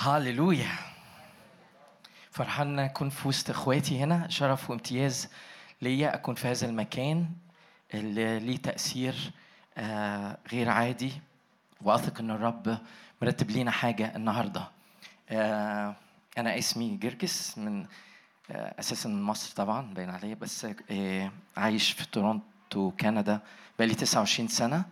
[0.00, 0.68] هاليلويا
[2.30, 5.28] فرحان ان أكون في وسط إخواتي هنا شرف وامتياز
[5.82, 7.30] ليا أكون في هذا المكان
[7.94, 9.30] اللي ليه تأثير
[9.78, 11.12] آه، غير عادي.
[11.80, 12.78] واثق إن الرب
[13.22, 14.68] مرتب لينا حاجة النهارده.
[15.30, 15.96] آه،
[16.38, 17.86] أنا اسمي جرجس من
[18.50, 20.66] آه، أساسا من مصر طبعا باين عليا بس
[21.56, 23.40] عايش في تورونتو كندا
[23.78, 24.84] بقالي 29 سنة.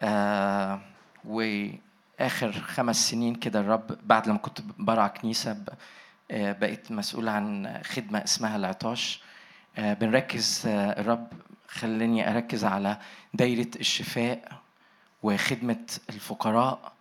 [0.00, 0.80] آه،
[2.20, 5.56] واخر خمس سنين كده الرب بعد لما كنت برع كنيسة
[6.30, 9.20] آه، بقيت مسؤول عن خدمة اسمها العطاش.
[9.78, 11.28] آه، بنركز آه، الرب
[11.68, 12.98] خلاني أركز على
[13.34, 14.52] دايرة الشفاء
[15.22, 16.92] وخدمة الفقراء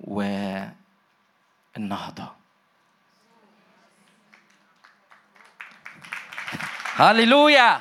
[0.00, 0.72] والنهضة.
[6.96, 7.80] هللويا!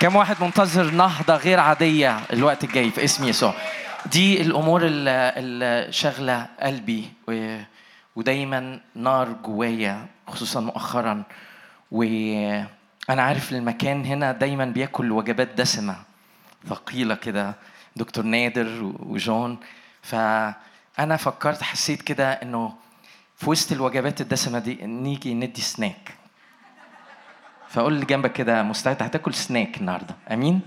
[0.00, 3.54] كم واحد منتظر نهضة غير عادية الوقت الجاي في اسم يسوع.
[4.06, 7.58] دي الأمور اللي شاغلة قلبي و-
[8.16, 11.22] ودايما نار جوايا خصوصا مؤخرا.
[11.90, 15.96] وأنا عارف المكان هنا دايما بياكل وجبات دسمة
[16.68, 17.54] ثقيلة كده
[17.96, 19.58] دكتور نادر وجون.
[20.02, 22.74] فأنا فكرت حسيت كده إنه
[23.36, 26.14] في وسط الوجبات الدسمة دي نيجي ندي سناك.
[27.68, 30.14] فقول اللي جنبك كده مستعد؟ هتاكل سناك النهارده.
[30.32, 30.60] أمين؟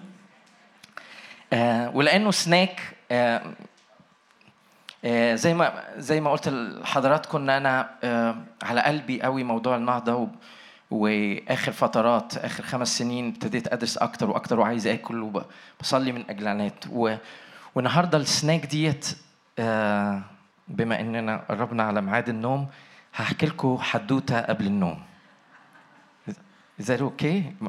[1.53, 2.94] آه ولأنه سناك
[5.36, 10.28] زي ما زي ما قلت لحضراتكم إن أنا آه على قلبي قوي موضوع النهضة
[10.92, 15.22] وآخر فترات آخر خمس سنين ابتديت أدرس أكتر وأكتر وعايز آكل
[15.80, 17.16] وبصلي من اجلانات و
[17.75, 19.17] والنهاردة السناك ديت
[19.59, 20.22] آه
[20.67, 22.67] بما إننا قربنا على ميعاد النوم
[23.16, 25.00] هحكي لكم حدوتة قبل النوم.
[26.81, 27.66] Is that okay?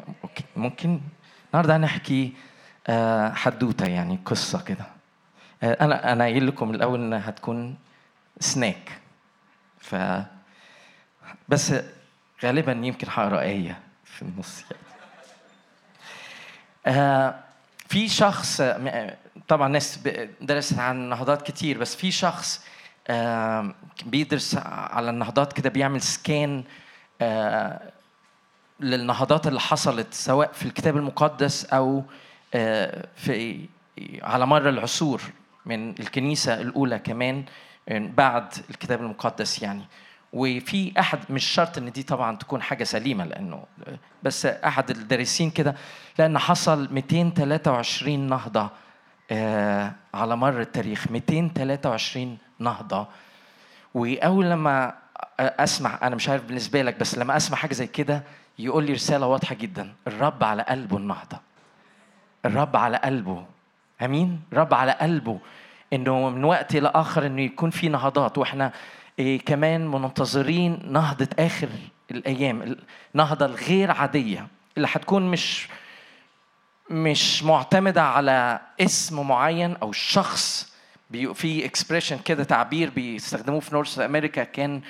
[0.56, 1.00] ممكن
[1.48, 2.32] النهارده هنحكي
[2.86, 4.84] آه، حدوتة يعني قصة كده.
[4.84, 4.95] آه،
[5.72, 7.76] أنا أنا قايل لكم الأول انها هتكون
[8.40, 9.00] سناك.
[9.80, 9.96] ف
[11.48, 11.72] بس
[12.44, 14.82] غالبا يمكن هقرأ آية في النص يعني.
[16.86, 17.34] آه،
[17.88, 19.16] في شخص آه، آه،
[19.48, 19.98] طبعا ناس
[20.40, 22.64] درست عن النهضات كتير بس في شخص
[23.08, 23.74] آه،
[24.06, 26.64] بيدرس على النهضات كده بيعمل سكان
[27.20, 27.80] آه،
[28.80, 32.02] للنهضات اللي حصلت سواء في الكتاب المقدس أو
[32.54, 33.66] آه، في
[34.22, 35.22] على مر العصور.
[35.66, 37.44] من الكنيسة الأولى كمان
[37.90, 39.82] بعد الكتاب المقدس يعني.
[40.32, 43.64] وفي أحد مش شرط إن دي طبعا تكون حاجة سليمة لأنه
[44.22, 45.74] بس أحد الدارسين كده
[46.18, 48.70] لأن حصل 223 نهضة
[49.30, 53.06] آه، على مر التاريخ 223 نهضة.
[53.94, 54.94] وأول لما
[55.40, 58.22] أسمع أنا مش عارف بالنسبة لك بس لما أسمع حاجة زي كده
[58.58, 61.40] يقول لي رسالة واضحة جدا الرب على قلبه النهضة.
[62.44, 63.44] الرب على قلبه.
[64.02, 64.40] آمين.
[64.52, 65.38] الرب على قلبه
[65.92, 68.72] إنه من وقت إلى آخر إنه يكون في نهضات وإحنا
[69.18, 71.68] إيه كمان منتظرين نهضة آخر
[72.10, 72.76] الأيام
[73.14, 74.46] النهضه الغير عادية
[74.76, 75.68] اللي هتكون مش
[76.90, 80.76] مش معتمدة على اسم معين أو شخص.
[81.34, 84.80] في اكسبريشن كده تعبير بيستخدموه في نورث أمريكا كان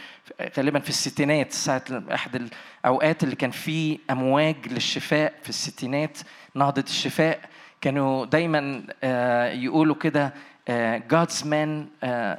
[0.59, 1.83] غالبا في الستينات ساعة
[2.15, 2.49] أحد
[2.84, 6.19] الأوقات اللي كان فيه أمواج للشفاء في الستينات
[6.55, 7.41] نهضة الشفاء.
[7.86, 10.34] كانوا دايما آه، يقولوا كده
[10.69, 12.38] آه، God's man آه،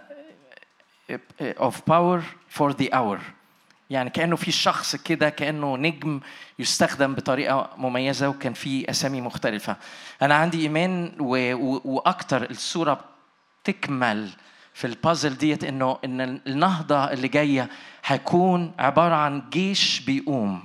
[1.40, 2.22] of power
[2.58, 3.20] for the hour.
[3.90, 6.20] يعني كأنه في شخص كده كأنه نجم
[6.60, 9.76] يستخدم بطريقة مميزة وكان في أسامي مختلفة.
[10.22, 11.54] أنا عندي إيمان و...
[11.54, 11.82] و...
[11.86, 13.00] وأكتر الصورة
[13.64, 14.30] تكمل
[14.74, 17.70] في البازل ديت إنه إن النهضة اللي جاية
[18.06, 20.64] هيكون عبارة عن جيش بيقوم.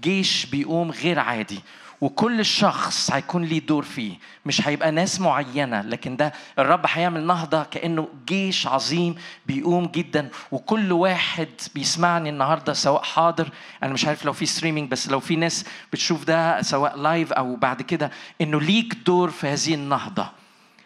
[0.00, 1.60] جيش بيقوم غير عادي.
[2.04, 4.12] وكل شخص هيكون ليه دور فيه.
[4.46, 9.14] مش هيبقى ناس معينة لكن ده الرب هيعمل نهضة كأنه جيش عظيم
[9.46, 10.28] بيقوم جدا.
[10.52, 13.48] وكل واحد بيسمعني النهاردة سواء حاضر
[13.82, 17.56] أنا مش عارف لو في streaming بس لو في ناس بتشوف ده سواء live أو
[17.56, 18.10] بعد كده
[18.40, 20.28] إنه ليك دور في هذه النهضة.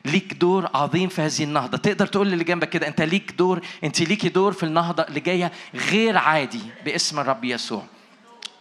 [0.04, 1.78] ليك دور عظيم في هذه النهضة.
[1.78, 5.53] تقدر تقول للي جنبك كده أنت ليك دور أنت ليكي دور في النهضة اللي جاية
[5.74, 7.82] غير عادي باسم الرب يسوع.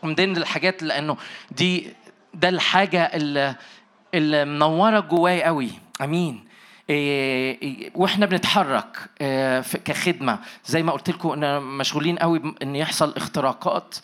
[0.04, 1.18] ومن ضمن الحاجات لأنه
[1.52, 1.94] دي
[2.34, 3.56] ده الحاجة اللي
[4.14, 5.72] اللي منورة جواي قوي.
[6.02, 6.48] أمين.
[6.90, 10.40] إيه إيه، وإحنا بنتحرك إيه، كخدمة.
[10.66, 13.96] زي ما قلت لكم إن مشغولين قوي إن يحصل اختراقات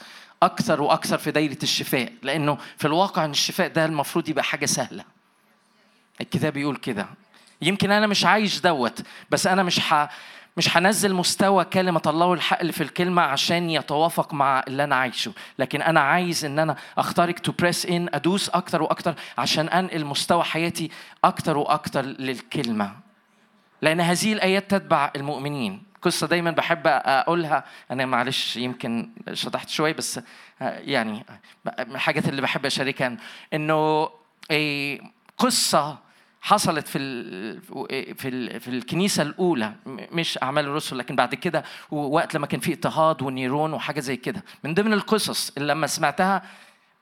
[0.43, 2.13] أكثر وأكثر في دايرة الشفاء.
[2.23, 5.03] لأنه في الواقع إن الشفاء ده المفروض يبقى حاجة سهلة.
[6.21, 7.07] الكتاب بيقول كده.
[7.61, 9.81] يمكن أنا مش عايش دوت بس أنا مش.
[10.57, 15.33] مش هنزل مستوى كلمة الله والحق اللي في الكلمة عشان يتوافق مع اللي أنا عايشه،
[15.59, 20.43] لكن أنا عايز إن أنا أخترق تو بريس إن أدوس أكتر وأكتر عشان أنقل مستوى
[20.43, 20.91] حياتي
[21.23, 22.95] أكتر وأكتر للكلمة.
[23.81, 27.63] لأن هذه الآيات تتبع المؤمنين، قصة دايما بحب أقولها.
[27.91, 30.19] أنا معلش يمكن شطحت شوية بس
[30.61, 31.25] يعني
[31.65, 33.17] من الحاجات اللي بحب أشاركها
[33.53, 34.09] إنه
[35.37, 35.97] قصة
[36.45, 36.99] حصلت في
[38.15, 43.21] في في الكنيسة الأولى مش أعمال الرسل لكن بعد كده وقت لما كان في اضطهاد
[43.21, 44.43] ونيرون وحاجة زي كده.
[44.63, 46.43] من ضمن القصص اللي لما سمعتها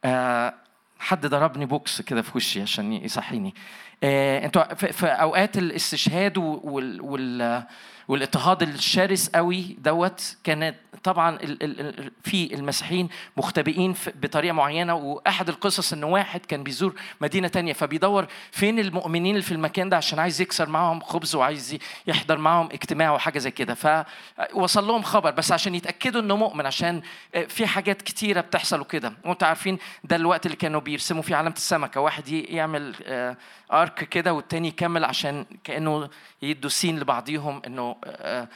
[0.04, 0.54] آه،
[0.98, 3.54] حد ضربني بوكس كده في وشي عشان يصحيني.
[4.02, 7.64] آه، أنتوا في أوقات الاستشهاد وال
[8.12, 11.38] والاضطهاد الشرس قوي دوت كانت طبعا
[12.24, 18.78] في المسيحيين مختبئين بطريقة معينة وأحد القصص إن واحد كان بيزور مدينة تانية فبيدور فين
[18.78, 23.38] المؤمنين اللي في المكان ده عشان عايز يكسر معاهم خبز وعايز يحضر معاهم اجتماع وحاجة
[23.38, 23.74] زي كده.
[23.74, 27.02] فوصل لهم خبر بس عشان يتأكدوا إنه مؤمن عشان
[27.48, 29.12] في حاجات كتيرة بتحصل وكده.
[29.24, 32.94] وأنتوا عارفين ده الوقت اللي كانوا بيرسموا فيه علامة السمكة واحد يعمل
[33.72, 36.08] ارك كده والتاني يكمل عشان كأنه
[36.42, 38.48] يدوا سين لبعضيهم إنه آه, آه, آه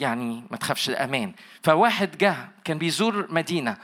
[0.00, 1.32] يعني ما تخافش أمان
[1.62, 3.76] فواحد جه كان بيزور مدينة.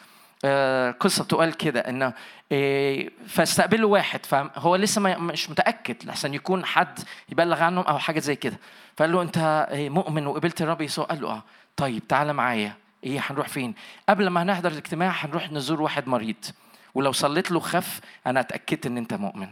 [0.44, 2.12] آه قصة بتقال كده إنه
[2.52, 6.98] إيه فاستقبله واحد فهو لسه مش متأكد لحسن يكون حد
[7.28, 8.58] يبلغ عنهم أو حاجة زي كده.
[8.96, 11.42] فقال له أنت إيه، مؤمن وقبلت الرب يسوع؟ قال له آه.
[11.76, 12.72] طيب تعالى معايا.
[13.04, 13.74] إيه هنروح فين؟
[14.08, 16.36] قبل ما هنحضر الاجتماع هنروح نزور واحد مريض.
[16.94, 19.48] ولو صليت له خف أنا أتأكدت إن أنت مؤمن.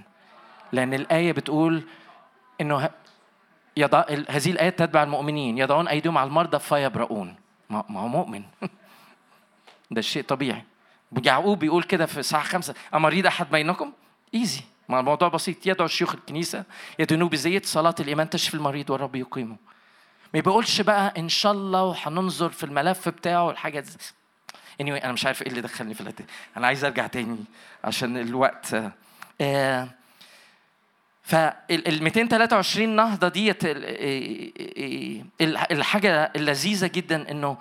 [0.73, 1.83] لأن الآية بتقول
[2.61, 2.91] إنه
[3.79, 5.59] يضع هذه الآية تتبع المؤمنين.
[5.59, 7.35] يضعون أيديهم على المرضى فيبرؤون.
[7.71, 8.43] ما هو مؤمن.
[9.91, 10.65] ده شيء طبيعي.
[11.25, 12.75] يعقوب بيقول كده في الساعة خمسة.
[12.95, 13.93] أمريض أحد بينكم؟
[14.35, 15.67] إيزي ما الموضوع بسيط.
[15.67, 16.65] يدعو شيوخ الكنيسة
[16.99, 19.57] يدنوا بزيت صلاة الإيمان تشفي المريض والرب يقيمه.
[20.35, 23.91] ما بيقولش بقى إن شاء الله وهننظر في الملف بتاعه والحاجة دي.
[24.83, 26.25] Anyway أنا مش عارف إيه اللي دخلني في الحتة
[26.57, 27.45] أنا عايز أرجع تاني
[27.85, 28.75] عشان الوقت.
[29.41, 29.89] آه
[31.29, 33.59] فال 223 نهضة ديت
[35.71, 37.57] الحاجة اللذيذة جدا إنه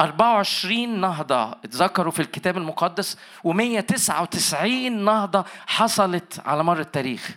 [0.00, 3.16] 24 نهضة اتذكروا في الكتاب المقدس
[3.46, 7.30] و199 نهضة حصلت على مر التاريخ.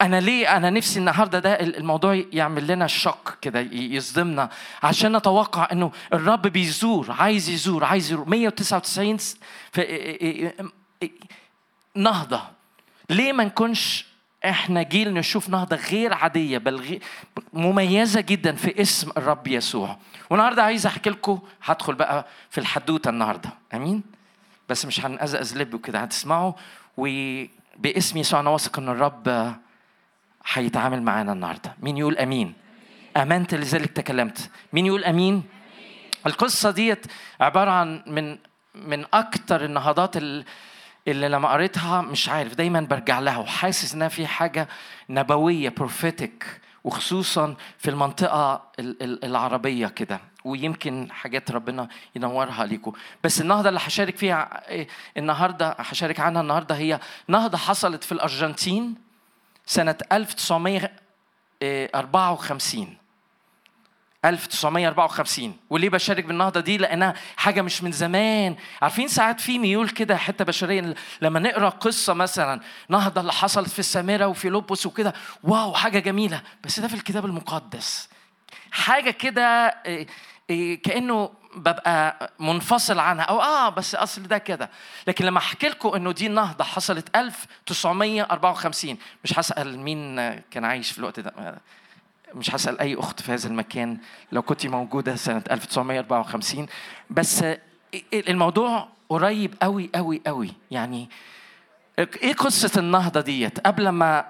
[0.00, 4.50] أنا ليه أنا نفسي النهاردة ده الموضوع يعمل لنا شك كده يصدمنا.
[4.82, 9.18] عشان نتوقع إنه الرب بيزور عايز يزور عايز يزور 199
[11.96, 12.54] نهضة.
[13.10, 14.06] ليه ما نكونش
[14.44, 17.00] إحنا جيل نشوف نهضة غير عادية بل
[17.52, 19.96] مميزة جدا في اسم الرب يسوع.
[20.30, 23.50] والنهاردة عايز أحكي لكم هدخل بقى في الحدوتة النهاردة.
[23.74, 24.02] آمين؟
[24.68, 26.52] بس مش هنقزقز لب وكده هتسمعوا.
[26.96, 29.54] وباسم يسوع أنا واثق إن الرب
[30.52, 31.74] هيتعامل معانا النهارده.
[31.82, 32.54] مين يقول آمين؟
[33.16, 34.50] آمنت لذلك تكلمت.
[34.72, 35.42] مين يقول آمين؟
[36.26, 37.06] القصة ديت
[37.40, 38.38] عبارة عن من
[38.74, 40.44] من أكتر النهضات اللي
[41.08, 44.68] اللي لما قريتها مش عارف دايما برجع لها وحاسس إنها في حاجة
[45.10, 48.62] نبوية بروفيتك وخصوصا في المنطقة
[49.00, 50.20] العربية كده.
[50.44, 52.92] ويمكن حاجات ربنا ينورها ليكم
[53.24, 58.94] بس النهضة اللي هشارك فيها إيه، النهارده هشارك عنها النهارده هي نهضة حصلت في الأرجنتين
[59.66, 62.96] سنة 1954
[64.24, 68.56] 1954 وليه بشارك بالنهضة دي لأنها حاجة مش من زمان.
[68.82, 73.78] عارفين ساعات في ميول كده حتة بشرية لما نقرأ قصة مثلا نهضة اللي حصلت في
[73.78, 76.42] السامرة وفي لوبوس وكده واو حاجة جميلة.
[76.64, 78.08] بس ده في الكتاب المقدس.
[78.70, 79.42] حاجة كده
[79.86, 80.06] إيه،
[80.50, 83.24] إيه، كأنه ببقى منفصل عنها.
[83.24, 84.70] أو آه بس أصل ده كده.
[85.06, 90.16] لكن لما أحكي لكم إنه دي النهضة حصلت 1954 مش هسأل مين
[90.50, 91.58] كان عايش في الوقت ده.
[92.34, 93.98] مش هسأل أي أخت في هذا المكان
[94.32, 96.66] لو كنت موجودة سنة 1954
[97.10, 97.44] بس
[98.14, 101.10] الموضوع قريب قوي قوي قوي يعني
[101.98, 104.24] إيه قصة النهضة ديت؟ قبل ما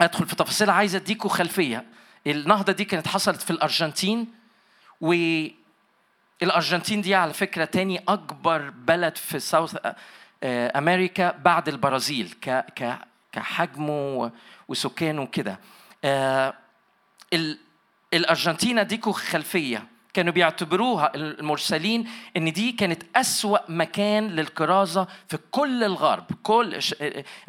[0.00, 1.84] أدخل في تفاصيل عايز اديكم خلفية.
[2.26, 4.26] النهضة دي كانت حصلت في الأرجنتين
[5.00, 5.12] و
[6.42, 9.76] الأرجنتين دي على فكرة تاني أكبر بلد في ساوث
[10.44, 12.34] أمريكا بعد البرازيل
[13.32, 14.30] كحجمه
[14.68, 15.58] وسكانه وكده.
[18.14, 19.86] الأرجنتين ديكو خلفية.
[20.14, 26.24] كانوا بيعتبروها المرسلين إن دي كانت أسوأ مكان للكرازة في كل الغرب.
[26.42, 26.78] كل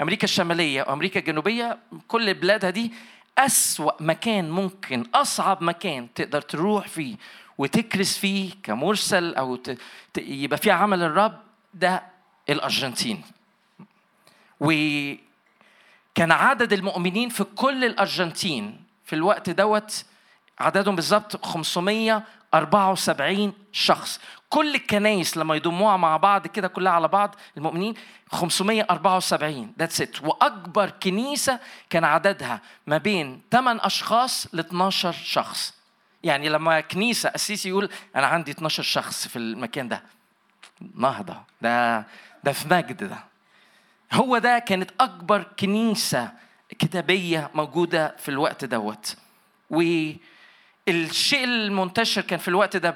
[0.01, 1.77] أمريكا الشمالية وأمريكا الجنوبية
[2.07, 2.91] كل بلادها دي
[3.37, 7.15] أسوأ مكان ممكن أصعب مكان تقدر تروح فيه
[7.57, 9.57] وتكرس فيه كمرسل
[10.13, 10.17] ت...
[10.17, 11.39] يبقى فيه عمل الرب
[11.73, 12.03] ده
[12.49, 13.21] الأرجنتين.
[14.59, 20.05] وكان عدد المؤمنين في كل الأرجنتين في الوقت دوت
[20.59, 24.19] عددهم بالظبط 574 شخص.
[24.49, 27.93] كل الكنايس لما يضموها مع بعض كده كلها على بعض المؤمنين
[28.31, 31.59] 574 ذاتس ات وأكبر كنيسة
[31.89, 35.73] كان عددها ما بين 8 أشخاص ل 12 شخص.
[36.23, 40.03] يعني لما كنيسة قسيس يقول أنا عندي 12 شخص في المكان ده.
[40.95, 41.37] نهضة.
[41.61, 42.05] ده
[42.43, 43.17] ده في مجد ده.
[44.13, 46.31] هو ده كانت أكبر كنيسة
[46.79, 49.15] كتابية موجودة في الوقت دوت.
[49.69, 52.95] والشيء المنتشر كان في الوقت ده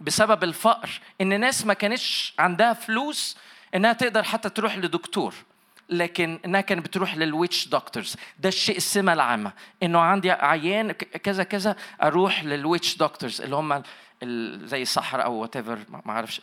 [0.00, 0.90] بسبب الفقر
[1.20, 3.36] إن ناس ما كانتش عندها فلوس
[3.74, 5.34] إنها تقدر حتى تروح لدكتور
[5.88, 9.52] لكن إنها كانت بتروح لل witch doctors ده الشيء السمة العامة.
[9.82, 13.82] إنه عندي عيان كذا كذا أروح لل witch doctors اللي هم
[14.66, 16.40] زي السحرة أو whatever ما أعرفش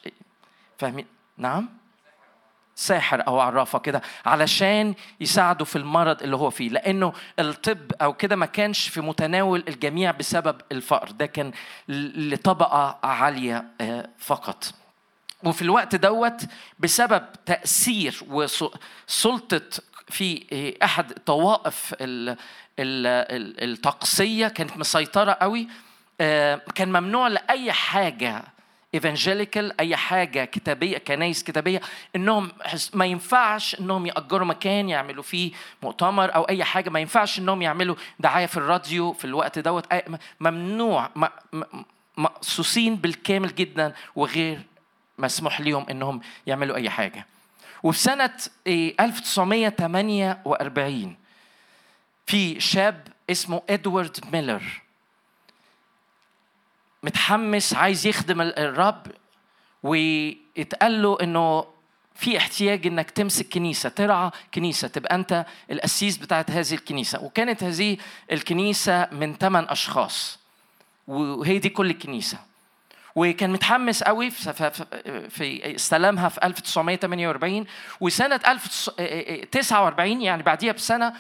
[0.77, 1.05] فاهمين؟
[1.37, 1.69] نعم؟
[2.79, 8.36] ساحر أو عرافة كده علشان يساعده في المرض اللي هو فيه لأنه الطب أو كده
[8.36, 11.51] ما كانش في متناول الجميع بسبب الفقر ده كان
[11.89, 14.74] لطبقة عالية آه، فقط.
[15.43, 16.41] وفي الوقت دوت
[16.79, 19.62] بسبب تأثير وسلطه
[20.09, 21.95] في آه، أحد طوائف
[22.79, 25.67] الطقسية كانت مسيطرة قوي
[26.21, 28.43] آه، كان ممنوع لأي حاجة
[28.93, 31.81] evangelical أي حاجة كتابية كنايس كتابية
[32.15, 32.51] إنهم
[32.93, 35.51] ما ينفعش إنهم يأجروا مكان يعملوا فيه
[35.84, 36.89] مؤتمر أو أي حاجة.
[36.89, 39.86] ما ينفعش إنهم يعملوا دعاية في الراديو في الوقت دوت.
[40.39, 41.10] ممنوع
[42.17, 44.62] مقصوصين بالكامل جدا وغير
[45.17, 47.25] مسموح لهم إنهم يعملوا أي حاجة.
[47.84, 48.34] وفي سنة
[48.67, 51.17] 1948 إيه،
[52.25, 54.62] في شاب اسمه إدوارد ميلر.
[57.03, 59.07] متحمس عايز يخدم الرب
[59.83, 61.65] ويتقال له إنه
[62.15, 67.23] في احتياج إنك تمسك كنيسة ترعى كنيسة تبقى أنت القسيس بتاعت هذه الكنيسة.
[67.23, 67.97] وكانت هذه
[68.31, 70.39] الكنيسة من ثمان أشخاص
[71.07, 72.37] وهي دي كل الكنيسة.
[73.15, 77.65] وكان متحمس قوي في استلمها في 1948
[77.99, 81.13] وسنة 1949 يعني بعديها بسنة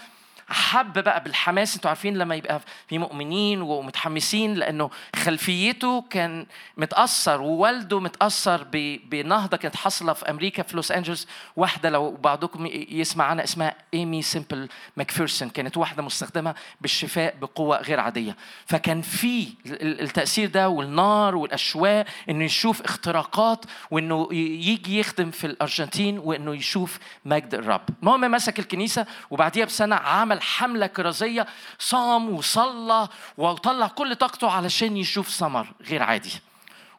[0.49, 1.75] حب بقى بالحماس.
[1.75, 6.45] أنتوا عارفين لما يبقى في مؤمنين ومتحمسين لأنه خلفيته كان
[6.77, 8.67] متأثر ووالده متأثر
[9.09, 11.27] بنهضة كانت حاصلة في أمريكا في لوس أنجلوس.
[11.55, 15.49] واحدة لو بعضكم يسمع عنها اسمها إيمي سيمبل ماكفيرسون.
[15.49, 18.35] كانت واحدة مستخدمة بالشفاء بقوة غير عادية.
[18.65, 19.47] فكان في
[19.81, 27.53] التأثير ده والنار والأشواق إنه يشوف اختراقات وإنه يجي يخدم في الأرجنتين وإنه يشوف مجد
[27.53, 27.81] الرب.
[28.01, 31.47] المهم مسك الكنيسة وبعديها بسنة عمل عمل حملة كرازية
[31.79, 36.31] صام وصلى وطلع كل طاقته علشان يشوف ثمر غير عادي.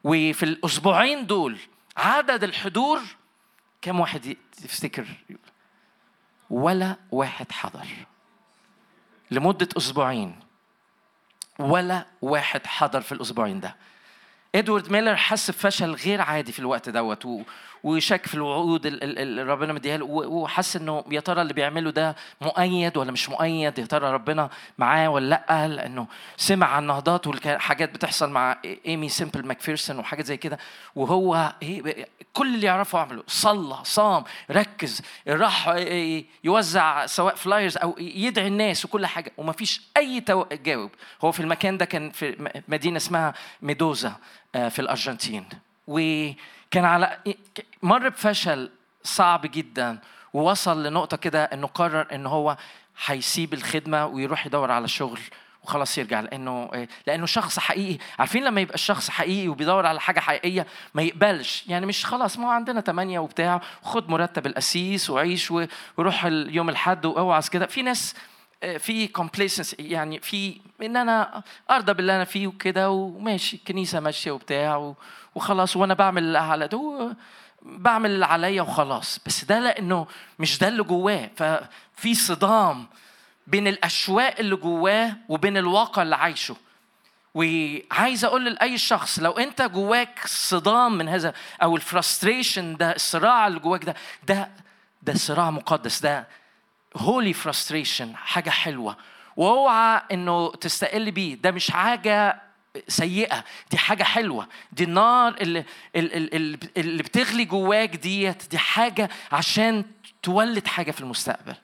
[0.05, 1.59] وفي الأسبوعين دول
[1.97, 3.01] عدد الحضور
[3.83, 5.07] كم واحد تفتكر؟
[6.51, 7.87] ولا واحد حضر.
[9.31, 10.41] لمدة أسبوعين.
[11.59, 13.77] ولا واحد حضر في الأسبوعين ده.
[14.55, 17.27] إدوارد ميلر حس بفشل غير عادي في الوقت دوت
[17.85, 22.97] وشك في الوعود اللي ربنا مديها له وحس إنه يا ترى اللي بيعمله ده مؤيد
[22.97, 26.07] ولا مش مؤيد؟ يا ترى ربنا معاه ولا لأ؟ لأنه
[26.37, 28.57] سمع عن نهضات والحاجات بتحصل مع
[28.87, 30.59] إيمي سيمبل ماكفيرسون وحاجات زي كده.
[30.97, 31.53] وهو
[32.33, 35.69] كل اللي يعرفه عمله صلى صام ركز راح
[36.45, 39.33] يوزع سواء flyers أو يدعي الناس وكل حاجة.
[39.37, 40.91] وما فيش أي تجاوب
[41.25, 44.13] هو في المكان ده كان في مدينة اسمها ميندوزا
[44.55, 45.45] آه، في الأرجنتين.
[46.71, 47.19] وكان على
[47.83, 48.71] مر بفشل
[49.03, 49.99] صعب جدا
[50.33, 52.57] ووصل لنقطة كده إنه قرر إن هو
[53.07, 55.21] هيسيب الخدمة ويروح يدور على شغل
[55.65, 57.99] وخلاص يرجع لأنه لأنه شخص حقيقي.
[58.19, 62.47] عارفين لما يبقى الشخص حقيقي وبيدور على حاجة حقيقية ما يقبلش؟ يعني مش خلاص ما
[62.47, 65.53] هو عندنا ثمانية وبتاع خد مرتب القسيس وعيش
[65.99, 67.67] وروح يوم الحد وأوعظ كده.
[67.67, 68.15] في ناس
[68.63, 74.31] آه، في كومبليسنس يعني في إن أنا أرضى باللي أنا فيه وكده وماشي الكنيسة ماشية
[74.31, 74.95] وبتاع
[75.35, 77.17] وخلاص وأنا بعمل اللي على ده
[77.63, 79.21] بعمل اللي عليا وخلاص.
[79.27, 80.07] بس ده لأنه
[80.39, 81.31] مش ده اللي جواه.
[81.37, 82.87] ففي صدام
[83.47, 86.57] بين الأشواق اللي جواه وبين الواقع اللي عايشه.
[87.35, 93.47] وعايز أقول لأي شخص لو أنت جواك صدام من هذا أو ال frustration ده الصراع
[93.47, 93.95] اللي جواك ده
[94.29, 94.51] ده
[95.03, 96.29] ده صراع مقدس ده
[96.97, 98.97] holy frustration حاجة حلوة.
[99.37, 101.35] وأوعى إنه تستقل بيه.
[101.35, 102.43] ده مش حاجة
[102.89, 104.49] سيئة دي حاجة حلوة.
[104.73, 105.65] دي النار اللي
[105.97, 109.85] اللي, اللي بتغلي جواك ديت دي حاجة عشان
[110.23, 111.55] تولد حاجة في المستقبل.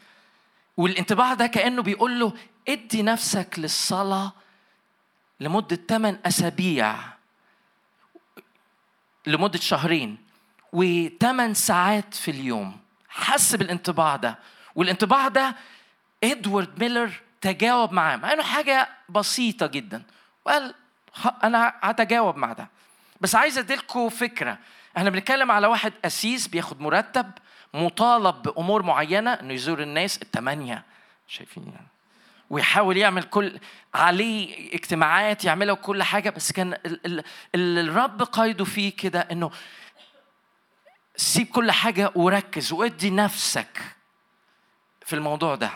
[0.77, 2.33] والانطباع ده كأنه بيقول له
[2.73, 4.33] ادي نفسك للصلاة
[5.41, 6.97] لمدة 8 أسابيع
[9.27, 10.19] لمدة شهرين
[10.73, 12.77] وثمان ساعات في اليوم.
[13.09, 14.39] حس بالانطباع ده.
[14.75, 15.57] والانطباع ده
[16.25, 20.03] إدوارد ميلر تجاوب معاه مع إنه حاجة بسيطة جدا.
[20.45, 20.75] وقال
[21.45, 22.69] أنا هتجاوب مع ده.
[23.21, 24.59] بس عايز اديلكم فكرة.
[24.97, 27.31] إحنا بنتكلم على واحد أسيس بياخد مرتب
[27.75, 30.85] مطالب بأمور معينة إنه يزور الناس الثمانيه
[31.29, 31.87] شايفين يعني؟
[32.51, 33.59] ويحاول يعمل كل
[33.95, 36.77] عليه اجتماعات يعملها كل حاجة بس كان
[37.55, 39.51] اللي الرب قايده فيه كده إنه
[41.17, 43.79] سيب كل حاجة وركز وادي نفسك
[45.07, 45.71] في الموضوع ده.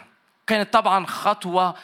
[0.47, 1.75] كانت طبعا خطوة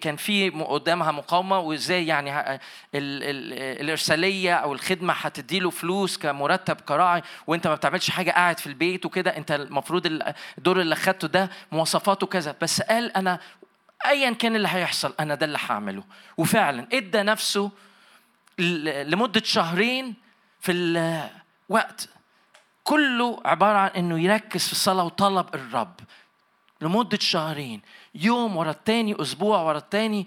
[0.00, 2.60] كان في قدامها مقاومة وإزاي يعني ال
[2.94, 3.52] ال
[3.82, 9.06] الإرسالية أو الخدمة هتدي له فلوس كمرتب كراعي وأنت ما بتعملش حاجة قاعد في البيت
[9.06, 10.06] وكده أنت المفروض
[10.58, 12.56] الدور اللي خدته ده مواصفاته كذا.
[12.62, 13.40] بس قال أنا
[14.06, 16.04] ايا كان اللي هيحصل أنا ده اللي هعمله.
[16.36, 17.70] وفعلا إدى نفسه
[18.58, 20.14] لمدة شهرين
[20.60, 22.08] في الوقت.
[22.84, 26.00] كله عبارة عن إنه يركز في الصلاة وطلب الرب
[26.80, 27.82] لمدة شهرين
[28.14, 30.26] يوم ورا التاني أسبوع ورا التاني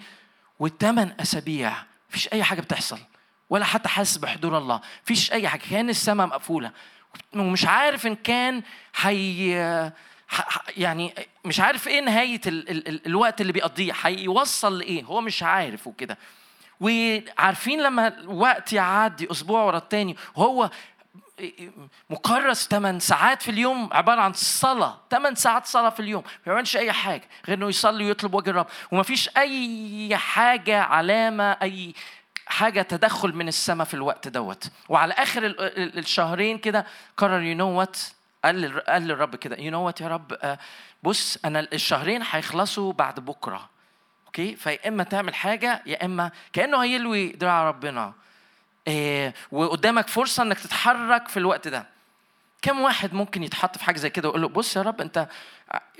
[0.60, 1.74] والثمان أسابيع.
[2.10, 3.00] مفيش أي حاجة بتحصل
[3.50, 4.82] ولا حتى حاسس بحضور الله.
[5.04, 6.72] مفيش أي حاجة كأن السماء مقفولة.
[7.36, 9.56] ومش عارف إن كان حي
[10.78, 11.14] يعني
[11.46, 12.70] مش عارف إيه نهاية ال...
[12.70, 12.88] ال...
[12.88, 13.06] ال...
[13.06, 13.94] الوقت اللي بيقضيه.
[14.02, 16.18] هيوصل لإيه؟ هو مش عارف وكده.
[16.80, 20.70] وعارفين لما وقت يعدي أسبوع ورا التاني وهو
[22.10, 26.24] مكرس 8 ساعات في اليوم عبارة عن صلاة 8 ساعات صلاة في اليوم.
[26.24, 28.68] ما بيعملش أي حاجة غير إنه يصلي ويطلب وجه الرب.
[28.92, 31.94] وما فيش أي حاجة علامة أي
[32.46, 34.72] حاجة تدخل من السماء في الوقت دوت.
[34.90, 35.56] وعلى آخر
[35.98, 36.86] الشهرين كده
[37.18, 37.98] قرر you know what
[38.46, 40.60] قال قال للرب كده you know what يا رب؟ آه،
[41.04, 43.70] بص أنا الشهرين هيخلصوا بعد بكرة.
[44.26, 48.14] okay؟ فيا إما تعمل حاجة يا إما كأنه هيلوي دراع ربنا.
[48.88, 51.86] إيه وقدامك فرصة إنك تتحرك في الوقت ده.
[52.62, 55.28] كم واحد ممكن يتحط في حاجة زي كده ويقول له بص يا رب أنت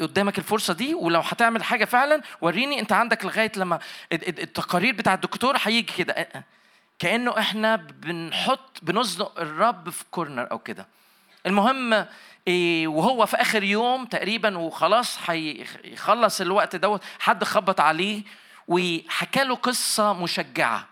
[0.02, 3.80] قدامك الفرصة دي ولو هتعمل حاجة فعلا وريني أنت عندك لغاية لما
[4.14, 6.14] التقارير بتاع الدكتور هيجي كده.
[6.14, 6.46] إيه.
[7.00, 10.88] كأنه إحنا بنحط بنزنق الرب في كورنر أو كده.
[11.46, 12.06] المهم
[12.86, 18.24] وهو في آخر يوم تقريبا وخلاص هيخلص الوقت دوت حد خبط عليه
[18.68, 20.88] وحكى له قصة مشجعة.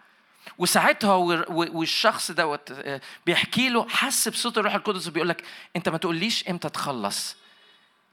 [0.57, 1.13] وساعتها
[1.49, 5.43] والشخص دوت آه، بيحكي له حس بصوت الروح القدس بيقول لك
[5.75, 7.35] أنت ما تقوليش إمتى تخلص.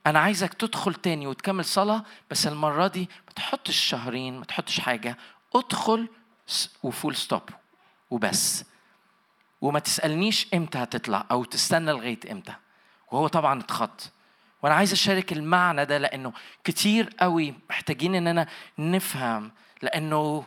[0.07, 5.17] أنا عايزك تدخل تاني وتكمل صلاة بس المرة دي ما تحطش شهرين ما تحطش حاجة.
[5.55, 6.07] ادخل
[6.83, 7.49] وفول ستوب
[8.11, 8.63] وبس.
[9.61, 12.53] وما تسألنيش إمتى هتطلع أو تستنى لغاية إمتى.
[13.11, 14.01] وهو طبعا اتخض
[14.63, 18.47] وأنا عايز أشارك المعنى ده لأنه كتير قوي محتاجين اننا
[18.79, 20.45] نفهم لأنه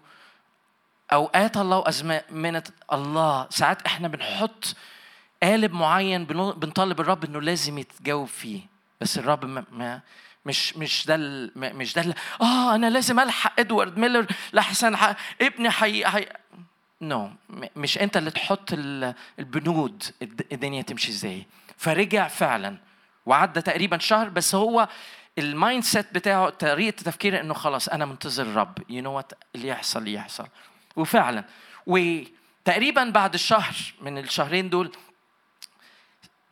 [1.12, 4.74] أوقات الله وازمنه الله ساعات إحنا بنحط
[5.42, 8.60] قالب معين بنطالب الرب إنه لازم يتجاوب فيه
[9.00, 10.00] بس الرب ما, ما
[10.46, 11.16] مش مش ده
[11.56, 14.96] مش ده آه أنا لازم ألحق إدوارد ميلر لحسن
[15.40, 16.26] ابني حي حي
[17.00, 17.66] no no.
[17.76, 18.72] مش أنت اللي تحط
[19.38, 20.02] البنود
[20.52, 21.46] الدنيا تمشي إزاي
[21.78, 22.76] فرجع فعلا.
[23.26, 24.88] وعدى تقريبا شهر بس هو
[25.38, 30.08] ال mindset بتاعه طريقة تفكيره إنه خلاص أنا منتظر الرب you know what اللي يحصل
[30.08, 30.46] يحصل.
[30.96, 31.44] وفعلا.
[31.86, 34.92] وتقريبا بعد الشهر من الشهرين دول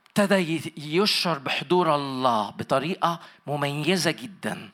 [0.06, 4.70] ابتدى يشعر بحضور الله بطريقة مميزة جدا.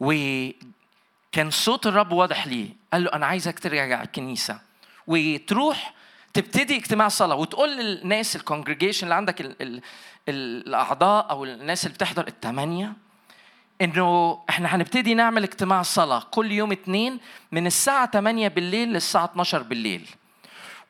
[0.00, 2.68] وكان صوت الرب واضح ليه.
[2.92, 4.60] قال له أنا عايزك ترجع الكنيسة.
[5.06, 5.94] وتروح
[6.34, 9.80] تبتدي اجتماع صلاة وتقول للناس الكونجريجيشن اللي عندك ال ال
[10.28, 12.92] الأعضاء أو الناس اللي بتحضر الثمانية
[13.80, 17.18] إنه إحنا هنبتدي نعمل اجتماع صلاه كل يوم اثنين
[17.52, 20.08] من الساعة 8 بالليل للساعة 12 بالليل.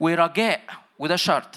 [0.01, 0.61] ورجاء
[0.99, 1.55] وده شرط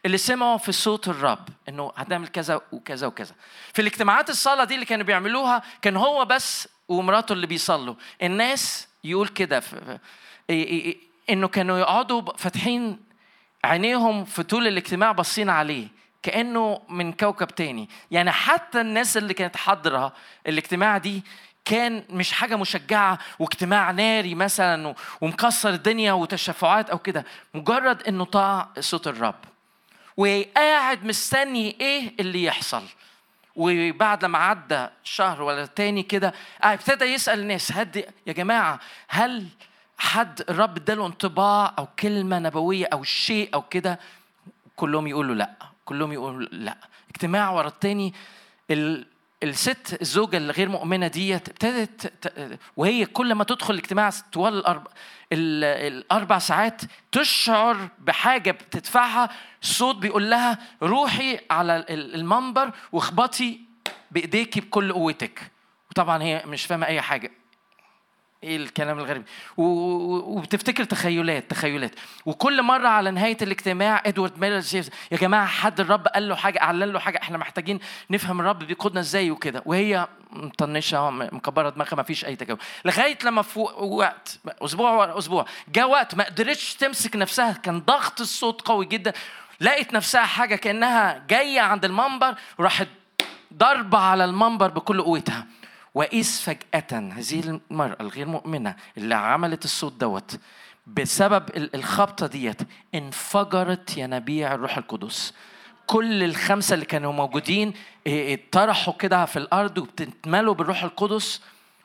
[0.06, 3.34] اللي سمعوا في صوت الرب إنه هتعمل كذا وكذا وكذا.
[3.72, 7.94] في الاجتماعات الصلاة دي اللي كانوا بيعملوها كان هو بس ومراته اللي بيصلوا.
[8.22, 9.62] الناس يقول كده
[11.30, 12.98] إنه كانوا يقعدوا فاتحين
[13.64, 15.95] عينيهم في طول الاجتماع باصين عليه.
[16.26, 17.88] كأنه من كوكب تاني.
[18.10, 20.12] يعني حتى الناس اللي كانت حاضرة
[20.46, 21.22] الاجتماع دي
[21.64, 27.24] كان مش حاجة مشجعة واجتماع ناري مثلا ومكسر الدنيا وتشفعات أو كده.
[27.54, 29.34] مجرد إنه طاع صوت الرب.
[30.16, 32.82] وقاعد مستني إيه اللي يحصل.
[33.56, 39.46] وبعد لما عدى شهر ولا تاني كده ابتدى يسأل الناس هد يا جماعة هل
[39.98, 43.98] حد الرب اداله انطباع أو كلمة نبوية أو شيء أو كده؟
[44.76, 45.75] كلهم يقولوا لأ.
[45.86, 46.76] كلهم يقولوا لا.
[47.10, 48.14] اجتماع ورا التاني
[49.42, 52.12] الست الزوجة الغير مؤمنة ديت ابتدت
[52.76, 54.90] وهي كل ما تدخل الاجتماع طوال الأربع,
[55.32, 59.30] الأربع ساعات تشعر بحاجة بتدفعها.
[59.60, 63.60] صوت بيقول لها روحي على المنبر واخبطي
[64.10, 65.50] بإيديكي بكل قوتك.
[65.90, 67.30] وطبعا هي مش فاهمة أي حاجة.
[68.44, 69.24] إيه الكلام الغريب؟
[69.56, 71.94] وبتفتكر تخيلات تخيلات.
[72.26, 74.62] وكل مرة على نهاية الاجتماع إدوارد ميلر
[75.12, 79.00] يا جماعة حد الرب قال له حاجة أعلن له حاجة إحنا محتاجين نفهم الرب بيقودنا
[79.00, 79.62] إزاي وكده.
[79.66, 85.46] وهي مطنشة مكبرة دماغها ما فيش أي تجاوب لغاية لما في وقت أسبوع ورا أسبوع
[85.68, 89.12] جاء وقت ما قدرتش تمسك نفسها كان ضغط الصوت قوي جدا.
[89.60, 92.88] لقيت نفسها حاجة كأنها جاية عند المنبر وراحت
[93.54, 95.46] ضربه على المنبر بكل قوتها.
[95.96, 100.38] وإذ فجأة هذه المرأة الغير مؤمنة اللي عملت الصوت دوت
[100.86, 101.42] بسبب
[101.74, 102.62] الخبطة ديت
[102.94, 105.34] انفجرت ينابيع الروح القدس.
[105.86, 107.72] كل الخمسة اللي كانوا موجودين
[108.06, 111.40] اتطرحوا كده في الأرض وبتتملوا بالروح القدس.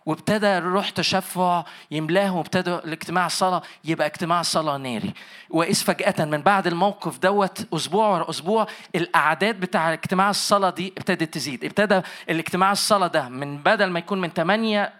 [0.05, 5.13] وابتدى الروح تشفع يملاهم وابتدى الاجتماع الصلاة يبقى اجتماع صلاة ناري.
[5.49, 11.33] وإذ فجأة من بعد الموقف دوت أسبوع ورا أسبوع الأعداد بتاع اجتماع الصلاة دي ابتدت
[11.33, 11.65] تزيد.
[11.65, 14.93] ابتدى الاجتماع الصلاة ده من بدل ما يكون من 8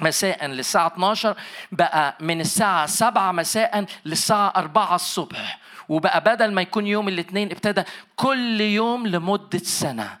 [0.00, 1.36] مساء للساعة 12
[1.72, 5.58] بقى من الساعة 7 مساء للساعة 4 الصبح.
[5.88, 7.82] وبقى بدل ما يكون يوم الاثنين ابتدى
[8.16, 10.18] كل يوم لمدة سنة.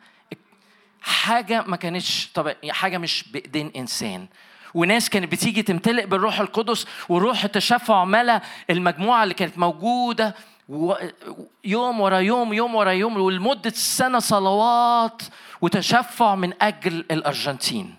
[1.02, 4.26] حاجة ما كانتش طب حاجة مش بإيدين إنسان.
[4.74, 10.34] وناس كانت بتيجي تمتلئ بالروح القدس وروح التشفع ملا المجموعة اللي كانت موجودة
[11.64, 15.22] يوم ورا يوم يوم ورا يوم ولمدة سنة صلوات
[15.60, 17.94] وتشفع من أجل الأرجنتين.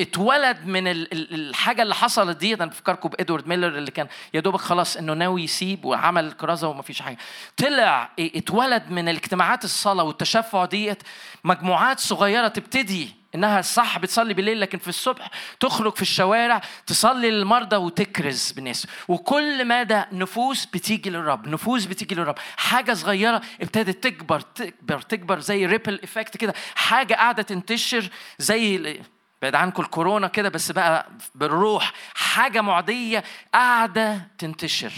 [0.00, 2.54] اتولد من الحاجة اللي حصلت دي.
[2.54, 6.82] أنا بفكركم بإدوارد ميلر اللي كان يا دوبك خلاص إنه ناوي يسيب وعمل الكرازه وما
[6.82, 7.18] فيش حاجة.
[7.56, 11.02] طلع اتولد من الاجتماعات الصلاة والتشفع ديت.
[11.44, 15.30] مجموعات صغيرة تبتدي إنها صح بتصلي بالليل لكن في الصبح
[15.60, 18.86] تخرج في الشوارع تصلي للمرضى وتكرز بالناس.
[19.08, 22.38] وكل مدى نفوس بتيجي للرب نفوس بتيجي للرب.
[22.56, 26.54] حاجة صغيرة ابتدت تكبر تكبر تكبر زي ripple effect كده.
[26.74, 28.08] حاجة قاعدة تنتشر
[28.38, 29.00] زي
[29.42, 33.24] بعيد عنكم الكورونا كده بس بقى بالروح حاجة معدية
[33.54, 34.92] قاعدة تنتشر.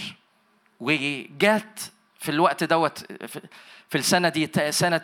[0.81, 1.81] وجات
[2.19, 3.13] في الوقت دوت
[3.89, 4.99] في السنة دي سنة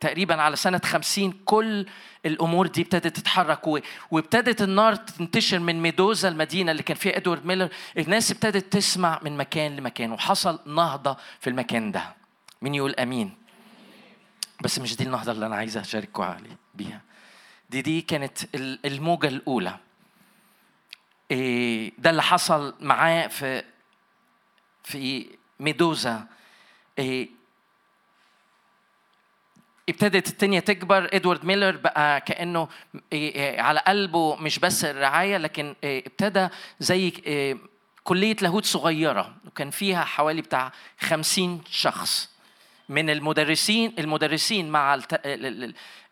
[0.00, 1.86] تقريبا على سنة خمسين كل
[2.26, 7.68] الأمور دي ابتدت تتحرك وابتدت النار تنتشر من ميدوزا المدينة اللي كان فيها إدوارد ميلر.
[7.98, 12.14] الناس ابتدت تسمع من مكان لمكان وحصل نهضة في المكان ده.
[12.62, 13.34] مين يقول أمين.
[14.62, 16.36] بس مش دي النهضة اللي أنا عايز أشارككم
[16.74, 17.00] بيها.
[17.70, 18.38] دي دي كانت
[18.84, 19.78] الموجة الأولى.
[21.30, 23.64] إيه، ده اللي حصل معاه في
[24.84, 25.26] في
[25.60, 26.26] ميدوزا.
[26.98, 27.28] إيه،
[29.88, 31.08] ابتدت الدنيا تكبر.
[31.12, 32.68] إدوارد ميلر بقى كأنه
[33.12, 36.48] إيه، على قلبه مش بس الرعاية لكن ابتدى
[36.80, 37.10] زي
[38.04, 39.34] كلية لاهوت صغيرة.
[39.46, 42.33] وكان فيها حوالي بتاع خمسين شخص.
[42.88, 45.00] من المدرسين المدرسين مع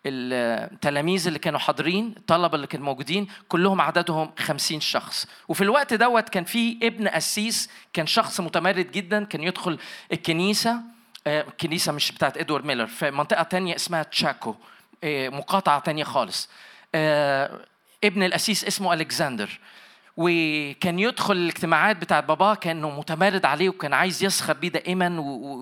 [0.07, 5.27] التلاميذ اللي كانوا حاضرين الطلبة اللي كانوا موجودين كلهم عددهم خمسين شخص.
[5.49, 9.79] وفي الوقت دوت كان في ابن قسيس كان شخص متمرد جدا كان يدخل
[10.13, 10.81] الكنيسة.
[11.27, 14.55] آه، الكنيسة مش بتاعت إدوارد ميلر في منطقة تانية اسمها تشاكو
[15.05, 16.49] آه، مقاطعة تانية خالص.
[16.95, 17.61] آه،
[18.05, 19.59] ابن القسيس اسمه ألكسندر.
[20.17, 25.17] وكان يدخل الاجتماعات بتاعت باباه كأنه متمرد عليه وكان عايز يسخر بيه دائما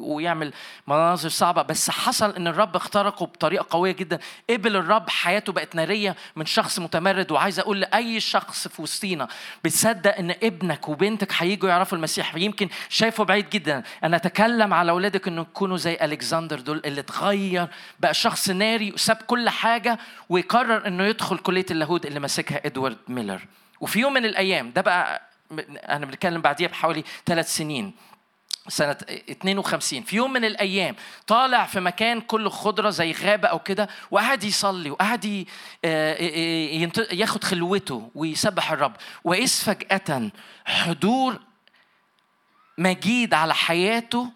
[0.05, 0.53] ويعمل
[0.87, 1.63] مناظر صعبة.
[1.63, 4.19] بس حصل إن الرب اخترقه بطريقة قوية جدا.
[4.51, 7.33] قبل الرب حياته بقت نارية من شخص متمرد.
[7.33, 9.29] وعايز أقول لأي شخص في وسطينا
[9.65, 12.37] بتصدق إن ابنك وبنتك هيجوا يعرفوا المسيح.
[12.37, 13.83] يمكن شايفه بعيد جدا.
[14.05, 17.69] أنا أتكلم على أولادك إنه يكونوا زي ألكسندر دول اللي اتغير
[18.01, 23.41] بقى شخص ناري وساب كل حاجة ويقرر إنه يدخل كلية اللاهوت اللي ماسكها إدوارد ميلر.
[23.81, 25.23] وفي يوم من الأيام ده بقى
[25.89, 27.95] أنا بنتكلم بعديها بحوالي ثلاث سنين
[28.69, 28.97] سنة
[29.31, 34.45] 52 في يوم من الأيام طالع في مكان كله خضرة زي غابة أو كده وقعد
[34.45, 35.47] يصلي وقعد
[35.85, 36.15] آه،
[37.13, 38.97] ياخد خلوته ويسبح الرب.
[39.25, 40.31] وإذ فجأة
[40.65, 41.41] حضور
[42.79, 44.31] مجيد على حياته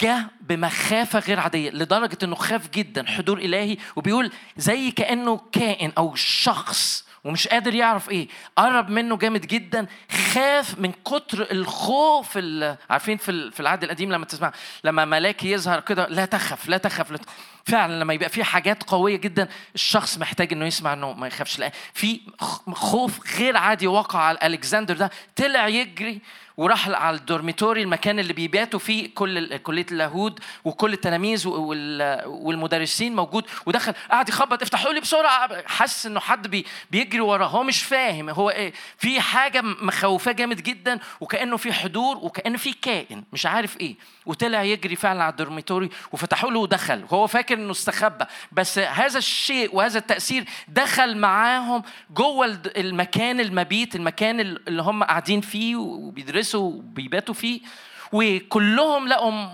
[0.00, 6.14] جه بمخافة غير عادية لدرجة إنه خاف جدا حضور إلهي وبيقول زي كأنه كائن أو
[6.14, 9.86] شخص ومش قادر يعرف إيه قرب منه جامد جدا
[10.32, 14.52] خاف من كتر الخوف اللي عارفين في في العهد القديم لما تسمع
[14.84, 17.28] لما ملاك يظهر كده لا تخف لا تخف لا تخف.
[17.64, 21.72] فعلا لما يبقى في حاجات قوية جدا الشخص محتاج إنه يسمع إنه ما يخافش لأ
[21.94, 22.20] في
[22.72, 26.20] خوف غير عادي وقع على الكسندر ده طلع يجري
[26.60, 31.48] وراح على ال dormitory المكان اللي بيباتوا فيه كل كلية اللاهوت وكل التلاميذ
[32.26, 33.44] والمدرسين موجود.
[33.66, 35.66] ودخل قعد يخبط افتحوا لي بسرعة.
[35.66, 37.46] حاسس إنه حد بيجري وراه.
[37.46, 38.30] هو مش فاهم.
[38.30, 43.24] هو إيه؟ في حاجة مخوفاه جامد جدا وكأنه في حضور وكأنه في كائن.
[43.32, 43.96] مش عارف إيه.
[44.26, 47.04] وطلع يجري فعلا على الدورميتوري وفتحوا له ودخل.
[47.04, 48.24] وهو فاكر إنه استخبى.
[48.52, 55.76] بس هذا الشيء وهذا التأثير دخل معاهم جوه المكان المبيت المكان اللي هم قاعدين فيه
[55.76, 56.49] وبيدرسوا.
[56.58, 57.60] وبيباتوا فيه
[58.12, 59.48] وكلهم لقوا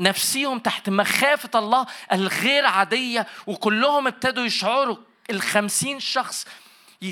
[0.00, 4.96] نفسيهم تحت مخافة الله الغير عادية وكلهم ابتدوا يشعروا
[5.30, 6.46] الخمسين شخص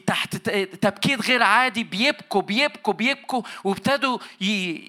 [0.06, 4.18] تحت تبكيت غير عادي بيبكوا بيبكوا بيبكوا وابتدوا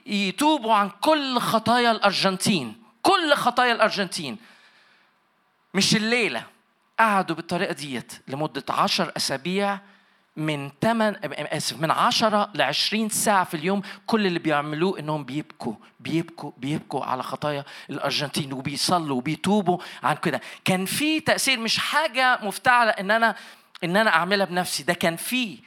[0.06, 4.38] يتوبوا عن كل خطايا الأرجنتين كل خطايا الأرجنتين.
[5.74, 6.44] مش الليلة
[7.00, 9.80] قعدوا بالطريقة ديت لمدة عشر أسابيع
[10.38, 15.74] من 8 آسف من 10 ل 20 ساعة في اليوم كل اللي بيعملوه إنهم بيبكوا
[16.00, 20.42] بيبكوا بيبكوا على خطايا الأرجنتين وبيصلوا وبيتوبوا عن كده.
[20.66, 23.36] كان في تأثير مش حاجة مفتعلة إن أنا
[23.84, 24.84] إن أنا أعملها بنفسي.
[24.84, 25.58] ده كان في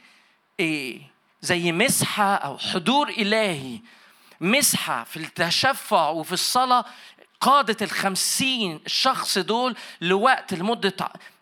[0.59, 1.01] إيه
[1.41, 3.79] زي مسحة أو حضور إلهي.
[4.41, 6.85] مسحة في التشفع وفي الصلاة
[7.41, 10.95] قادت الخمسين شخص دول لوقت لمدة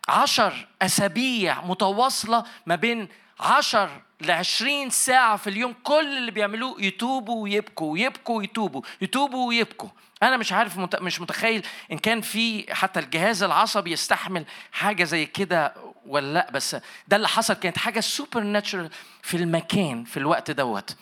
[0.08, 3.08] عشر أسابيع متواصلة ما بين
[3.40, 3.90] عشر
[4.20, 9.88] لعشرين ساعة في اليوم كل اللي بيعملوه يتوبوا ويبكوا ويبكوا ويتوبوا يتوبوا ويبكوا.
[10.22, 15.74] أنا مش عارف مش متخيل إن كان في حتى الجهاز العصبي يستحمل حاجة زي كده
[16.06, 16.76] ولا لأ بس
[17.08, 17.54] ده اللي حصل.
[17.54, 18.90] كانت حاجة سوبر ناتشرال
[19.22, 20.96] في المكان في الوقت دوت.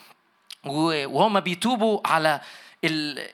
[0.65, 2.41] وهم بيتوبوا على
[2.85, 3.29] ال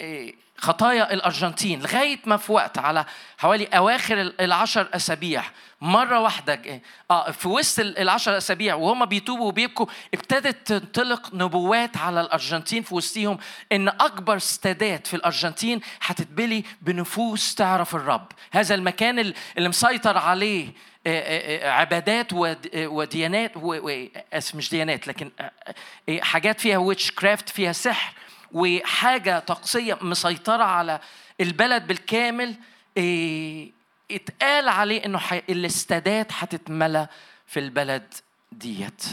[0.00, 3.04] إيه، خطايا الأرجنتين لغاية ما في وقت على
[3.38, 5.42] حوالي أواخر العشر أسابيع.
[5.80, 12.82] مرة واحدة آه في وسط العشر أسابيع وهم بيتوبوا وبيبكوا ابتدت تنطلق نبوات على الأرجنتين
[12.82, 13.38] في وسطهم
[13.72, 18.26] إن أكبر استادات في الأرجنتين هتتبلي بنفوس تعرف الرب.
[18.52, 19.18] هذا المكان
[19.58, 20.72] اللي مسيطر عليه
[21.62, 22.26] عبادات
[22.74, 23.56] وديانات
[24.54, 25.30] مش ديانات لكن
[26.20, 28.12] حاجات فيها ويتش كرافت فيها سحر.
[28.52, 31.00] وحاجة طقسية مسيطرة على
[31.40, 32.54] البلد بالكامل
[32.96, 33.72] إيه
[34.10, 37.08] اتقال عليه إنه الاستادات هتتملى
[37.46, 38.14] في البلد
[38.52, 39.04] ديت.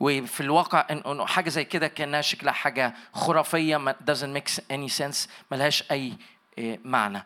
[0.00, 5.84] وفي الواقع إنه حاجة زي كده كأنها شكلها حاجة خرافية doesn't make any sense ملهاش
[5.90, 6.12] أي
[6.58, 7.24] إيه، معنى.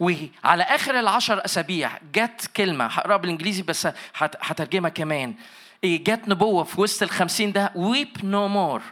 [0.00, 5.34] وعلى آخر العشر أسابيع جت كلمة هقراها بالإنجليزي بس هترجمها كمان.
[5.84, 8.82] إيه، جت نبوة في وسط الخمسين ده weep no more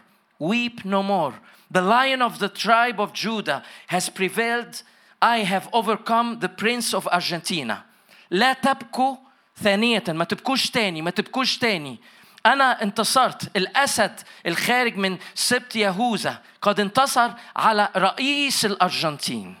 [0.43, 1.33] weep no more.
[1.73, 4.83] The lion of the tribe of Judah has prevailed.
[5.21, 7.83] I have overcome the prince of Argentina.
[8.31, 9.15] لا تبكوا
[9.63, 11.99] ثانية ما تبكوش تاني ما تبكوش تاني
[12.45, 19.55] أنا انتصرت الأسد الخارج من سبت يهوذا قد انتصر على رئيس الأرجنتين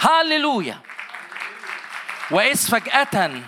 [0.00, 0.78] هاليلويا
[2.30, 3.42] وإذ فجأة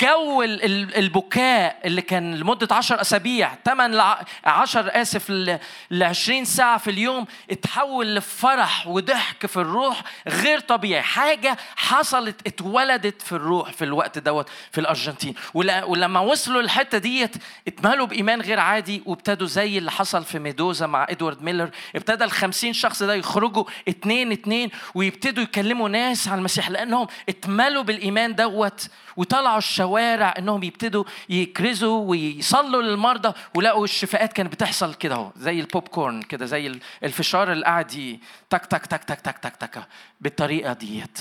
[0.00, 7.26] جو البكاء اللي كان لمدة عشر أسابيع 8 عشر آسف ل 20 ساعة في اليوم
[7.50, 11.02] اتحول لفرح وضحك في الروح غير طبيعي.
[11.02, 15.34] حاجة حصلت اتولدت في الروح في الوقت دوت في الأرجنتين.
[15.54, 17.36] ولما وصلوا الحتة ديت
[17.68, 21.70] اتملوا بإيمان غير عادي وابتدوا زي اللي حصل في ميدوزا مع إدوارد ميلر.
[21.96, 27.82] ابتدى ال 50 شخص ده يخرجوا اتنين اتنين ويبتدوا يكلموا ناس عن المسيح لأنهم اتملوا
[27.82, 28.88] بالإيمان دوت
[29.18, 35.88] وطلعوا الشوارع إنهم يبتدوا يكرزوا ويصلوا للمرضى ولقوا الشفاءات كانت بتحصل كده أهو زي البوب
[35.88, 38.18] كورن كده زي الفشار اللي قاعد
[38.50, 39.88] تك تك تك تك تك تك تك
[40.20, 41.18] بالطريقة ديت.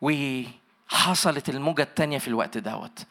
[0.00, 3.06] وحصلت الموجة الثانية في الوقت دوت.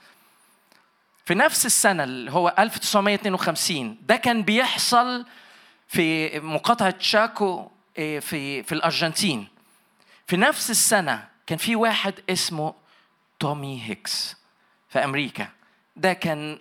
[1.25, 5.25] في نفس السنة اللي هو 1952 ده كان بيحصل
[5.87, 9.47] في مقاطعة شاكو إيه، في في الأرجنتين.
[10.27, 12.80] في نفس السنة كان في واحد اسمه
[13.41, 14.35] تومي هيكس
[14.89, 15.47] في أمريكا.
[15.95, 16.59] ده كان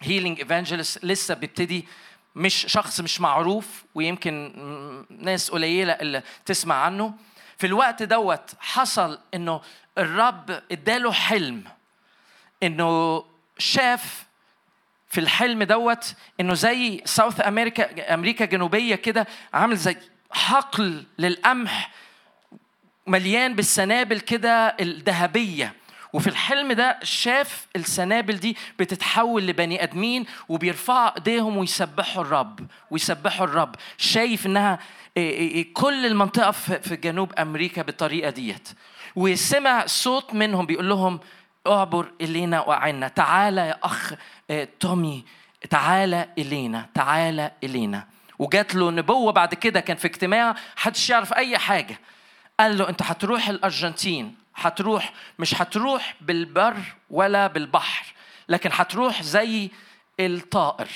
[0.00, 1.86] healing evangelist لسه بيبتدي
[2.34, 4.52] مش شخص مش معروف ويمكن
[5.10, 7.14] ناس قليلة اللي تسمع عنه.
[7.58, 9.60] في الوقت دوت حصل إنه
[9.98, 11.64] الرب إداله حلم
[12.62, 13.24] إنه
[13.58, 14.26] شاف
[15.08, 19.96] في الحلم دوت إنه زي ساوث أمريكا أمريكا الجنوبية كده عامل زي
[20.30, 21.90] حقل للقمح
[23.06, 25.83] مليان بالسنابل كده الذهبية.
[26.14, 33.74] وفي الحلم ده شاف السنابل دي بتتحول لبني آدمين وبيرفعوا إيديهم ويسبحوا الرب ويسبحوا الرب.
[33.98, 34.78] شايف إنها
[35.72, 38.68] كل المنطقة في جنوب أمريكا بالطريقة ديت.
[39.16, 41.20] وسمع صوت منهم بيقول لهم
[41.66, 43.08] اعبر إلينا وأعنا.
[43.08, 44.12] تعالى يا أخ
[44.80, 45.24] تومي.
[45.70, 48.06] تعالى إلينا تعالى إلينا.
[48.38, 51.98] وجات له نبوة بعد كده كان في اجتماع محدش يعرف أي حاجة.
[52.60, 54.43] قال له انت هتروح الأرجنتين.
[54.56, 56.76] هتروح مش هتروح بالبر
[57.10, 58.14] ولا بالبحر
[58.48, 59.70] لكن هتروح زي
[60.20, 60.88] الطائر.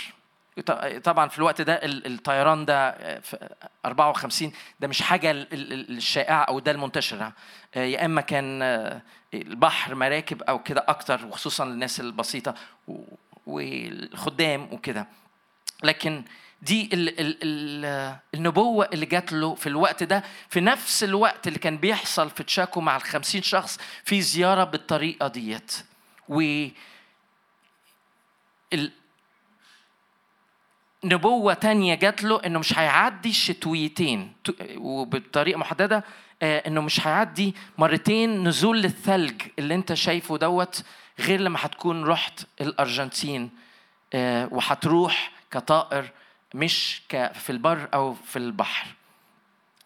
[1.05, 2.91] طبعا في الوقت ده الطيران ده
[3.21, 3.49] في
[3.85, 7.33] 54 ده مش حاجة الشائعة أو ده المنتشرة.
[7.77, 8.63] يا إما كان
[9.35, 12.55] البحر مراكب أو كده أكتر وخصوصا للناس البسيطة
[13.47, 15.09] والخدام وكده.
[15.83, 16.25] لكن
[16.63, 20.25] دي ال ال ال النبوة اللي جات له في الوقت ده.
[20.49, 25.85] في نفس الوقت اللي كان بيحصل في تشاكو مع الخمسين شخص في زيارة بالطريقة ديت.
[26.29, 26.67] و
[31.05, 34.33] نبوة تانية جات له إنه مش هيعدي الشتويتين
[34.77, 36.05] وبطريقة محددة
[36.43, 40.85] آه، إنه مش هيعدي مرتين نزول الثلج اللي أنت شايفه دوت
[41.21, 43.51] غير لما هتكون رحت الأرجنتين
[44.15, 46.11] آه، وهتروح كطائر
[46.55, 48.87] مش في البر أو في البحر.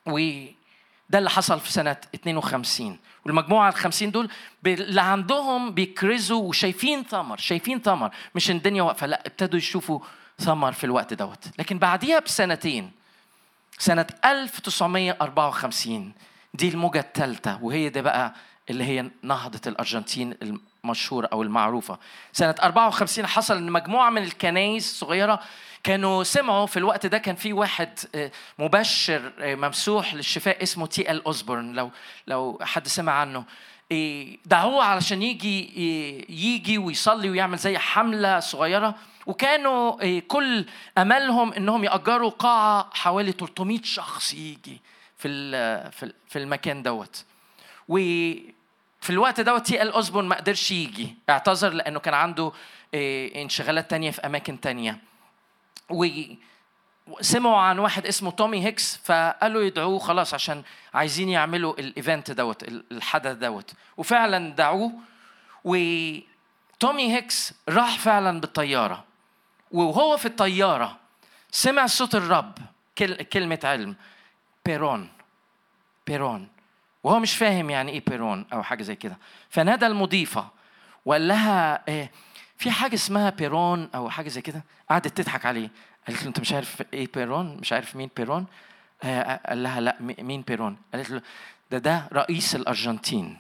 [0.07, 4.29] وده اللي حصل في سنة 52 والمجموعة ال 50 دول
[4.67, 8.11] اللي عندهم بيكرزوا وشايفين ثمر شايفين ثمر.
[8.35, 10.01] مش الدنيا واقفة لا ابتدوا يشوفوا
[10.39, 11.45] ثمر في الوقت دوت.
[11.59, 12.91] لكن بعديها بسنتين
[13.79, 16.13] سنة 1954
[16.55, 17.59] دي الموجة الثالثة.
[17.63, 18.35] وهي ده بقى
[18.71, 20.35] اللي هي نهضة الأرجنتين
[20.85, 21.99] المشهورة أو المعروفة.
[22.33, 25.41] سنة 54 حصل إن مجموعة من الكنايس صغيرة
[25.85, 31.11] كانوا سمعوا في الوقت ده كان في واحد آه، مبشر آه، ممسوح للشفاء اسمه تي
[31.11, 31.91] إل اوزبورن لو
[32.27, 33.45] لو حد سمع عنه.
[33.91, 35.73] إيه، دعوه علشان يجي
[36.29, 38.95] يجي ويصلي ويعمل زي حملة صغيرة.
[39.27, 40.67] وكانوا إيه، كل
[40.99, 44.81] أملهم إنهم يأجروا قاعة حوالي 300 شخص يجي
[45.19, 45.29] في
[46.29, 47.25] في المكان دوت.
[47.93, 51.15] وفي الوقت دوت تي ال أوزبورن ما قدرش يجي.
[51.31, 52.53] اعتذر لأنه كان عنده
[52.95, 54.99] إيه، انشغالات تانية في أماكن تانية.
[57.07, 60.63] وسمعوا عن واحد اسمه تومي هيكس فقالوا يدعوه خلاص عشان
[60.95, 63.73] عايزين يعملوا ال event دوت الحدث دوت.
[63.97, 64.93] وفعلا دعوه
[65.65, 69.05] وتومي هيكس راح فعلا بالطيارة.
[69.71, 70.99] وهو في الطيارة
[71.51, 72.59] سمع صوت الرب
[73.33, 73.97] كلمة علم.
[74.65, 75.09] بيرون.
[76.07, 76.49] بيرون.
[77.03, 79.19] وهو مش فاهم يعني إيه بيرون أو حاجة زي كده.
[79.51, 80.49] فنادى المضيفة
[81.05, 82.11] وقال لها إيه
[82.57, 84.65] في حاجة اسمها بيرون أو حاجة زي كده.
[84.91, 85.71] قعدت تضحك عليه.
[86.07, 88.47] قالت له أنت مش عارف إيه بيرون؟ مش عارف مين بيرون؟
[89.03, 91.23] آه، قال لها لا مين بيرون؟ قالت له
[91.71, 93.39] ده ده رئيس الأرجنتين.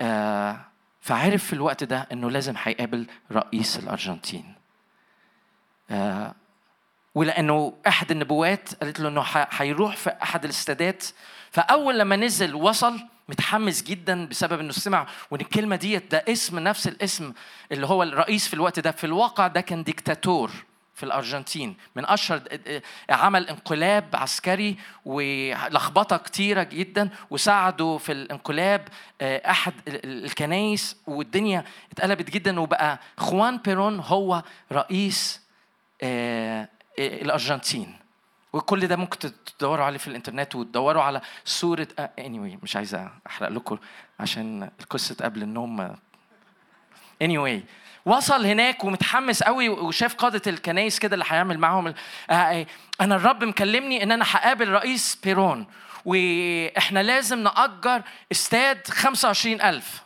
[0.00, 0.60] آه،
[1.00, 4.54] فعرف في الوقت ده إنه لازم هيقابل رئيس الأرجنتين.
[5.90, 6.34] آه،
[7.14, 11.04] ولأنه أحد النبوات قالت له إنه هيروح في أحد الاستادات
[11.54, 16.88] فأول لما نزل وصل متحمس جدا بسبب إنه سمع وإن الكلمة ديت ده اسم نفس
[16.88, 17.32] الاسم
[17.72, 20.50] اللي هو الرئيس في الوقت ده في الواقع ده كان ديكتاتور
[20.94, 22.42] في الأرجنتين من أشهر
[23.10, 28.88] عمل انقلاب عسكري ولخبطة كتيرة جدا وساعدوا في الانقلاب
[29.20, 35.40] آه، أحد الكنايس والدنيا اتقلبت جدا وبقى خوان بيرون هو رئيس
[36.02, 38.03] آه، الأرجنتين.
[38.54, 39.18] وكل ده ممكن
[39.58, 41.88] تدوروا عليه في الإنترنت وتدوروا على صورة
[42.20, 42.94] anyway مش عايز
[43.26, 43.78] أحرق لكم
[44.20, 45.96] عشان القصة قبل النوم
[47.24, 47.60] anyway
[48.06, 51.94] وصل هناك ومتحمس قوي وشاف قادة الكنايس كده اللي هيعمل معاهم
[52.30, 52.66] آه،
[53.00, 55.66] أنا الرب مكلمني إن أنا هقابل رئيس بيرون
[56.04, 58.02] وإحنا لازم نأجر
[58.32, 60.02] استاد 25000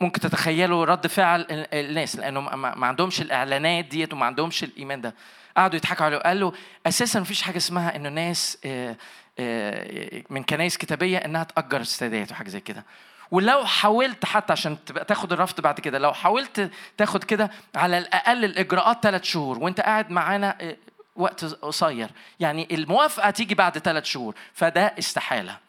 [0.00, 5.14] ممكن تتخيلوا رد فعل الناس لأنه ما عندهمش الإعلانات ديت وما عندهمش الإيمان ده.
[5.56, 6.52] قعدوا يضحكوا عليه قال له
[6.86, 8.96] أساسا مفيش حاجة اسمها إنه ناس آه،
[9.38, 12.84] آه، من كنايس كتابية إنها تأجر استادات وحاجة زي كده.
[13.30, 18.44] ولو حاولت حتى عشان تبقى تاخد الرفض بعد كده لو حاولت تاخد كده على الأقل
[18.44, 20.76] الإجراءات ثلاث شهور وأنت قاعد معانا آه،
[21.16, 22.08] وقت قصير
[22.40, 25.65] يعني الموافقة تيجي بعد ثلاث شهور فده استحالة.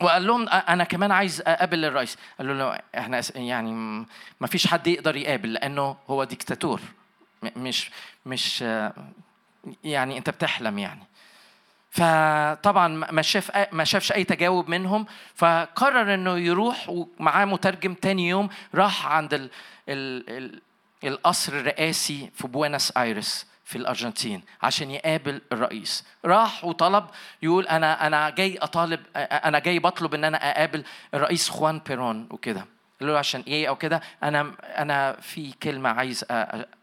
[0.00, 2.16] وقال لهم أنا كمان عايز أقابل الرئيس.
[2.38, 3.72] قالوا له إحنا يعني
[4.40, 6.80] ما فيش حد يقدر يقابل لأنه هو ديكتاتور
[7.56, 7.90] مش
[8.26, 8.64] مش
[9.84, 11.02] يعني أنت بتحلم يعني.
[11.90, 18.48] فطبعا ما شاف ما شافش أي تجاوب منهم فقرر إنه يروح ومعاه مترجم تاني يوم
[18.74, 19.50] راح عند ال
[19.88, 20.60] ال ال
[21.04, 26.04] القصر الرئاسي في بوينس ايرس في الأرجنتين عشان يقابل الرئيس.
[26.24, 27.06] راح وطلب
[27.42, 30.84] يقول أنا أنا جاي أطالب أنا جاي بطلب إن أنا أقابل
[31.14, 32.66] الرئيس خوان بيرون وكده.
[33.00, 36.24] قال له عشان إيه أو كده؟ أنا أنا في كلمة عايز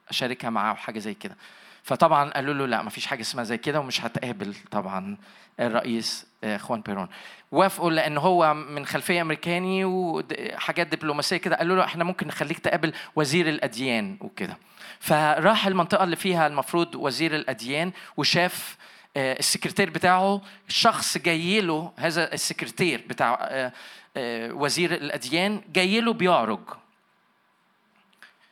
[0.09, 1.37] أشاركها معاه وحاجه زي كده.
[1.83, 5.17] فطبعا قالوا له لا ما فيش حاجة اسمها زي كده ومش هتقابل طبعا
[5.59, 7.07] الرئيس خوان بيرون.
[7.51, 11.55] وافقوا لأن هو من خلفية أمريكاني وحاجات دبلوماسية كده.
[11.55, 14.57] قالوا له إحنا ممكن نخليك تقابل وزير الأديان وكده.
[14.99, 18.77] فراح المنطقة اللي فيها المفروض وزير الأديان وشاف
[19.17, 26.59] آه، السكرتير بتاعه شخص جاي له هذا السكرتير بتاع آه، وزير الأديان جاي له بيعرج.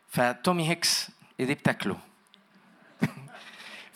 [0.09, 1.97] فتومي هيكس ايديه بتاكله؟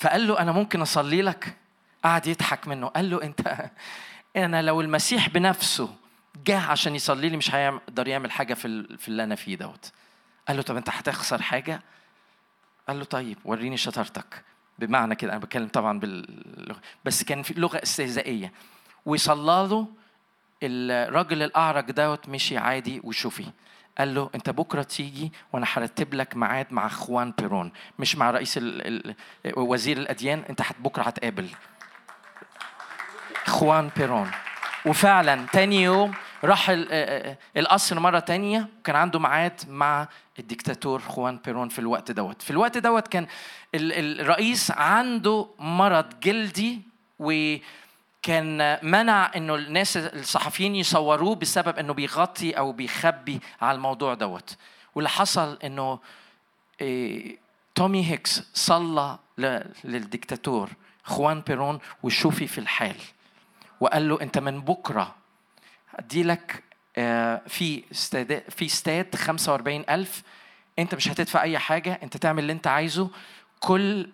[0.01, 1.55] فقال له أنا ممكن أصلي لك؟
[2.03, 2.87] قعد يضحك منه.
[2.87, 3.69] قال له انت
[4.35, 5.95] أنا لو المسيح بنفسه
[6.45, 9.91] جه عشان يصلي لي مش هيقدر يعمل حاجة في في اللي أنا فيه دوت.
[10.47, 11.81] قال له طب أنت هتخسر حاجة؟
[12.87, 14.43] قال له طيب وريني شطارتك.
[14.79, 18.51] بمعنى كده أنا بتكلم طبعا باللغة بس كان في لغة استهزائية.
[19.05, 19.87] وصلى له
[20.63, 23.45] الراجل الأعرج دوت مشي عادي وشوفي.
[23.97, 28.57] قال له أنت بكرة تيجي وأنا هرتب لك ميعاد مع خوان بيرون مش مع رئيس
[28.57, 29.15] ال ال
[29.57, 31.49] وزير الأديان أنت بكرة هتقابل.
[33.45, 34.31] خوان بيرون.
[34.85, 36.13] وفعلا تاني يوم
[36.43, 36.65] راح
[37.57, 38.67] القصر مرة تانية.
[38.83, 40.07] كان عنده ميعاد مع
[40.39, 42.41] الدكتاتور خوان بيرون في الوقت دوت.
[42.41, 43.27] في الوقت دوت كان
[43.75, 46.81] الرئيس عنده مرض جلدي
[47.19, 47.55] و
[48.21, 54.57] كان منع إنه الناس الصحفيين يصوروه بسبب إنه بيغطي أو بيخبي على الموضوع دوت.
[54.95, 55.99] واللي حصل إنه
[57.75, 59.17] تومي هيكس صلى
[59.83, 60.69] للدكتاتور
[61.03, 62.95] خوان بيرون وشفي في الحال.
[63.83, 65.15] وقال له انت من بكرة.
[65.95, 66.63] ادي لك
[66.97, 70.23] آه، في استاد في استاد 45000
[70.79, 73.09] انت مش هتدفع أي حاجة انت تعمل اللي انت عايزه.
[73.59, 74.09] كل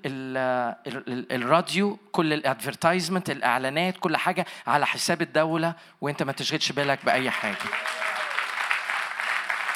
[1.32, 7.30] الراديو كل ال advertisement الإعلانات كل حاجة على حساب الدولة وانت ما تشغلش بالك بأي
[7.30, 7.58] حاجة.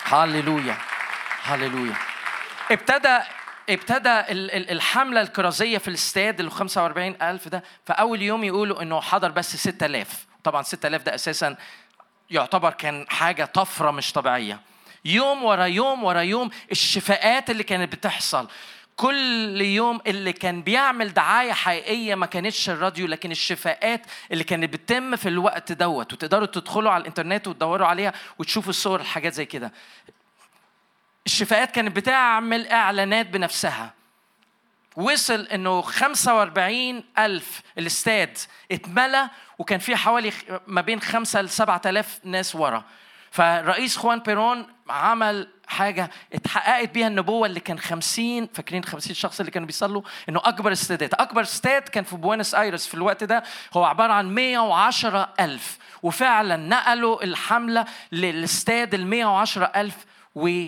[0.05, 0.77] هللويا
[1.43, 1.95] هللويا
[2.71, 3.19] ابتدى
[3.69, 4.19] ابتدى
[4.71, 10.25] الحملة الكرازية في الاستاد ال 45 ألف ده فأول يوم يقولوا إنه حضر بس 6000
[10.43, 11.55] طبعا 6000 ده أساسا
[12.29, 14.59] يعتبر كان حاجة طفرة مش طبيعية.
[15.05, 18.47] يوم ورا يوم ورا يوم الشفاءات اللي كانت بتحصل.
[18.95, 24.01] كل يوم اللي كان بيعمل دعاية حقيقية ما كانتش الراديو لكن الشفاءات
[24.31, 29.33] اللي كانت بتتم في الوقت دوت وتقدروا تدخلوا على الإنترنت وتدوروا عليها وتشوفوا الصور الحاجات
[29.33, 29.71] زي كده.
[31.25, 33.93] الشفاءات كانت بتعمل إعلانات بنفسها.
[34.95, 38.37] وصل إنه 45 ألف الاستاد
[38.71, 40.31] اتملى وكان في حوالي
[40.67, 42.83] ما بين 5 ل 7000 ناس ورا.
[43.31, 49.51] فرئيس خوان بيرون عمل حاجة اتحققت بيها النبوة اللي كان خمسين فاكرين خمسين شخص اللي
[49.51, 53.43] كانوا بيصلوا؟ إنه أكبر استادات أكبر استاد كان في بوينس آيرس في الوقت ده.
[53.73, 55.77] هو عبارة عن 110 ألف.
[56.03, 59.95] وفعلا نقلوا الحملة للاستاد ال 110 ألف
[60.35, 60.67] و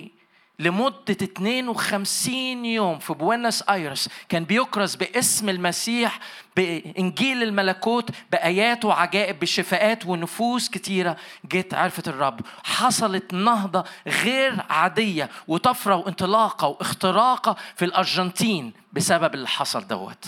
[0.59, 6.19] لمدة 52 يوم في بوينس ايرس كان بيكرز باسم المسيح
[6.55, 11.17] بإنجيل الملكوت بآيات وعجائب بشفاءات ونفوس كتيرة.
[11.51, 12.41] جت عرفت الرب.
[12.63, 20.25] حصلت نهضة غير عادية وطفرة وانطلاقة واختراقة في الأرجنتين بسبب اللي حصل دوت.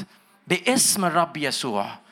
[0.48, 2.07] باسم الرب يسوع.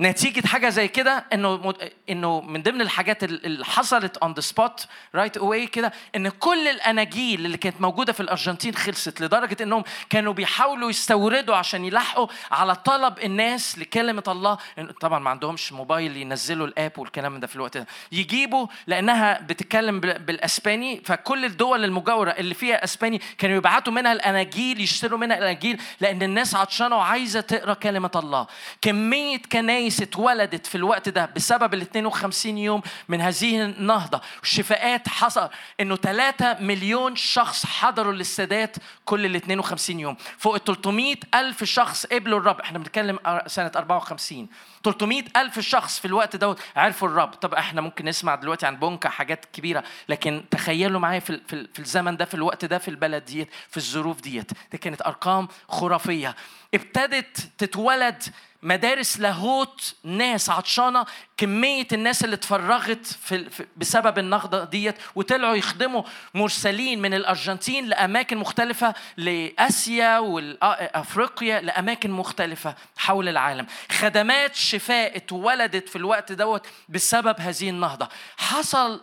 [0.00, 1.74] نتيجة حاجة زي كده إنه
[2.10, 7.46] إنه من ضمن الحاجات اللي حصلت on the spot right away كده إن كل الأناجيل
[7.46, 13.18] اللي كانت موجودة في الأرجنتين خلصت لدرجة إنهم كانوا بيحاولوا يستوردوا عشان يلحقوا على طلب
[13.18, 14.58] الناس لكلمة الله.
[15.00, 17.86] طبعا ما عندهمش موبايل ينزلوا ال app والكلام ده في الوقت ده.
[18.12, 25.18] يجيبوا لأنها بتتكلم بالأسباني فكل الدول المجاورة اللي فيها أسباني كانوا يبعتوا منها الأناجيل يشتروا
[25.18, 28.46] منها الأناجيل لأن الناس عطشانة وعايزة تقرأ كلمة الله.
[28.82, 34.20] كمية كنايس كنايس اتولدت في الوقت ده بسبب ال 52 يوم من هذه النهضة.
[34.42, 40.16] الشفاءات حصل إنه 3 مليون شخص حضروا للسادات كل ال 52 يوم.
[40.38, 42.60] فوق ال 300 ألف شخص قبلوا الرب.
[42.60, 44.48] إحنا بنتكلم سنة 54
[44.84, 47.30] 300 ألف شخص في الوقت دوت عرفوا الرب.
[47.34, 51.78] طب إحنا ممكن نسمع دلوقتي عن بونكا حاجات كبيرة لكن تخيلوا معايا في, في, في
[51.78, 54.50] الزمن ده في الوقت ده في البلد ديت في الظروف ديت.
[54.72, 56.36] دي كانت أرقام خرافية.
[56.74, 58.22] ابتدت تتولد
[58.62, 61.06] مدارس لاهوت ناس عطشانة
[61.40, 66.02] كمية الناس اللي اتفرغت في بسبب النهضة ديت وطلعوا يخدموا
[66.34, 73.66] مرسلين من الأرجنتين لأماكن مختلفة لآسيا وأفريقيا لأماكن مختلفة حول العالم.
[73.90, 78.08] خدمات شفاء اتولدت في الوقت دوت بسبب هذه النهضة.
[78.36, 79.00] حصل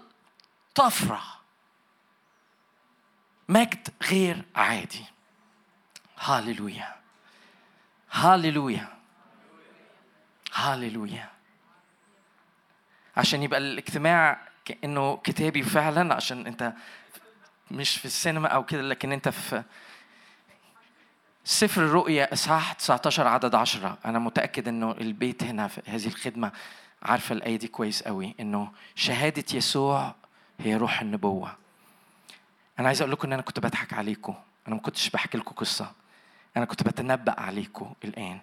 [0.76, 1.22] طفرة.
[3.50, 5.06] مجد غير عادي.
[6.20, 6.96] هاليلويا.
[8.12, 8.88] هاليلويا.
[10.54, 11.37] هاليلويا.
[13.18, 16.74] عشان يبقى الاجتماع كانه كتابي فعلا عشان أنت
[17.72, 19.64] مش في السينما أو كده لكن أنت في
[21.44, 26.52] سفر الرؤيا إصحاح 19 عدد 10 أنا متأكد إنه البيت هنا في هذه الخدمة
[27.04, 30.16] عارفة الايه دي كويس قوي إنه شهادة يسوع
[30.60, 31.56] هي روح النبوة.
[32.80, 34.36] أنا عايز أقول لكم إن أنا كنت بضحك عليكم.
[34.68, 35.92] أنا ما كنتش بحكي لكم قصة.
[36.58, 38.40] أنا كنت بتنبأ عليكم الآن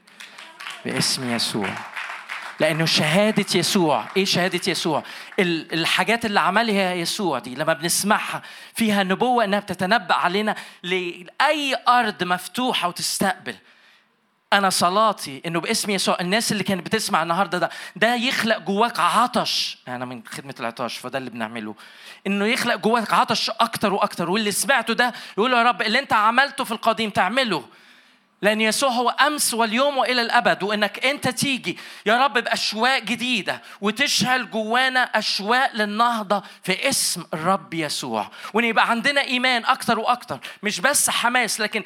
[0.85, 1.75] باسم يسوع.
[2.61, 4.05] لأنه شهادة يسوع.
[4.17, 5.03] إيه شهادة يسوع؟
[5.39, 8.43] الحاجات اللي عملها يسوع دي لما بنسمعها
[8.75, 13.55] فيها نبوة إنها بتتنبأ علينا لأي أرض مفتوحة وتستقبل.
[14.53, 19.79] أنا صلاتي إنه باسم يسوع الناس اللي كانت بتسمع النهاردة ده ده يخلق جواك عطش.
[19.89, 21.75] أنا من خدمة العطاش فده اللي بنعمله.
[22.27, 26.65] إنه يخلق جواك عطش أكتر وأكتر واللي سمعته ده يقول يا رب اللي أنت عملته
[26.65, 27.65] في القديم تعمله.
[28.45, 34.51] لأن يسوع هو أمس واليوم وإلى الأبد وإنك أنت تيجي يا رب بأشواق جديدة وتشعل
[34.51, 38.31] جوانا أشواق للنهضة في اسم الرب يسوع.
[38.55, 41.83] وإن يبقى عندنا إيمان أكتر وأكتر مش بس حماس لكن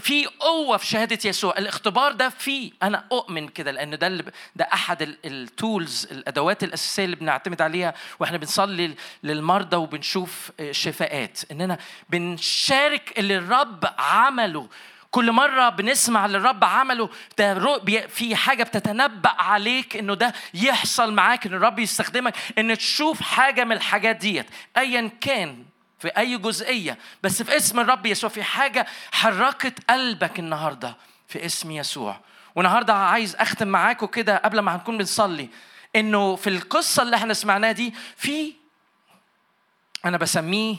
[0.00, 1.54] في قوة في شهادة يسوع.
[1.58, 2.72] الاختبار ده فيه.
[2.82, 4.24] أنا أؤمن كده لأن ده اللي
[4.56, 11.38] ده أحد التولز الأدوات الأساسية اللي بنعتمد عليها وإحنا بنصلي للمرضى وبنشوف شفاءات.
[11.50, 11.78] إننا
[12.10, 14.68] بنشارك اللي الرب عمله
[15.10, 17.54] كل مرة بنسمع اللي الرب عمله ده
[18.06, 23.72] في حاجة بتتنبأ عليك إنه ده يحصل معاك إن الرب يستخدمك إن تشوف حاجة من
[23.72, 24.46] الحاجات ديت
[24.76, 25.64] أيا كان
[25.98, 30.96] في أي جزئية بس في اسم الرب يسوع في حاجة حركت قلبك النهاردة
[31.28, 32.20] في اسم يسوع.
[32.54, 35.48] والنهاردة عايز أختم معاكم كده قبل ما هنكون بنصلي
[35.96, 38.52] إنه في القصة اللي إحنا سمعناها دي في
[40.04, 40.76] أنا بسميه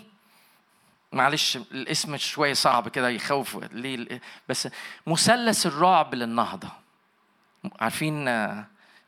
[1.11, 4.67] معلش الاسم شوية صعب كده يخوف ليه؟ بس
[5.07, 6.69] مثلث الرعب للنهضة.
[7.79, 8.25] عارفين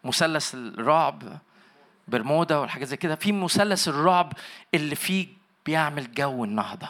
[0.04, 1.38] مثلث الرعب
[2.08, 4.34] برمودا والحاجات زي كده؟ في مثلث الرعب
[4.74, 5.28] اللي فيه
[5.66, 6.88] بيعمل جو النهضة.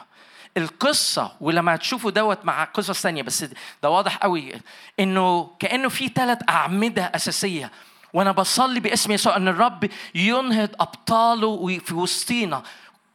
[0.57, 3.45] القصة ولما تشوفوا دوت مع قصص ثانية بس
[3.84, 4.53] ده واضح قوي
[4.99, 7.72] إنه كأنه في ثلاث أعمدة أساسية.
[8.14, 12.64] وأنا بصلي باسم يسوع إن الرب ينهض أبطاله في وسطينا.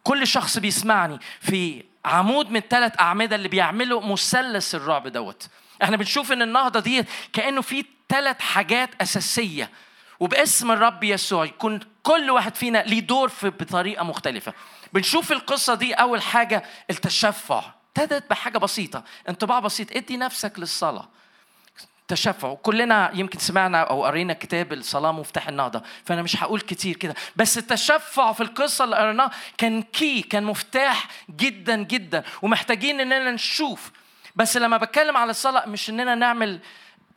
[0.03, 5.49] كل شخص بيسمعني في عمود من ثلاث أعمدة اللي بيعملوا مثلث الرعب دوت.
[5.83, 9.71] إحنا بنشوف إن النهضة دي كأنه في ثلاث حاجات أساسية.
[10.21, 14.53] وباسم الرب يسوع يكون كل واحد فينا ليه دور في بطريقة مختلفة.
[14.93, 17.63] بنشوف القصة دي أول حاجة التشفع.
[17.97, 19.05] ابتدت بحاجة بسيطة.
[19.29, 19.97] انطباع بسيط.
[19.97, 21.09] ادي نفسك للصلاة.
[22.09, 22.55] تشفع.
[22.55, 27.15] كلنا يمكن سمعنا أو قرينا كتاب الصلاة مفتاح النهضة فأنا مش هقول كتير كده.
[27.37, 33.91] بس التشفع في القصة اللي قريناها كان key كان مفتاح جدا جدا ومحتاجين إننا نشوف.
[34.37, 36.61] بس لما بتكلم على الصلاة مش إننا نعمل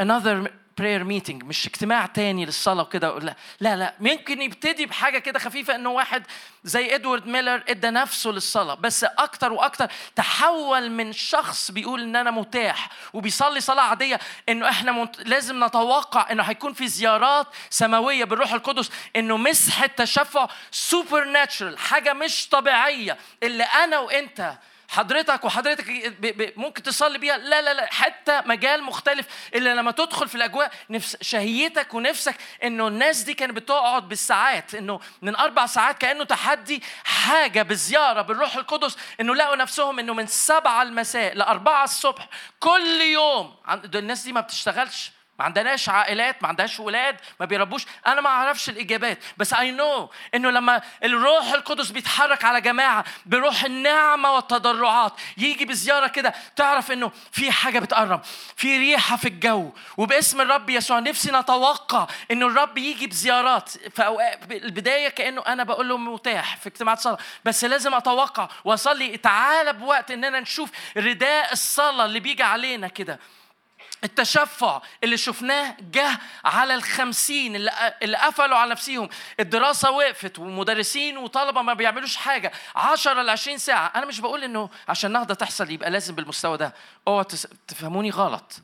[0.02, 0.50] another
[0.80, 3.20] prayer meeting مش اجتماع تاني للصلاة وكده.
[3.20, 6.24] لا لا لا ممكن يبتدي بحاجة كده خفيفة إنه واحد
[6.64, 12.32] زي إدوارد ميلر إدى نفسه للصلاة بس أكتر وأكتر تحول من شخص بيقول إن أنا
[12.32, 14.20] متاح وبيصلي صلاة عادية
[14.50, 15.28] إنه إحنا مت...
[15.28, 22.14] لازم نتوقع إنه هيكون في زيارات سماوية بالروح القدس إنه مسحه تشفع سوبر ناتشرال حاجة
[22.14, 23.18] مش طبيعية.
[23.44, 24.54] اللي أنا وأنت
[24.90, 26.14] حضرتك وحضرتك
[26.58, 27.38] ممكن تصلي بيها.
[27.38, 29.26] لا لا لا حتى مجال مختلف.
[29.56, 35.00] إلا لما تدخل في الأجواء نفس شهيتك ونفسك إنه الناس دي كانت بتقعد بالساعات إنه
[35.22, 40.82] من أربع ساعات كأنه تحدي حاجة بزيارة بالروح القدس إنه لقوا نفسهم إنه من سبعة
[40.82, 42.28] المساء لأربعة الصبح
[42.60, 43.56] كل يوم.
[43.96, 45.12] الناس دي ما بتشتغلش.
[45.40, 47.86] ما عندناش عائلات ما عندهاش ولاد ما بيربوش.
[48.08, 53.64] أنا ما أعرفش الإجابات بس اي نو إنه لما الروح القدس بيتحرك على جماعة بروح
[53.64, 55.14] النعمة والتضرعات.
[55.38, 58.22] يجي بزيارة كده تعرف إنه في حاجة بتقرب
[58.56, 59.72] في ريحة في الجو.
[59.98, 63.70] وباسم الرب يسوع نفسي نتوقع إنه الرب يجي بزيارات.
[63.70, 69.74] في البداية كأنه أنا بقول له متاح في اجتماعات صلاه بس لازم أتوقع وأصلي تعالى
[69.74, 73.20] بوقت إننا نشوف رداء الصلاة اللي بيجي علينا كده.
[74.04, 77.72] التشفع اللي شفناه جه على الخمسين اللي,
[78.02, 82.52] اللي قفلوا على نفسهم الدراسة وقفت ومدرسين وطلبة ما بيعملوش حاجة.
[82.76, 83.92] 10 ل 20 ساعة.
[83.96, 86.74] أنا مش بقول إنه عشان نهضة تحصل يبقى لازم بالمستوى ده.
[87.08, 87.24] اوعوا
[87.68, 88.62] تفهموني غلط.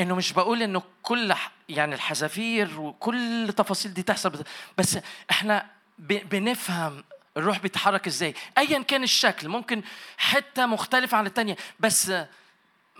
[0.00, 1.34] إنه مش بقول إنه كل
[1.68, 4.44] يعني الحذافير وكل التفاصيل دي تحصل
[4.78, 4.98] بس
[5.30, 5.66] إحنا
[5.98, 7.04] بنفهم
[7.36, 8.34] الروح بيتحرك إزاي.
[8.58, 9.82] ايا كان الشكل ممكن
[10.18, 12.12] حتة مختلفة عن الثانية بس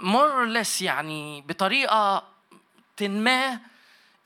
[0.00, 2.24] مور ليس يعني بطريقة
[3.00, 3.58] ما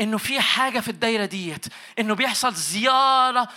[0.01, 1.67] إنه في حاجة في الدايرة ديت
[1.99, 3.49] إنه بيحصل زيارة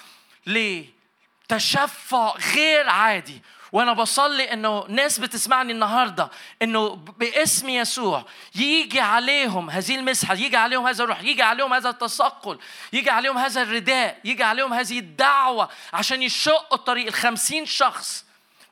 [0.47, 3.41] لتشفع غير عادي.
[3.71, 6.29] وأنا بصلي إنه ناس بتسمعني النهارده
[6.61, 12.59] إنه باسم يسوع يجي عليهم هذه المسحة يجي عليهم هذا الروح يجي عليهم هذا التثقل
[12.93, 17.07] يجي عليهم هذا الرداء يجي عليهم هذه الدعوة عشان يشقوا الطريق.
[17.07, 18.26] الخمسين شخص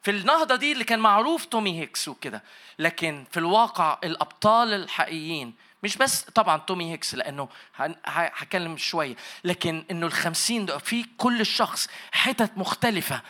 [0.05, 2.43] في النهضة دي اللي كان معروف تومي هيكس وكده.
[2.79, 5.53] لكن في الواقع الأبطال الحقيقيين
[5.83, 7.47] مش بس طبعا تومي هيكس لأنه
[8.05, 9.15] هكلم شوية.
[9.43, 13.21] لكن إنه الخمسين في كل شخص حتت مختلفة.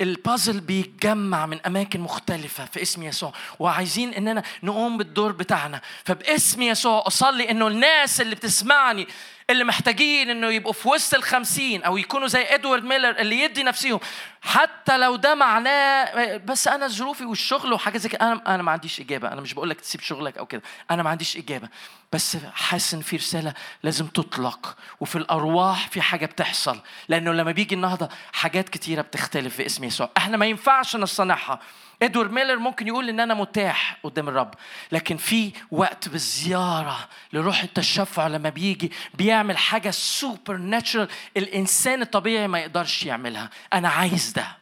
[0.00, 3.32] البازل بيتجمع من أماكن مختلفة في اسم يسوع.
[3.58, 5.80] وعايزين إننا نقوم بالدور بتاعنا.
[6.04, 9.06] فباسم يسوع أصلي إنه الناس اللي بتسمعني
[9.50, 14.00] اللي محتاجين إنه يبقوا في وسط الخمسين أو يكونوا زي إدوارد ميلر اللي يدي نفسهم.
[14.42, 19.00] حتى لو ده معناه بس أنا ظروفي والشغل وحاجه زي كده أنا أنا ما عنديش
[19.00, 19.32] إجابة.
[19.32, 20.62] أنا مش بقول لك تسيب شغلك أو كده.
[20.90, 21.68] أنا ما عنديش إجابة.
[22.12, 24.76] بس حاسس إن في رسالة لازم تطلق.
[25.00, 26.80] وفي الأرواح في حاجة بتحصل.
[27.08, 30.10] لأنه لما بيجي النهضة حاجات كتيرة بتختلف في اسم يسوع.
[30.16, 31.60] إحنا ما ينفعش نصنعها
[32.02, 34.54] إدوارد ميلر ممكن يقول إن أنا متاح قدام الرب
[34.92, 43.06] لكن في وقت بالزيارة لروح التشفع لما بيجي بيعمل حاجة supernatural الإنسان الطبيعي ما يقدرش
[43.06, 43.50] يعملها.
[43.72, 44.56] أنا عايز ده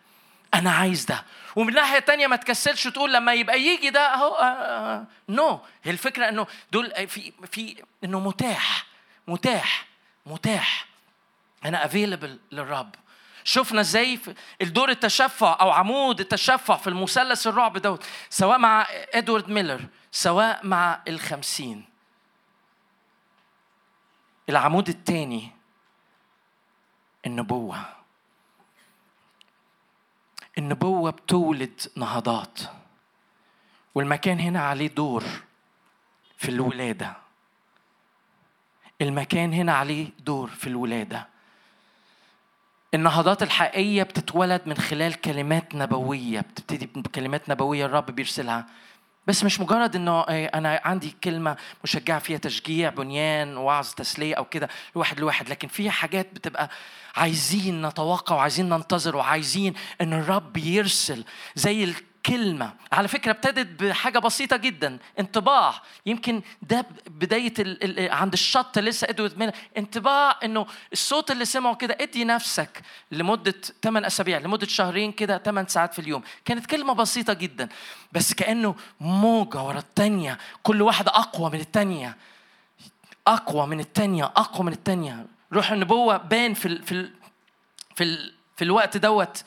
[0.54, 1.24] أنا عايز ده.
[1.56, 4.30] ومن ناحية تانية ما تكسلش تقول لما يبقى يجي ده أهو
[5.28, 5.60] no آه آه.
[5.84, 8.86] هي الفكرة إنه دول في في إنه متاح
[9.28, 9.86] متاح
[10.26, 10.86] متاح.
[11.64, 12.94] أنا available للرب.
[13.44, 14.20] شفنا إزاي
[14.62, 21.00] الدور التشفع أو عمود التشفع في المثلث الرعب دوت سواء مع إدوارد ميلر سواء مع
[21.08, 21.84] الخمسين.
[24.48, 25.50] العمود الثاني
[27.26, 27.84] النبوة.
[30.58, 32.58] النبوة بتولد نهضات
[33.94, 35.24] والمكان هنا عليه دور
[36.36, 37.16] في الولادة.
[39.00, 41.28] المكان هنا عليه دور في الولادة.
[42.94, 48.66] النهضات الحقيقية بتتولد من خلال كلمات نبوية بتبتدي بكلمات نبوية الرب بيرسلها.
[49.26, 54.44] بس مش مجرد إنه إيه، أنا عندي كلمة مشجعة فيها تشجيع بنيان وعظ تسلية أو
[54.44, 56.70] كده لواحد لواحد لكن فيها حاجات بتبقى
[57.16, 61.24] عايزين نتوقع وعايزين ننتظر وعايزين إن الرب يرسل.
[61.54, 61.94] زي
[62.26, 62.72] كلمة.
[62.92, 64.98] على فكرة ابتدت بحاجة بسيطة جدا.
[65.20, 65.74] انطباع.
[66.06, 71.74] يمكن ده بداية ال ال عند الشط لسه إدوارد ميلر انطباع إنه الصوت اللي سمعه
[71.74, 76.22] كده ادي نفسك لمدة 8 أسابيع لمدة شهرين كده 8 ساعات في اليوم.
[76.44, 77.68] كانت كلمة بسيطة جدا.
[78.12, 80.38] بس كأنه موجة ورا التانية.
[80.62, 82.16] كل واحدة أقوى من التانية.
[83.26, 84.24] أقوى من التانية.
[84.24, 85.26] أقوى من التانية.
[85.52, 87.10] روح النبوة بان في ال في ال
[87.94, 89.44] في, ال في الوقت دوت.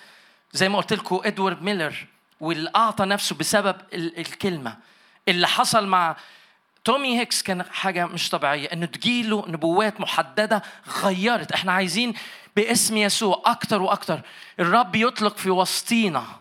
[0.54, 2.08] زي ما قلت لكم إدوارد ميلر.
[2.42, 4.78] واللي أعطى نفسه بسبب الكلمة.
[5.28, 6.16] اللي حصل مع
[6.84, 8.68] تومي هيكس كان حاجة مش طبيعية.
[8.74, 10.64] إنه تجيله نبوات محددة
[11.04, 11.52] غيرت.
[11.52, 12.14] إحنا عايزين
[12.56, 14.22] باسم يسوع أكتر وأكتر.
[14.60, 16.41] الرب يطلق في وسطينا.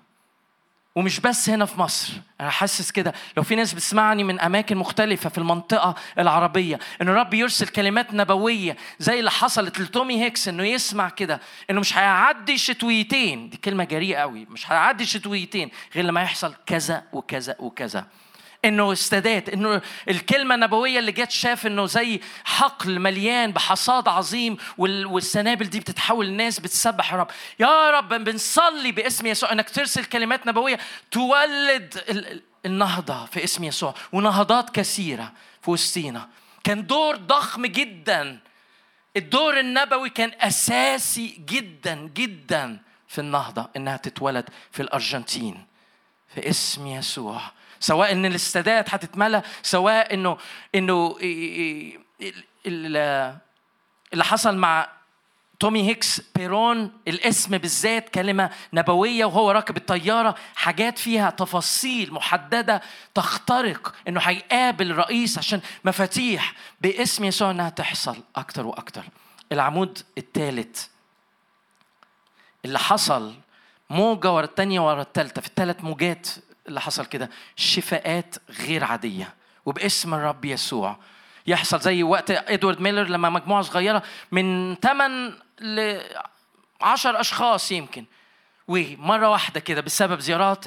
[1.01, 2.13] ومش بس هنا في مصر.
[2.41, 3.15] أنا حاسس كده.
[3.37, 8.77] لو في ناس بتسمعني من أماكن مختلفة في المنطقة العربية إن الرب يرسل كلمات نبوية
[8.99, 11.41] زي اللي حصلت لتومي هيكس إنه يسمع كده
[11.71, 13.51] إنه مش هيعدي شتويتين.
[13.51, 18.07] دي كلمة جريئة قوي مش هيعدي شتويتين غير لما يحصل كذا وكذا وكذا.
[18.65, 25.67] إنه استادات إنه الكلمة النبوية اللي جت شاف إنه زي حقل مليان بحصاد عظيم والسنابل
[25.67, 27.29] دي بتتحول الناس بتسبح الرب.
[27.61, 29.53] يا رب بنصلي باسم يسوع.
[29.53, 30.79] إنك ترسل كلمات نبوية
[31.11, 32.01] تولد
[32.67, 35.33] النهضة في اسم يسوع ونهضات كثيرة
[35.63, 36.29] في وسطينا.
[36.65, 38.39] كان دور ضخم جدا.
[39.17, 45.67] الدور النبوي كان أساسي جدا جدا في النهضة إنها تتولد في الأرجنتين.
[46.35, 47.41] في اسم يسوع.
[47.81, 50.39] سواء إن الاستادات هتتملى سواء انه
[50.75, 51.17] إنه
[52.67, 54.89] اللي حصل مع
[55.61, 62.83] تومي هيكس بيرون الاسم بالذات كلمة نبوية وهو راكب الطيارة حاجات فيها تفاصيل محددة
[63.15, 69.03] تخترق إنه هيقابل رئيس عشان مفاتيح باسم يسوع إنها تحصل أكتر وأكتر.
[69.53, 70.87] العمود الثالث
[72.65, 73.35] اللي حصل
[73.91, 76.29] موجة ورا الثانية ورا الثالثة في الثلاث موجات
[76.71, 78.35] اللي حصل كده شفاءات
[78.67, 79.35] غير عادية.
[79.67, 80.97] وباسم الرب يسوع
[81.47, 84.03] يحصل زي وقت إدوارد ميلر لما مجموعة صغيرة
[84.33, 86.01] من 8 ل
[86.81, 88.05] 10 أشخاص يمكن.
[88.71, 90.65] ومرة واحدة كده بسبب زيارات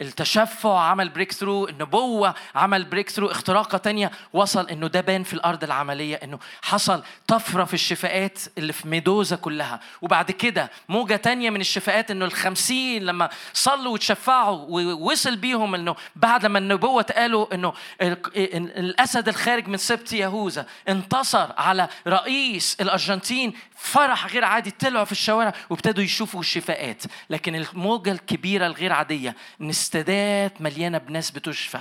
[0.00, 6.16] التشفع عمل breakthrough النبوة عمل breakthrough اختراقة تانية وصل إنه ده بان في الأرض العملية
[6.16, 9.80] إنه حصل طفرة في الشفاءات اللي في مندوزا كلها.
[10.02, 16.44] وبعد كده موجة تانية من الشفاءات إنه الخمسين لما صلوا وتشفعوا ووصل بيهم إنه بعد
[16.44, 17.72] لما النبوة اتقالوا إنه
[18.02, 25.52] الأسد الخارج من سبط يهوذا انتصر على رئيس الأرجنتين فرح غير عادي طلعوا في الشوارع
[25.70, 27.02] وابتدوا يشوفوا الشفاءات.
[27.30, 31.80] لكن الموجة الكبيرة الغير عادية إن استادات مليانة بناس بتشفع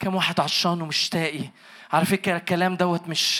[0.00, 1.50] كم واحد عطشان ومشتاقي
[1.92, 3.36] على فكرة الكلام دوت مش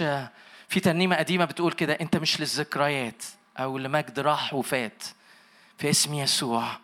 [0.68, 3.22] في ترنيمة قديمة بتقول كده أنت مش للذكريات
[3.58, 5.02] أو لمجد راح وفات.
[5.78, 6.78] في اسم يسوع.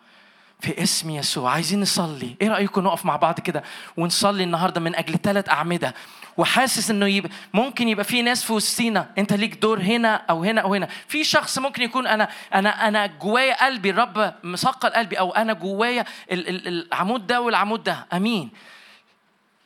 [0.63, 1.51] في اسم يسوع.
[1.51, 2.35] عايزين نصلي.
[2.41, 3.63] إيه رأيكم نقف مع بعض كده
[3.97, 5.93] ونصلي النهارده من أجل ثلاث أعمدة؟
[6.37, 9.09] وحاسس إنه يبقى ممكن يبقى في ناس في وسطينا.
[9.17, 10.87] أنت ليك دور هنا أو هنا أو هنا.
[11.07, 16.05] في شخص ممكن يكون أنا أنا أنا جوايا قلبي الرب مثقل قلبي أو أنا جوايا
[16.31, 18.05] العمود ده والعمود ده.
[18.13, 18.49] آمين.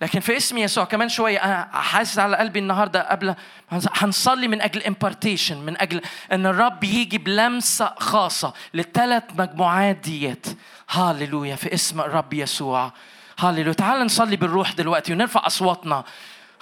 [0.02, 3.36] لكن في اسم يسوع كمان شوية أنا حاسس على قلبي النهاردة قبل
[3.72, 10.48] هنصلي من أجل امبارتيشن من أجل أن الرب يجي بلمسة خاصة للثلاث مجموعات ديت.
[10.90, 12.92] هاللويا في اسم الرب يسوع.
[13.40, 13.74] هاللويا.
[13.74, 16.04] تعال نصلي بالروح دلوقتي ونرفع أصواتنا.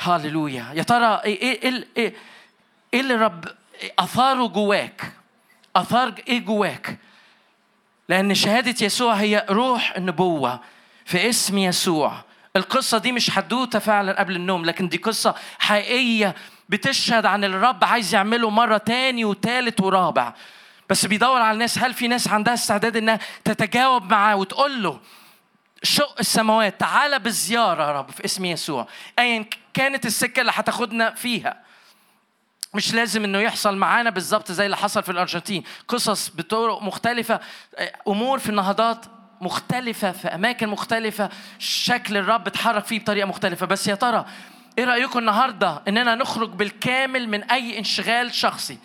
[0.02, 0.66] هاللويا.
[0.74, 2.14] يا ترى إيه إيه إيه, إيه,
[2.94, 3.46] إيه اللي رب
[4.00, 5.14] أثاره جواك؟
[5.76, 6.98] أثار إيه جواك؟
[8.10, 10.60] لأن شهادة يسوع هي روح النبوة.
[11.06, 12.25] في اسم يسوع.
[12.56, 16.36] القصة دي مش حدوتة فعلا قبل النوم لكن دي قصة حقيقية
[16.70, 20.34] بتشهد عن الرب عايز يعمله مرة تاني وتالت ورابع.
[20.90, 25.00] بس بيدور على الناس هل في ناس عندها استعداد إنها تتجاوب معاه وتقول له
[25.84, 28.88] شق السماوات تعالى بالزيارة يا رب في اسم يسوع.
[29.20, 31.66] أيا كانت السكة اللي هتاخدنا فيها.
[32.74, 35.64] مش لازم إنه يحصل معانا بالظبط زي اللي حصل في الأرجنتين.
[35.88, 37.40] قصص بطرق مختلفة
[38.08, 39.06] أمور في النهضات
[39.46, 41.30] مختلفة في أماكن مختلفة
[41.60, 43.66] شكل الرب اتحرك فيه بطريقة مختلفة.
[43.66, 44.26] بس يا ترى
[44.78, 48.78] إيه رأيكم النهاردة إننا نخرج بالكامل من أي انشغال شخصي؟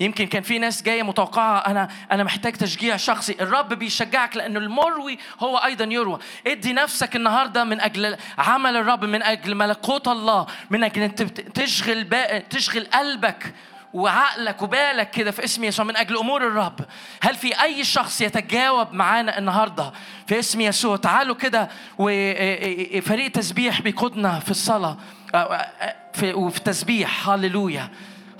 [0.00, 3.36] يمكن كان في ناس جاية متوقعة أنا أنا محتاج تشجيع شخصي.
[3.40, 6.18] الرب بيشجعك لأنه المروي هو أيضا يروى.
[6.46, 12.08] ادي نفسك النهارده من أجل عمل الرب من أجل ملكوت الله من أجل أنت تشغل
[12.50, 13.54] تشغل قلبك
[13.94, 16.80] وعقلك وبالك كده في اسم يسوع من أجل أمور الرب.
[17.22, 19.92] هل في أي شخص يتجاوب معانا النهارده
[20.26, 21.68] في اسم يسوع؟ تعالوا كده
[21.98, 24.96] وفريق تسبيح بيقودنا في الصلاة.
[26.24, 27.28] وفي تسبيح.
[27.28, 27.90] هللويا.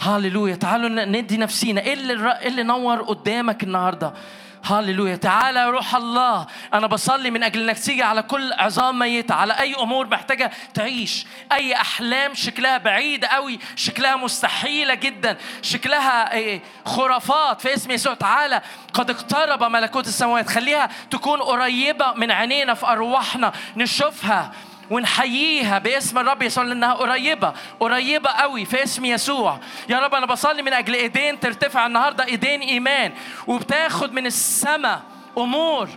[0.00, 0.54] هللويا.
[0.54, 1.80] تعالوا ندي نفسينا.
[1.80, 4.12] إيه اللي إيه اللي نور قدامك النهارده؟
[4.64, 6.46] هللويا تعالى يا روح الله.
[6.74, 11.26] أنا بصلي من أجل إنك تيجي على كل عظام ميته على أي أمور محتاجة تعيش.
[11.52, 18.14] أي أحلام شكلها بعيد قوي شكلها مستحيلة جدا شكلها إيه، خرافات في اسم يسوع.
[18.14, 18.62] تعالى
[18.94, 20.48] قد اقترب ملكوت السماوات.
[20.48, 24.52] خليها تكون قريبة من عينينا في أرواحنا نشوفها.
[24.90, 29.60] ونحييها باسم الرب يسوع لأنها قريبة قريبة قوي في اسم يسوع.
[29.88, 33.12] يا رب أنا بصلي من أجل إيدين ترتفع النهارده إيدين إيمان
[33.46, 35.02] وبتاخد من السماء
[35.38, 35.88] أمور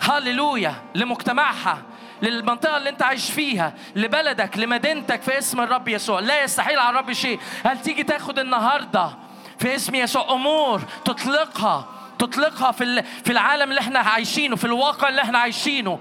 [0.00, 1.82] هللويا لمجتمعها
[2.22, 6.20] للمنطقة اللي أنت عايش فيها لبلدك لمدينتك في اسم الرب يسوع.
[6.20, 7.40] لا يستحيل على الرب شيء.
[7.64, 9.10] هل تيجي تاخد النهاردة
[9.58, 11.88] في اسم يسوع أمور تطلقها
[12.18, 15.98] تطلقها في في العالم اللي إحنا عايشينه في الواقع اللي إحنا عايشينه؟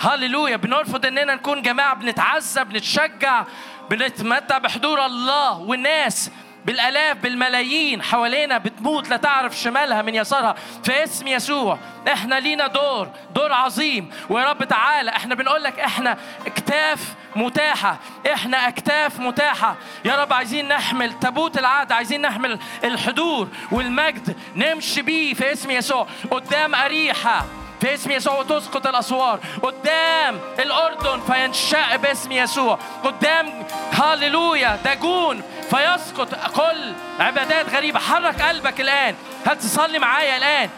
[0.00, 0.56] هللويا.
[0.56, 3.44] بنرفض إننا نكون جماعة بنتعزى بنتشجع
[3.90, 6.30] بنتمتع بحضور الله والناس
[6.64, 10.54] بالآلاف بالملايين حوالينا بتموت لا تعرف شمالها من يسارها.
[10.84, 11.78] في اسم يسوع
[12.08, 14.10] إحنا لينا دور دور عظيم.
[14.30, 17.98] ويا رب تعالى إحنا بنقول لك إحنا أكتاف متاحة
[18.32, 19.76] إحنا أكتاف متاحة.
[20.04, 24.36] يا رب عايزين نحمل تابوت العهد عايزين نحمل الحضور والمجد.
[24.56, 26.06] نمشي بيه في اسم يسوع.
[26.30, 27.44] قدام أريحة.
[27.80, 29.40] في اسم يسوع وتسقط الأسوار.
[29.62, 32.78] قدام الأردن فينشق باسم يسوع.
[33.04, 38.00] قدام هاليلويا داجون فيسقط كل عبادات غريبة.
[38.00, 39.14] حرك قلبك الآن.
[39.46, 40.70] هل تصلي معايا الآن؟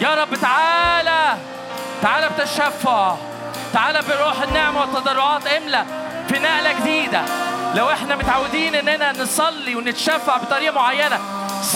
[0.00, 1.36] يا رب تعالى
[2.02, 3.14] تعالى بتشفع.
[3.72, 5.46] تعالى بروح النعمة والتضرعات.
[5.46, 5.84] املى
[6.28, 7.22] في نقلة جديدة.
[7.74, 11.18] لو إحنا متعودين إننا نصلي ونتشفع بطريقة معينة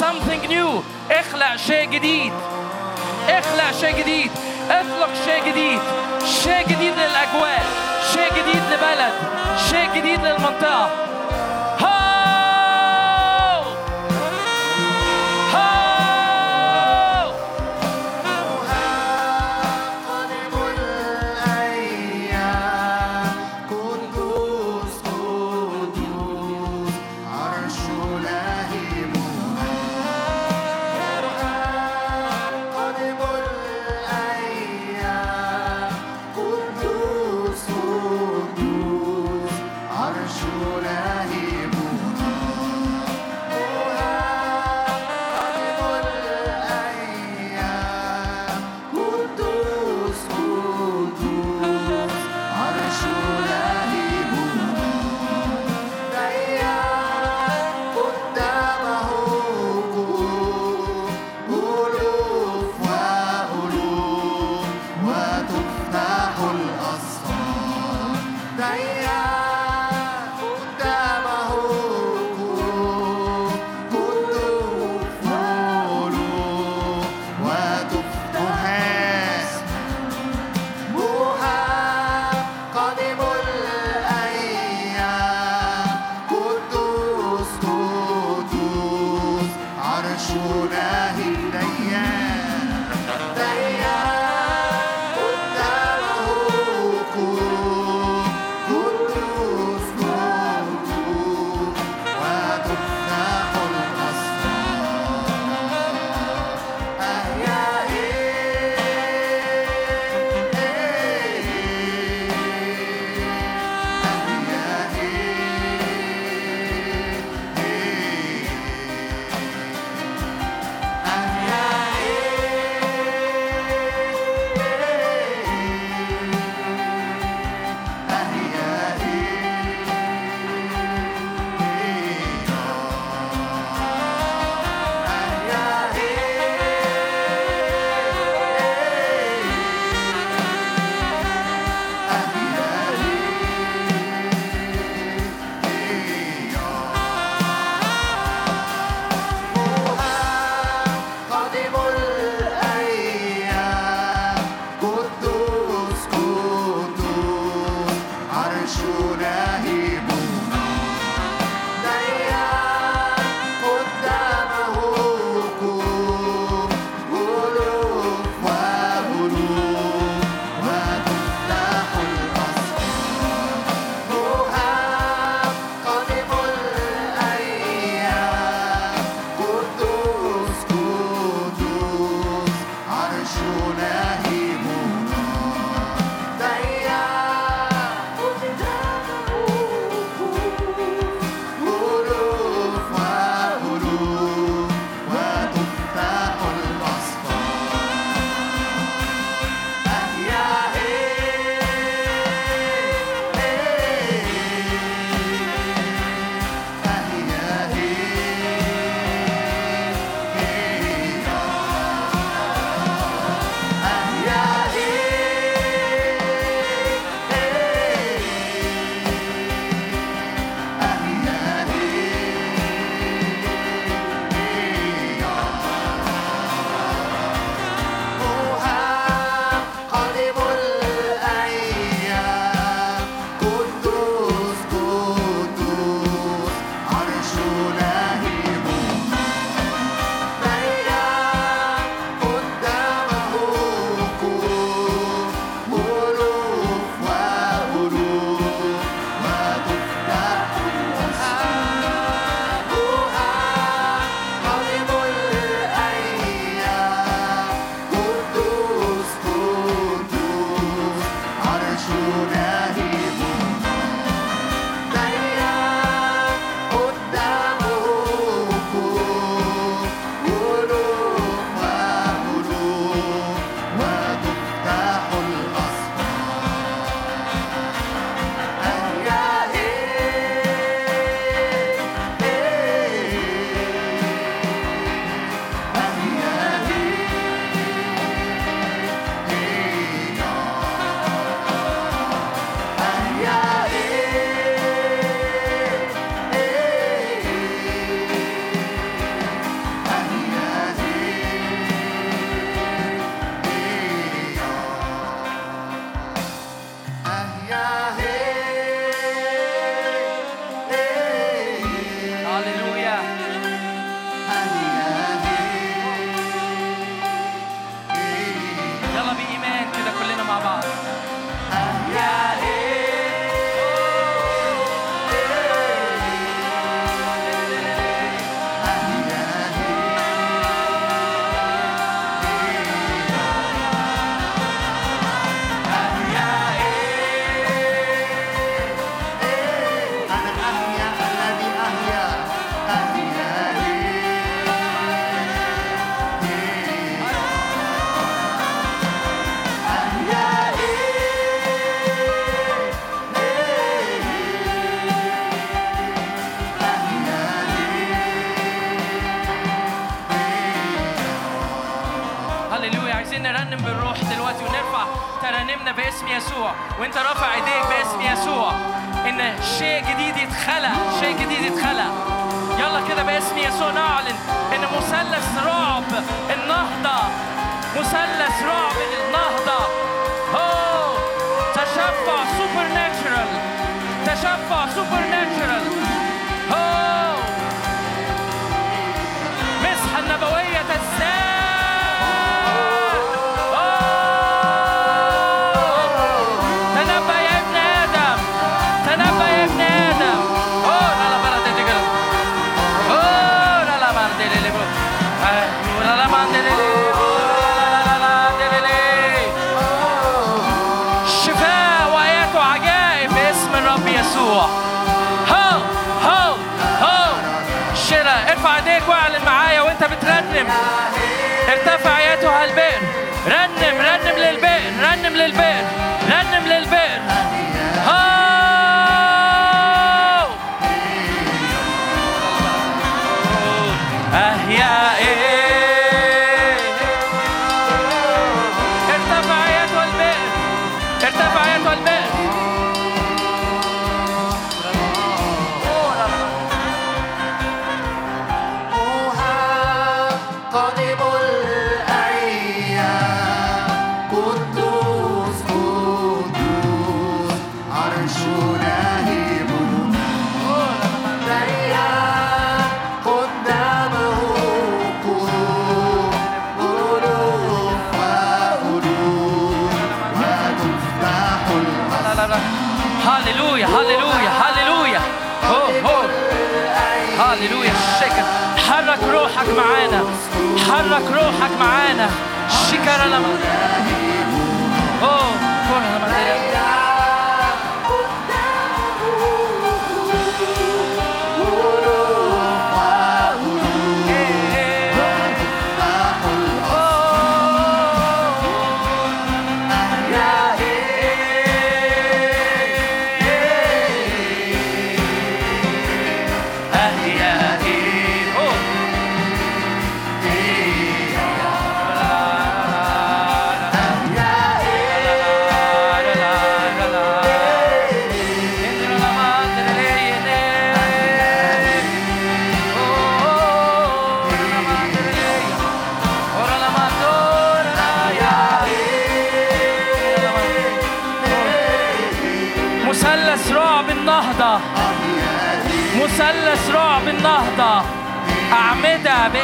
[0.01, 0.83] something new.
[1.13, 2.33] اخلق شيء جديد.
[3.29, 4.31] اخلق شيء جديد.
[4.71, 5.81] اطلق شيء جديد
[6.45, 7.63] شيء جديد للأجواء
[8.13, 9.13] شيء جديد لبلد
[9.71, 11.12] شيء جديد للمنطقة.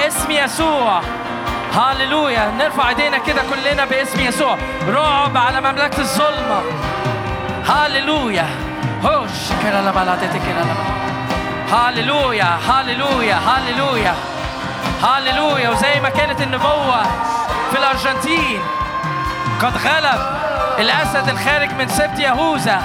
[0.08, 1.00] باسم يسوع.
[1.74, 4.58] هللويا نرفع ايدينا كده كلنا باسم يسوع.
[4.88, 6.62] رعب على مملكة الظلمة.
[7.68, 8.46] هللويا
[9.04, 9.30] هوش.
[9.64, 10.64] كده لبلا كده
[11.72, 14.14] هللويا هللويا هللويا
[15.02, 17.02] هللويا وزي ما كانت النبوة
[17.70, 18.60] في الأرجنتين.
[19.62, 20.20] قد غلب
[20.78, 22.82] الأسد الخارج من سبت يهوذا.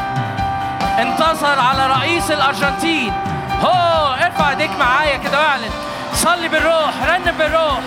[1.00, 3.14] انتصر على رئيس الأرجنتين.
[3.62, 4.16] هو.
[4.26, 5.83] ارفع ايديك معايا كده واعلن.
[6.24, 7.80] صلي بالروح رنم بالروح.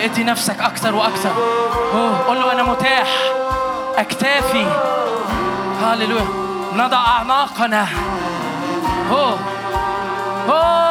[0.00, 1.32] وادي نفسك أكثر وأكثر.
[1.94, 2.26] أوه.
[2.26, 3.08] قول له أنا متاح.
[3.96, 4.66] أكتافي.
[5.82, 6.24] هللويا
[6.74, 7.86] نضع أعناقنا
[9.10, 9.34] هو
[10.48, 10.87] هو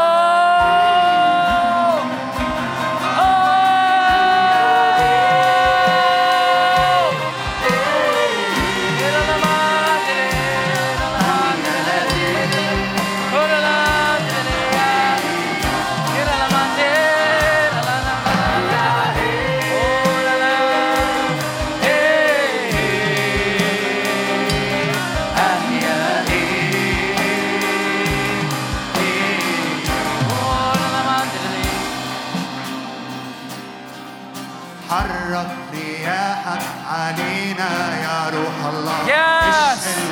[38.76, 39.08] alive.
[39.08, 40.07] Yes.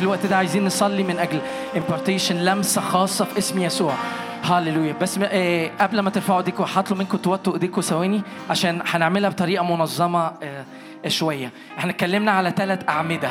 [0.00, 1.40] في الوقت ده عايزين نصلي من أجل
[1.76, 3.94] امبارتيشن لمسة خاصة في اسم يسوع.
[4.42, 9.64] هللويا بس آه قبل ما ترفعوا ايديكم هطلب منكم توطوا ايديكم ثواني عشان هنعملها بطريقة
[9.76, 10.64] منظمة آه
[11.08, 11.50] شوية.
[11.78, 13.30] إحنا اتكلمنا على ثلاث أعمدة.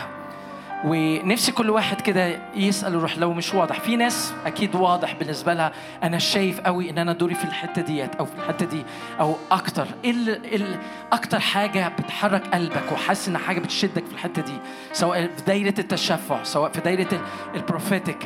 [0.85, 3.79] ونفسي كل واحد كده يسأل الروح لو مش واضح.
[3.79, 5.71] في ناس أكيد واضح بالنسبة لها.
[6.03, 8.83] أنا شايف قوي إن أنا دوري في الحتة ديت أو في الحتة دي
[9.19, 9.87] أو أكتر.
[10.05, 10.77] إيه, إيه ال...
[11.11, 14.53] أكتر حاجة بتحرك قلبك وحاسس إن حاجة بتشدك في الحتة دي؟
[14.93, 17.21] سواء في دايرة التشفع سواء في دايرة
[17.55, 18.17] البروفيتك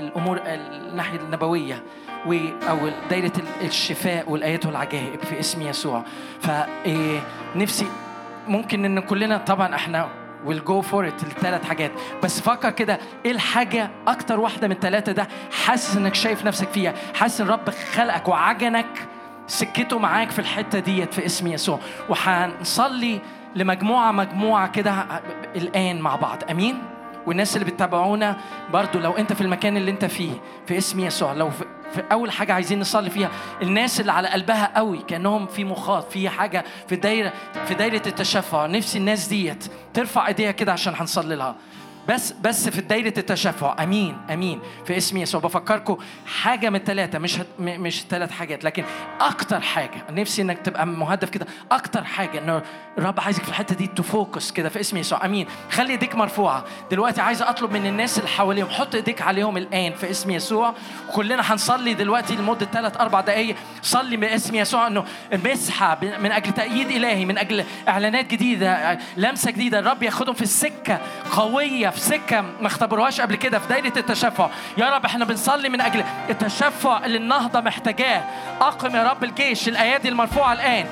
[0.00, 1.82] الأمور الناحية النبوية
[2.26, 2.34] و...
[2.68, 2.78] أو
[3.10, 3.32] دايرة
[3.62, 6.04] الشفاء والآيات والعجائب في اسم يسوع.
[6.40, 7.90] فنفسي إيه،
[8.48, 10.08] ممكن إن كلنا طبعا إحنا
[10.46, 11.90] go for it الثلاث حاجات.
[12.22, 15.28] بس فكر كده إيه الحاجة أكتر واحدة من الثلاثة ده
[15.64, 19.08] حاسس إنك شايف نفسك فيها؟ حاسس إن رب خلقك وعجنك
[19.46, 21.78] سكته معاك في الحتة ديت في اسم يسوع.
[22.08, 23.20] وهنصلي
[23.54, 24.94] لمجموعة مجموعة كده
[25.56, 26.38] الآن مع بعض.
[26.50, 26.82] أمين؟
[27.26, 28.36] والناس اللي بتتابعونا
[28.72, 30.32] برضو لو أنت في المكان اللي أنت فيه
[30.66, 33.30] في اسم يسوع لو في في أول حاجة عايزين نصلي فيها
[33.62, 37.32] الناس اللي على قلبها قوي كأنهم في مخاط في حاجة في دايرة
[37.66, 38.66] في دايرة التشفع.
[38.66, 41.56] نفسي الناس ديت ترفع إيديها كده عشان هنصلي لها.
[42.08, 43.76] بس بس في دايرة التشفع.
[43.82, 44.60] أمين أمين.
[44.86, 45.40] في اسم يسوع.
[45.40, 48.84] بفكركم حاجة من الثلاثه مش هت- مش ثلاث حاجات لكن
[49.20, 50.04] أكتر حاجة.
[50.10, 51.46] نفسي إنك تبقى مهدف كده.
[51.72, 52.62] أكتر حاجة إنه
[52.98, 55.24] الرب عايزك في الحتة دي تفوكس كده في اسم يسوع.
[55.24, 55.46] أمين.
[55.70, 56.64] خلي إيديك مرفوعة.
[56.90, 60.74] دلوقتي عايز أطلب من الناس اللي حواليهم حط إيديك عليهم الآن في اسم يسوع.
[61.12, 66.90] كلنا هنصلي دلوقتي لمدة ثلاث أربع دقائق صلي باسم يسوع إنه مسحه من أجل تأييد
[66.90, 69.78] إلهي من أجل إعلانات جديدة لمسة جديدة.
[69.78, 71.00] الرب ياخدهم في السكه
[71.32, 74.48] قوية في سكه ما اختبروهاش قبل كده في دايرة التشفع.
[74.76, 78.24] يا رب إحنا بنصلي من أجل التشفع اللي النهضة محتاجاه.
[78.60, 80.86] أقم يا رب الجيش الأيادي المرفوعة الآن.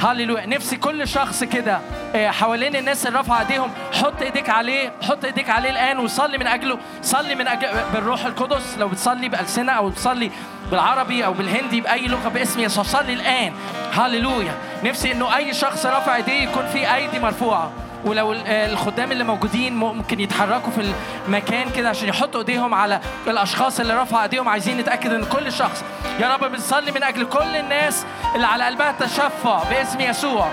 [0.00, 0.46] هللويا.
[0.46, 1.78] نفسي كل شخص كده
[2.14, 6.46] آه، حوالين الناس اللي رفع أيديهم حط إيديك عليه حط إيديك عليه الآن وصلي من
[6.46, 6.78] أجله.
[7.02, 8.78] صلي من أجل بالروح القدس.
[8.78, 10.30] لو بتصلي بألسنة أو بتصلي
[10.70, 13.52] بالعربي أو بالهندي بأي لغة باسم يسوع صلي الآن.
[13.92, 14.54] هللويا.
[14.84, 17.72] نفسي إنه أي شخص رفع إيديه يكون في أيدي مرفوعة.
[18.04, 20.92] ولو ال- الخدام اللي موجودين ممكن يتحركوا في
[21.28, 25.84] المكان كده عشان يحطوا ايديهم على الاشخاص اللي رفع ايديهم عايزين نتأكد ان كل شخص
[26.20, 28.04] يا رب بنصلي من أجل كل الناس
[28.34, 30.48] اللي على قلبها تشفع باسم يسوع.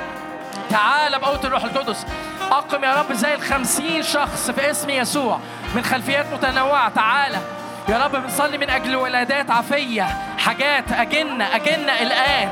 [0.70, 2.06] تعال بقوة الروح القدس
[2.52, 5.40] أقم يا رب زي الخمسين شخص في اسم يسوع
[5.76, 6.90] من خلفيات متنوعة.
[6.90, 7.38] تعالى
[7.90, 10.04] يا رب بنصلي من أجل ولادات عافية
[10.38, 12.50] حاجات أجنة أجنة الآن.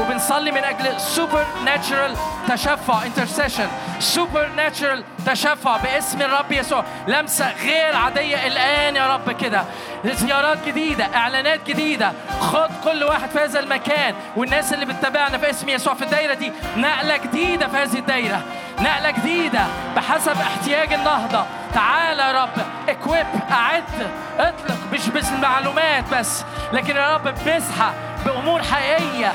[0.00, 2.16] وبنصلي من أجل supernatural
[2.48, 3.02] تشفع.
[3.02, 3.68] intercession
[3.98, 6.84] supernatural تشفع باسم الرب يسوع.
[7.08, 9.64] لمسة غير عادية الآن يا رب كده.
[10.04, 12.12] زيارات جديدة إعلانات جديدة.
[12.40, 14.14] خد كل واحد في هذا المكان.
[14.36, 18.42] والناس اللي بتتابعنا في اسم يسوع في الدايرة دي نقلة جديدة في هذه الدايرة.
[18.80, 19.66] نقلة جديدة
[19.96, 21.44] بحسب احتياج النهضة.
[21.74, 24.10] تعال يا رب equip أعد.
[24.38, 27.92] اطلق مش بس المعلومات بس لكن يا رب بمسحة
[28.24, 29.32] بأمور حقيقية.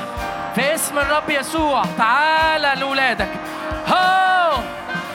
[0.54, 1.82] في اسم الرب يسوع.
[1.98, 3.28] تعالى لولادك
[3.88, 4.52] هو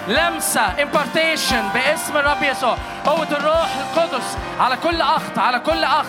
[0.07, 0.61] لمسة.
[0.77, 1.73] Impartation.
[1.73, 2.77] باسم الرب يسوع.
[3.05, 4.37] قوة الروح القدس.
[4.59, 6.05] على كل أخ على كل أخ.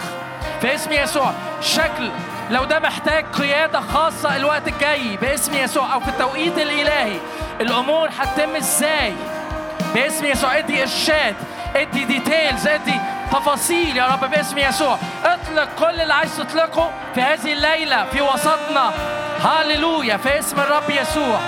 [0.60, 1.32] في اسم يسوع.
[1.60, 2.10] شكل.
[2.50, 5.94] لو ده محتاج قيادة خاصة الوقت الجاي باسم يسوع.
[5.94, 7.16] أو في التوقيت الإلهي.
[7.60, 9.14] الأمور هتتم إزاي؟
[9.94, 10.58] باسم يسوع.
[10.58, 11.34] ادي إرشاد.
[11.76, 13.00] ادي ديتيلز ادي
[13.32, 14.98] تفاصيل يا رب باسم يسوع.
[15.24, 18.90] اطلق كل اللي عايز تطلقه في هذه الليلة في وسطنا.
[19.44, 21.38] هاليلويا في اسم الرب يسوع.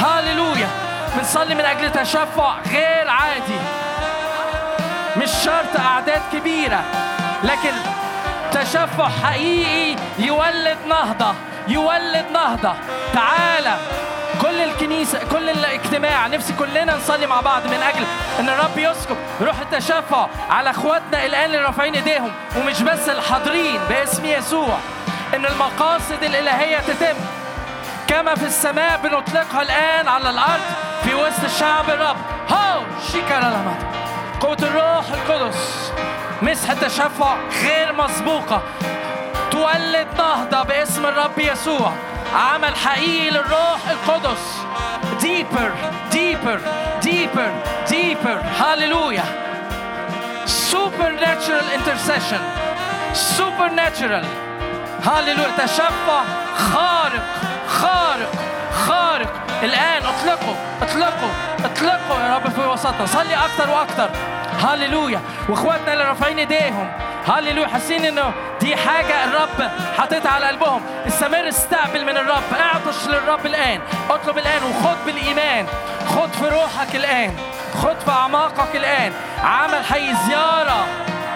[0.00, 0.68] هاليلويا.
[1.16, 3.58] بنصلي من أجل تشفع غير عادي.
[5.16, 6.84] مش شرط أعداد كبيرة
[7.44, 7.72] لكن
[8.52, 11.34] تشفع حقيقي يولد نهضة
[11.68, 12.74] يولد نهضة.
[13.14, 13.76] تعالى
[14.42, 18.04] كل الكنيسة كل الاجتماع نفسي كلنا نصلي مع بعض من أجل
[18.40, 24.24] أن الرب يسكب روح التشفع على إخواتنا الآن اللي رافعين إيديهم ومش بس الحاضرين باسم
[24.24, 24.78] يسوع.
[25.34, 27.16] أن المقاصد الإلهية تتم.
[28.08, 30.62] كما في السماء بنطلقها الآن على الأرض
[31.04, 32.16] في وسط شعب الرب.
[32.48, 32.82] هاو!
[33.12, 33.96] شيكارا لمات
[34.40, 35.92] قوة الروح القدس
[36.42, 38.62] مسحة تشفع غير مسبوقة.
[39.50, 41.92] تولد نهضة باسم الرب يسوع.
[42.34, 44.62] عمل حقيقي للروح القدس.
[45.20, 45.70] Deeper
[46.12, 46.58] deeper
[47.02, 47.50] deeper
[47.90, 48.62] deeper.
[48.62, 49.24] هاليلويا
[50.46, 52.42] supernatural intercession.
[53.38, 54.45] Supernatural.
[55.06, 56.22] هاليلويا تشفع
[56.56, 57.22] خارق
[57.68, 58.32] خارق
[58.86, 59.32] خارق.
[59.62, 61.30] الآن اطلقوا اطلقوا
[61.64, 63.06] اطلقوا يا رب في وسطنا.
[63.06, 64.10] صلي أكتر وأكتر
[64.60, 65.20] هاليلويا.
[65.48, 66.92] وإخواتنا اللي رافعين إيديهم.
[67.26, 67.68] هاليلويا.
[67.68, 70.82] حاسين إنه دي حاجة الرب حاططها على قلبهم.
[71.06, 72.54] استمر استقبل من الرب.
[72.60, 73.80] اعطش للرب الآن.
[74.10, 75.66] اطلب الآن وخد بالإيمان.
[76.08, 77.36] خد في روحك الآن.
[77.82, 79.12] خد في أعماقك الآن.
[79.44, 80.86] عمل حي زيارة.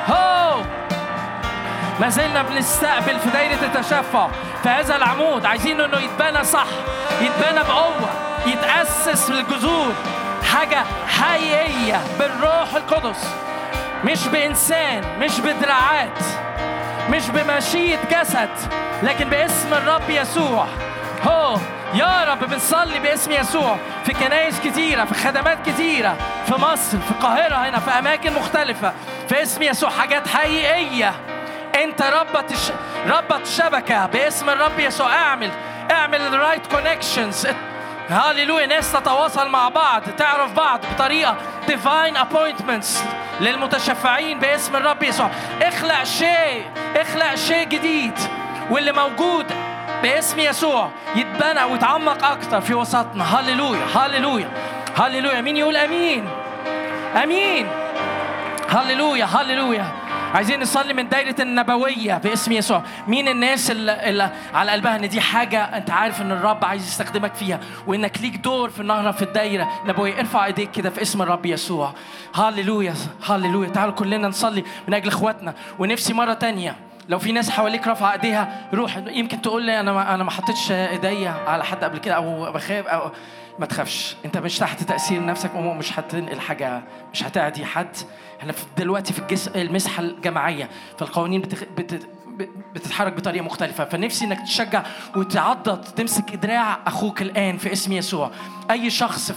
[0.08, 0.62] هو.
[2.00, 4.28] ما زلنا بنستقبل في دايرة التشفع.
[4.62, 6.66] في هذا العمود عايزين إنه يتبنى صح
[7.20, 8.10] يتبنى بقوة
[8.46, 9.92] يتأسس بالجذور
[10.52, 13.34] حاجة حقيقية بالروح القدس.
[14.04, 16.18] مش بإنسان مش بدراعات
[17.10, 18.50] مش بمشيئة جسد
[19.02, 20.66] لكن باسم الرب يسوع.
[21.26, 21.56] هو
[21.94, 23.76] يا رب بنصلي باسم يسوع.
[24.04, 26.16] في كنايس كتيرة في خدمات كتيرة
[26.46, 28.92] في مصر في القاهرة هنا في أماكن مختلفة.
[29.28, 31.14] في اسم يسوع حاجات حقيقية.
[31.84, 32.44] انت ربط.
[33.06, 35.14] ربط شبكه باسم الرب يسوع.
[35.14, 35.50] اعمل
[35.90, 37.48] اعمل ال right connections
[38.08, 38.66] هاليلويا.
[38.66, 40.02] ناس تتواصل مع بعض.
[40.18, 41.36] تعرف بعض بطريقة.
[41.68, 42.98] divine appointments
[43.40, 44.38] للمتشفعين.
[44.38, 45.30] باسم الرب يسوع.
[45.62, 46.64] اخلق شيء.
[46.96, 48.18] اخلق شيء جديد.
[48.70, 49.46] واللي موجود
[50.02, 53.38] باسم يسوع يتبنى ويتعمق أكتر في وسطنا.
[53.38, 53.86] هاليلويا.
[53.94, 54.48] هاليلويا.
[54.96, 55.40] هاليلويا.
[55.40, 56.28] مين يقول أمين؟
[57.22, 57.68] أمين.
[58.70, 59.24] هاليلويا.
[59.24, 59.84] هاليلويا.
[60.34, 62.82] عايزين نصلي من دايرة النبوية باسم يسوع.
[63.06, 67.34] مين الناس اللي, اللي على قلبها إن دي حاجة أنت عارف إن الرب عايز يستخدمك
[67.34, 70.20] فيها وإنك ليك دور في النهر في الدايرة النبوية.
[70.20, 71.94] ارفع إيديك كده في اسم الرب يسوع.
[72.34, 72.94] هاليلويا
[73.26, 75.54] هاليلويا تعالوا كلنا نصلي من أجل إخواتنا.
[75.78, 76.76] ونفسي مرة تانية
[77.08, 78.96] لو في ناس حواليك رافعة إيديها روح.
[78.96, 82.86] يمكن تقول لي أنا ما أنا ما حطيتش إيديا على حد قبل كده أو بخاف
[82.86, 83.10] أو
[83.60, 84.16] ما تخافش.
[84.24, 86.82] انت مش تحت تأثير نفسك ومش هتنقل حاجة
[87.12, 87.96] مش هتعدي حد.
[88.40, 89.48] إحنا دلوقتي في الجس...
[89.48, 90.68] المسحة الجماعية
[90.98, 91.64] فالقوانين بتخ...
[91.76, 92.08] بت...
[92.74, 93.84] بتتحرك بطريقة مختلفة.
[93.84, 94.82] فنفسي انك تشجع
[95.16, 98.30] وتعضد تمسك دراع أخوك الآن في اسم يسوع.
[98.70, 99.32] أي شخص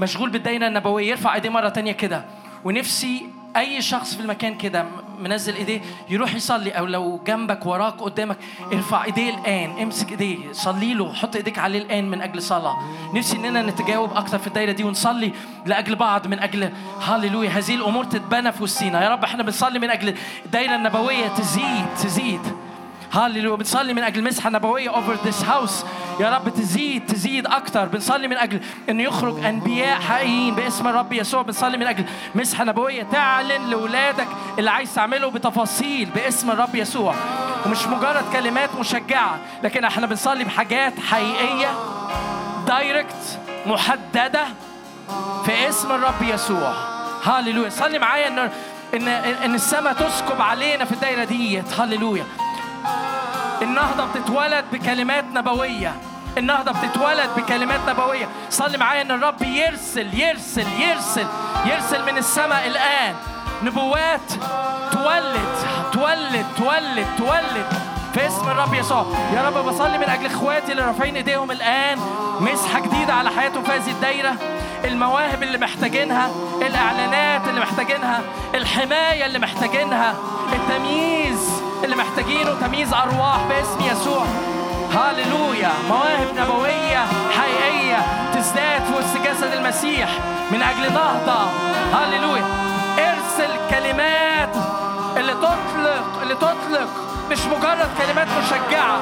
[0.00, 2.24] مشغول بالدايره النبوية يرفع إيديه مرة تانية كده.
[2.64, 4.86] ونفسي أي شخص في المكان كده
[5.18, 8.36] منزل إيديه يروح يصلي أو لو جنبك وراك قدامك
[8.72, 12.76] ارفع إيديه الآن امسك إيديه صلي له حط إيديك عليه الآن من أجل صلاة.
[13.14, 15.32] نفسي إننا نتجاوب أكتر في الدايرة دي ونصلي
[15.66, 16.72] لأجل بعض من أجل
[17.02, 19.04] هاليلويا هذه الأمور تتبنى في وسطينا.
[19.04, 20.14] يا رب إحنا بنصلي من أجل
[20.46, 22.40] الدايرة النبوية تزيد تزيد.
[23.12, 25.84] هاليلويا بنصلي من أجل مسحة نبوية over this house
[26.20, 27.86] يا رب تزيد تزيد أكتر.
[27.86, 31.42] بنصلي من أجل انه يخرج أنبياء حقيقيين باسم الرب يسوع.
[31.42, 32.04] بنصلي من أجل
[32.34, 33.02] مسحة نبوية.
[33.02, 34.28] تعلن لأولادك
[34.58, 37.14] اللي عايز تعمله بتفاصيل باسم الرب يسوع.
[37.66, 41.68] ومش مجرد كلمات مشجعة لكن إحنا بنصلي بحاجات حقيقية
[42.66, 44.44] دايركت محددة
[45.44, 46.74] في اسم الرب يسوع.
[47.24, 48.50] هاليلويا صلي معايا ان
[48.94, 49.08] ان
[49.44, 51.72] إن السماء تسكب علينا في الدايرة ديت.
[51.80, 52.24] هاليلويا
[53.62, 55.94] النهضة بتتولد بكلمات نبوية.
[56.38, 58.28] النهضة بتتولد بكلمات نبوية.
[58.50, 61.26] صلي معايا إن الرب يرسل يرسل يرسل
[61.66, 63.14] يرسل من السماء الآن.
[63.62, 64.32] نبوات
[64.92, 65.54] تولد
[65.92, 67.66] تولد تولد تولد
[68.14, 69.06] في اسم الرب يسوع.
[69.34, 71.98] يا رب بصلي من أجل إخواتي اللي رافعين إيديهم الآن.
[72.40, 74.36] مسحة جديدة على حياتهم في هذه الدايرة.
[74.84, 76.30] المواهب اللي محتاجينها
[76.62, 78.20] الإعلانات اللي محتاجينها
[78.54, 80.14] الحماية اللي محتاجينها
[80.52, 84.24] التمييز اللي محتاجينه تمييز أرواح باسم يسوع.
[84.94, 87.04] هاليلويا مواهب نبوية
[87.38, 87.98] حقيقية
[88.34, 90.08] تزداد في وسط جسد المسيح
[90.50, 91.46] من أجل نهضه
[91.92, 92.44] هاليلويا.
[92.98, 94.54] ارسل كلمات
[95.16, 96.88] اللي تطلق اللي تطلق.
[97.30, 98.98] مش مجرد كلمات مشجعة.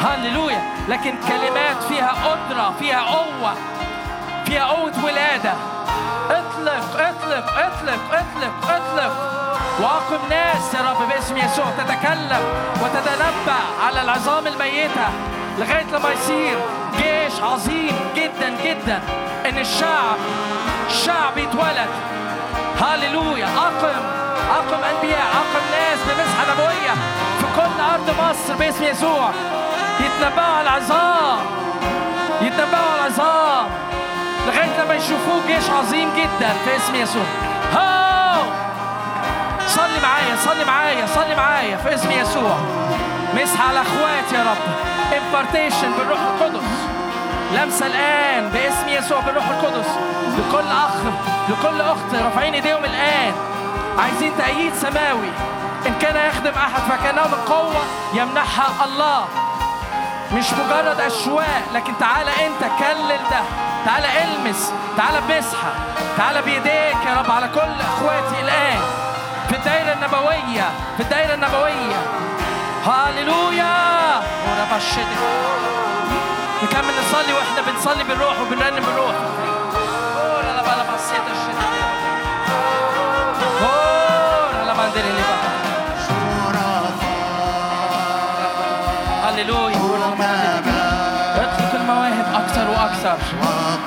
[0.00, 0.62] هاليلويا.
[0.88, 3.54] لكن كلمات فيها قدرة فيها قوة
[4.46, 5.52] فيها قوة ولادة.
[6.30, 8.81] اطلق اطلق اطلق اطلق اطلق.
[9.80, 12.42] واقم ناس يا رب باسم يسوع تتكلم
[12.82, 15.08] وتتنبأ على العظام الميتة
[15.58, 16.58] لغاية لما يصير
[16.96, 19.00] جيش عظيم جدا جدا
[19.48, 20.16] إن الشعب
[20.86, 21.88] الشعب يتولد.
[22.80, 24.02] هاليلويا أقم
[24.50, 26.94] أقم أنبياء أقم ناس بمسحة نبوية
[27.40, 29.30] في كل أرض مصر باسم يسوع.
[30.00, 31.38] يتنبأوا على العظام
[32.40, 33.66] يتنبأوا على العظام
[34.46, 37.24] لغاية لما يشوفوه جيش عظيم جدا في اسم يسوع.
[37.72, 38.01] هاو
[39.92, 42.56] صلي معايا صلي معايا صلي معايا في اسم يسوع.
[43.34, 44.56] مسح على اخواتي يا رب.
[45.22, 46.68] امبارتيشن بالروح القدس.
[47.52, 49.86] لمسة الآن باسم يسوع بالروح القدس.
[50.38, 50.94] لكل أخ
[51.48, 53.32] لكل أخت رافعين إيديهم الآن.
[53.98, 55.30] عايزين تأييد سماوي.
[55.86, 57.82] إن كان يخدم أحد فكأنه من قوة
[58.14, 59.24] يمنحها الله.
[60.32, 63.40] مش مجرد أشواق لكن تعالى أنت كلل ده.
[63.84, 65.72] تعالى المس تعالى بمسحه
[66.16, 69.01] تعالى بايديك يا رب على كل أخواتي الآن.
[69.52, 71.96] في الدائرة النبوية في الدائرة النبوية.
[72.86, 73.74] هاليلويا!
[76.62, 79.14] نكمل نصلي وإحنا بنصلي بالروح وبنرنم بالروح.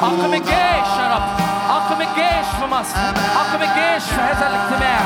[0.01, 1.39] أقم الجيش يا رب.
[1.69, 3.14] أقم الجيش في مصر.
[3.75, 4.99] الجيش في هذا الاجتماع.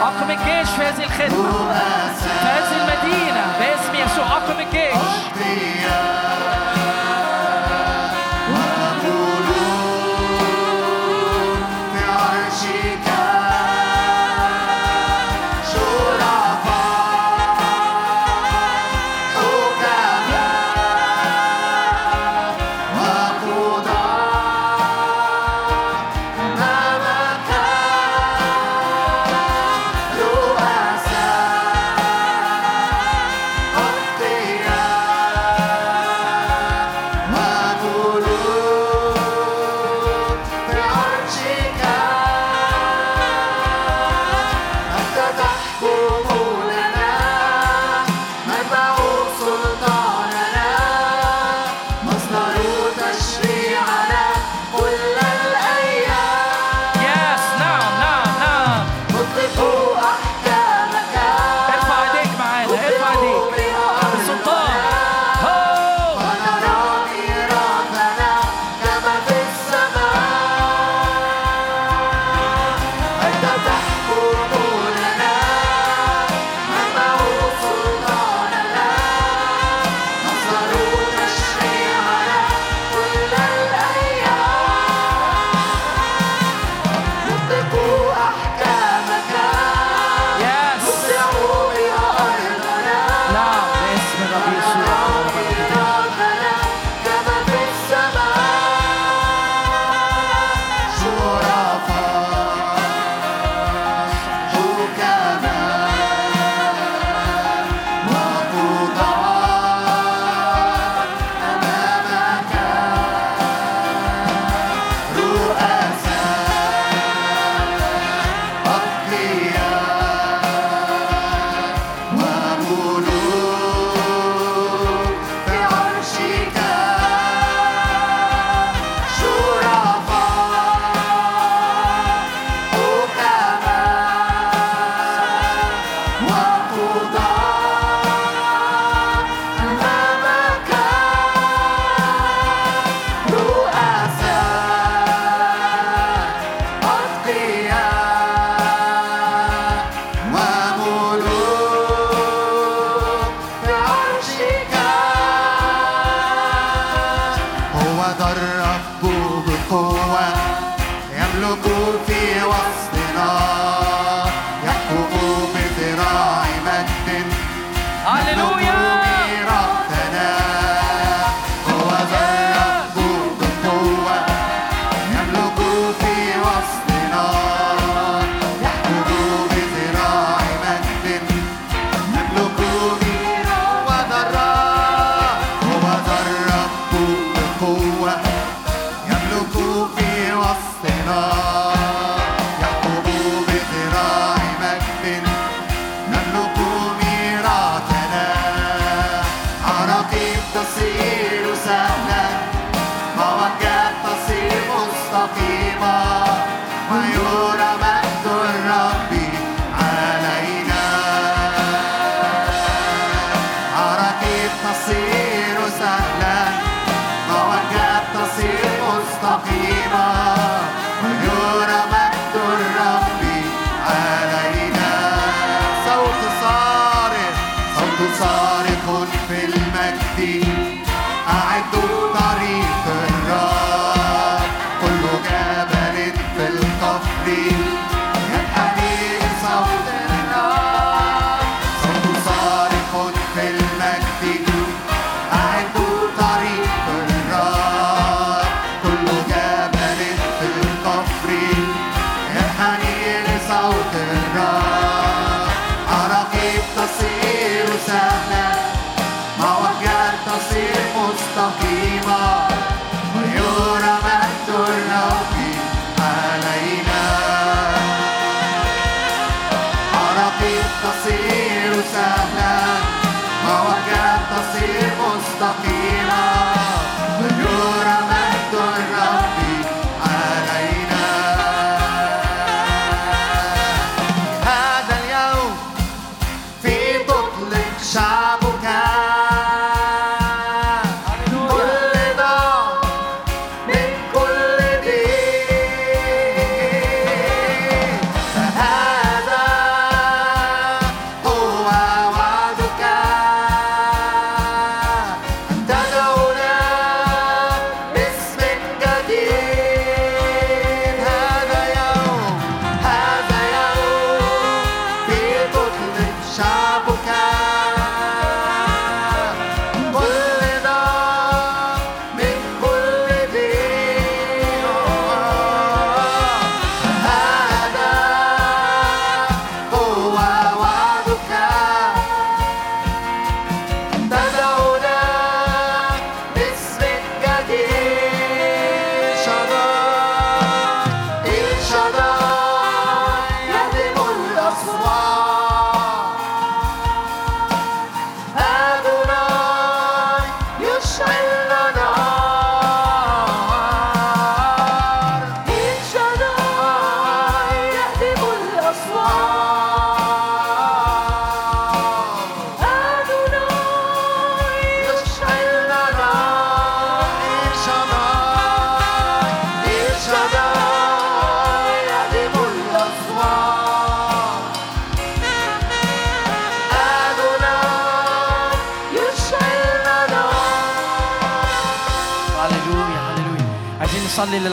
[0.00, 1.72] أقم الجيش في هذه الخدمة.
[2.40, 3.44] في هذه المدينة.
[3.58, 6.25] باسم يسوع أقم الجيش.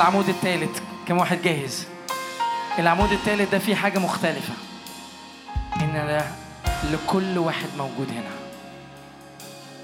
[0.04, 1.88] نصلي للعمود الثالث كم واحد جاهز؟
[2.80, 4.54] العمود الثالث ده فيه حاجة مختلفة.
[5.82, 6.22] إن
[6.92, 8.34] لكل واحد موجود هنا.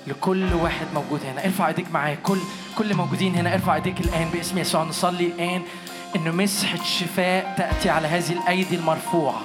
[0.07, 1.45] لكل واحد موجود هنا.
[1.45, 2.15] ارفع ايديك معايا.
[2.15, 2.39] كل
[2.77, 4.83] كل موجودين هنا ارفع ايديك الآن باسم يسوع.
[4.83, 5.61] نصلي الآن
[6.15, 9.41] إنه مسحة شفاء تأتي على هذه الأيدي المرفوعة.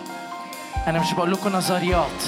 [0.86, 2.22] أنا مش بقول لكم نظريات.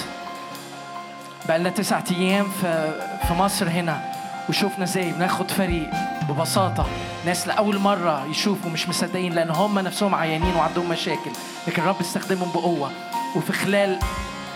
[1.48, 4.12] بقى لنا تسعة أيام في في مصر هنا
[4.48, 5.12] وشوفنا إزاي.
[5.12, 5.90] بناخد فريق
[6.28, 6.86] ببساطة.
[7.26, 11.30] ناس لأول مرة يشوفوا مش مصدقين لأن هم نفسهم عيانين وعندهم مشاكل.
[11.66, 12.90] لكن الرب استخدمهم بقوة.
[13.36, 13.98] وفي خلال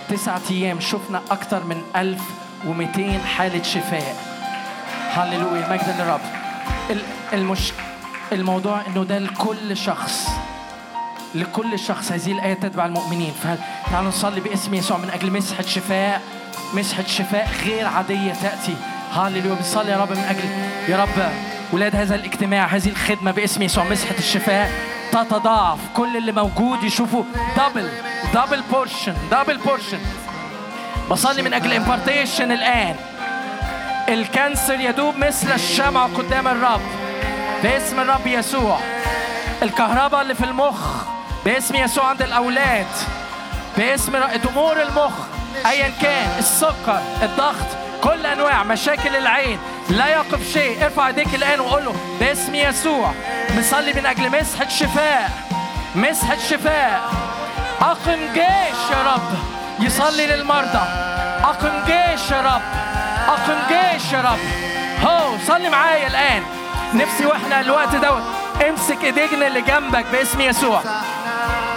[0.09, 4.17] تسعة أيام شفنا أكثر من 1200 حالة شفاء.
[5.11, 5.69] هللويا.
[5.71, 6.21] مجدا للرب.
[7.33, 7.73] المش...
[8.33, 10.29] الموضوع إنه ده لكل شخص.
[11.35, 12.13] لكل شخص.
[12.13, 13.33] هذه الآية تتبع المؤمنين.
[13.43, 16.23] فتعالوا نصلي باسم يسوع من أجل مسحة شفاء.
[16.75, 18.77] مسحة شفاء غير عادية تأتي.
[19.13, 20.49] هاليلويا بنصلي يا رب من أجل
[20.89, 21.33] يا رب
[21.73, 24.71] ولاد هذا الاجتماع هذه الخدمة باسم يسوع مسحة الشفاء.
[25.13, 25.79] تتضاعف.
[25.97, 27.25] كل اللي موجود يشوفوا
[27.57, 27.91] double
[28.35, 29.99] double portion double portion
[31.11, 32.97] بصلي من أجل impartation الآن.
[34.09, 36.81] ال cancer يدوب مثل الشمع قدام الرب.
[37.63, 38.79] باسم الرب يسوع.
[39.63, 41.05] الكهرباء اللي في المخ.
[41.45, 42.87] باسم يسوع عند الأولاد.
[43.77, 44.13] باسم
[44.47, 45.13] ضمور المخ.
[45.67, 46.39] أيا كان.
[46.39, 47.67] السكر الضغط
[48.03, 49.59] كل أنواع مشاكل العين.
[49.91, 50.85] لا يقف شيء.
[50.85, 53.13] ارفع ايديك الآن وقول له باسم يسوع.
[53.51, 55.31] بنصلي من أجل مسحة شفاء.
[55.95, 57.01] مسحة شفاء.
[57.81, 59.35] أقم جيش يا رب.
[59.81, 60.85] يصلي للمرضى.
[61.43, 62.63] أقم جيش يا رب.
[63.29, 64.39] أقم جيش يا رب.
[65.05, 66.43] هو صلي معايا الآن.
[66.95, 68.23] نفسي وإحنا الوقت دوت.
[68.69, 70.83] امسك ايدينا اللي جنبك باسم يسوع.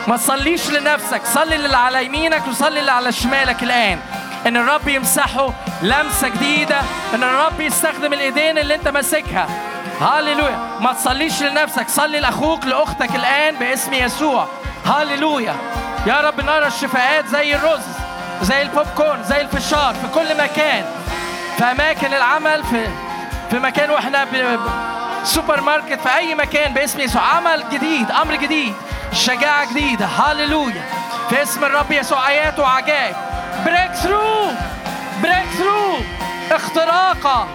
[0.07, 1.22] ما تصليش لنفسك.
[1.26, 3.99] صلي للي على يمينك وصلي اللي على شمالك الآن.
[4.48, 5.53] إن الرب يمسحه
[5.84, 6.80] لمسة جديدة
[7.14, 9.47] إن الرب يستخدم الإيدين اللي أنت ماسكها.
[10.01, 14.47] هاليلويا ما تصليش لنفسك صلي لأخوك لأختك الآن باسم يسوع.
[14.85, 15.55] هاليلويا
[16.07, 17.81] يا رب نرى الشفاءات زي الرز
[18.41, 20.85] زي البوب كورن زي الفشار في كل مكان.
[21.57, 22.88] في أماكن العمل في
[23.51, 24.27] في مكان وإحنا
[25.23, 27.22] سوبر ماركت في أي مكان باسم يسوع.
[27.22, 28.73] عمل جديد أمر جديد
[29.14, 30.05] شجاعة جديدة.
[30.05, 30.84] هاليلويا
[31.30, 33.15] في اسم الرب يسوع آيات وعجائب.
[33.65, 34.52] breakthrough
[35.24, 35.98] breakthrough
[36.52, 37.48] اختراقة.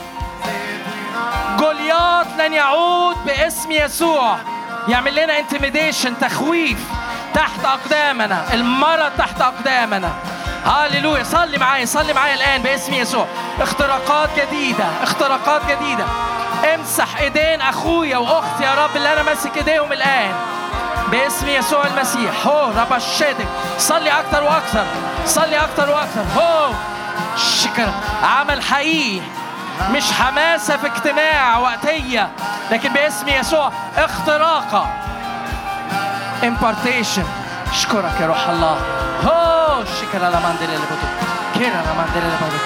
[1.58, 4.36] جولياط لن يعود باسم يسوع.
[4.88, 6.78] يعمل لنا intimidation تخويف
[7.34, 8.54] تحت أقدامنا.
[8.54, 10.12] المرض تحت أقدامنا.
[10.64, 13.26] هاليلويا صلي معايا صلي معايا الآن باسم يسوع.
[13.60, 16.04] اختراقات جديدة اختراقات جديدة.
[16.74, 20.34] امسح إيدين أخويا وأختي يا رب اللي أنا ماسك إيديهم الآن.
[21.10, 22.46] باسم يسوع المسيح.
[22.46, 24.84] هو رب الشادك صلي أكتر وأكتر
[25.26, 26.70] صلي أكتر وأكتر هو.
[27.38, 27.92] شكرا
[28.22, 29.20] عمل حقيقي
[29.90, 32.30] مش حماسة في اجتماع وقتية
[32.70, 34.86] لكن باسم يسوع اختراقه
[36.42, 37.26] impartation.
[37.70, 38.76] اشكرك يا روح الله.
[39.24, 40.86] هو شكرا لمانديل اللي
[41.54, 42.58] كيرا لمانديل اللي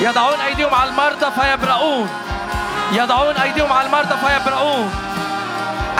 [0.00, 2.08] يضعون أيديهم على المرضى فيبرؤون.
[2.92, 4.94] يضعون أيديهم على المرضى فيبرؤون.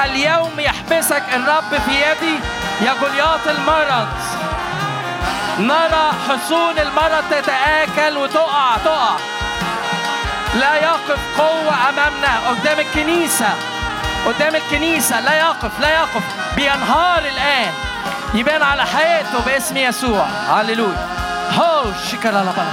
[0.04, 2.40] اليوم يحبسك الرب في يدي.
[2.80, 4.08] يا جولياط المرض.
[5.58, 9.16] نرى حصون المرض تتآكل وتقع تقع.
[10.54, 13.48] لا يقف قوة أمامنا قدام الكنيسة
[14.26, 15.20] قدام الكنيسة.
[15.20, 16.22] لا يقف لا يقف.
[16.56, 17.72] بينهار الآن.
[18.34, 20.24] يبان على حياته باسم يسوع.
[20.24, 21.08] هللويا.
[21.58, 22.64] هو شكرا لك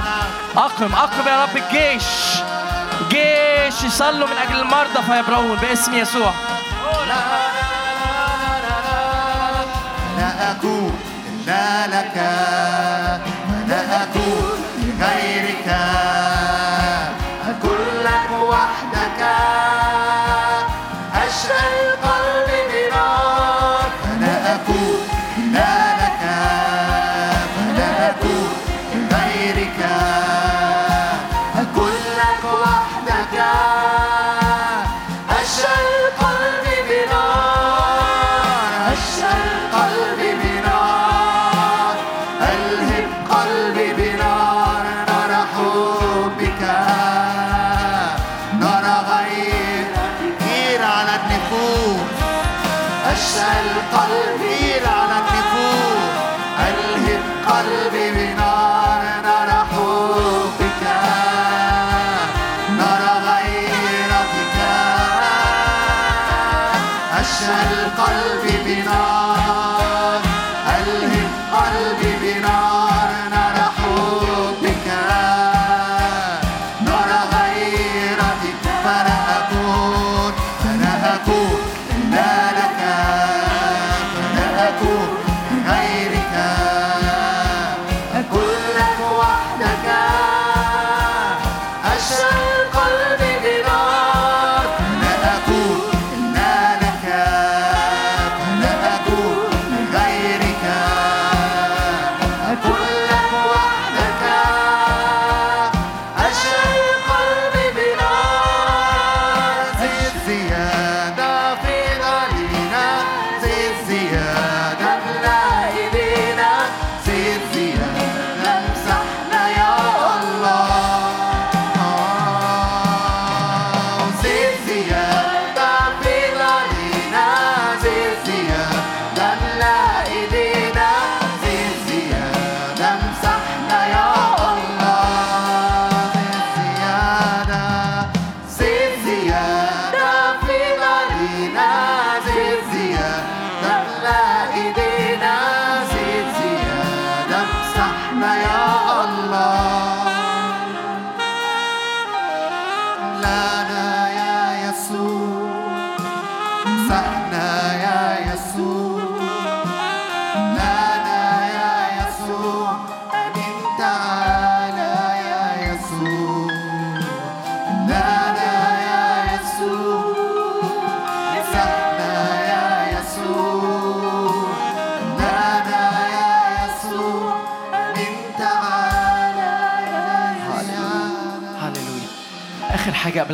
[0.58, 2.04] أقم أقم يا رب الجيش.
[3.10, 6.34] جيش يصلوا من أجل المرضى فيبرؤون باسم يسوع.
[11.50, 12.87] أكون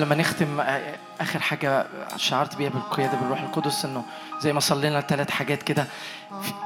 [0.04, 4.04] اخر حاجة قبل ما نختم آه، آخر حاجة شعرت بيها بالقيادة بالروح القدس إنه
[4.42, 5.88] زي ما صلينا ثلاث حاجات كده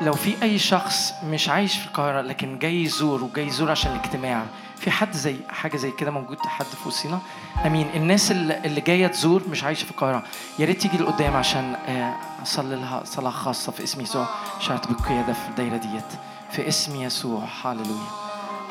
[0.01, 4.43] لو في أي شخص مش عايش في القاهرة لكن جاي يزور وجاي يزور عشان الاجتماع
[4.77, 7.19] في حد زي حاجة زي كده موجود حد في وسطينا
[7.65, 7.89] آمين.
[7.95, 10.23] الناس اللي جاية تزور مش عايشة في القاهرة
[10.59, 14.27] يا ريت تيجي لقدام عشان آه، أصلي لها صلاة خاصة في اسم يسوع.
[14.59, 16.03] شعرت بالقيادة في الدايرة ديت.
[16.51, 17.43] في اسم يسوع.
[17.63, 18.26] هللويا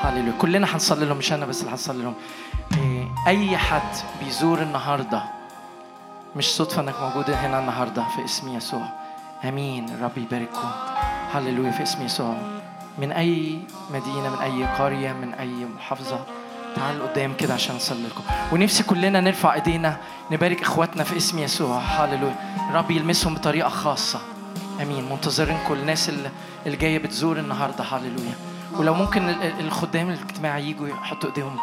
[0.08, 2.14] هللويا كلنا هنصلي لهم مش أنا بس اللي هنصلي لهم.
[2.78, 5.22] إيه، أي حد بيزور النهارده
[6.36, 8.88] مش صدفة إنك موجود هنا النهارده في اسم يسوع.
[9.44, 9.86] آمين.
[10.02, 10.70] ربي يبارككم
[11.32, 11.70] هللويا.
[11.70, 12.34] في اسم يسوع.
[12.98, 13.58] من أي
[13.94, 16.24] مدينة من أي قرية من أي محافظة
[16.76, 18.22] تعالوا قدام كده عشان نصلي لكم.
[18.52, 19.96] ونفسي كلنا نرفع إيدينا
[20.30, 21.78] نبارك إخواتنا في اسم يسوع.
[21.78, 22.36] هللويا.
[22.72, 24.20] ربي يلمسهم بطريقة خاصة.
[24.82, 25.10] آمين.
[25.10, 26.08] منتظرينكم الناس
[26.66, 27.84] اللي جاية بتزور النهارده.
[27.84, 28.34] هللويا.
[28.78, 31.56] ولو ممكن ال- ال- الخدام الاجتماع يجوا يحطوا إيديهم.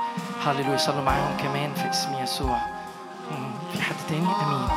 [0.45, 2.57] هللويا يصلوا معاهم كمان في اسم يسوع.
[3.73, 4.67] في حد تاني؟ آمين.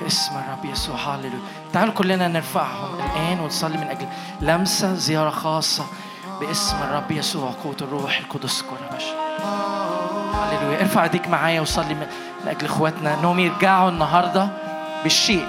[0.00, 0.96] في اسم الرب يسوع.
[0.96, 1.40] هللويا.
[1.72, 4.06] تعالوا كلنا نرفعهم الآن ونصلي من أجل
[4.40, 5.84] لمسة زيارة خاصة
[6.40, 8.62] باسم الرب يسوع قوه الروح القدس.
[8.62, 9.14] كل بشر
[10.34, 10.80] هللويا.
[10.80, 12.06] ارفع ايديك معايا وصلي من
[12.46, 13.14] أجل إخواتنا.
[13.14, 14.48] انهم يرجعوا النهارده
[15.02, 15.46] بالشيء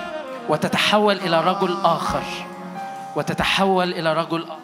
[0.49, 2.23] وتتحول إلى رجل آخر.
[3.15, 4.59] وتتحول إلى رجل اخر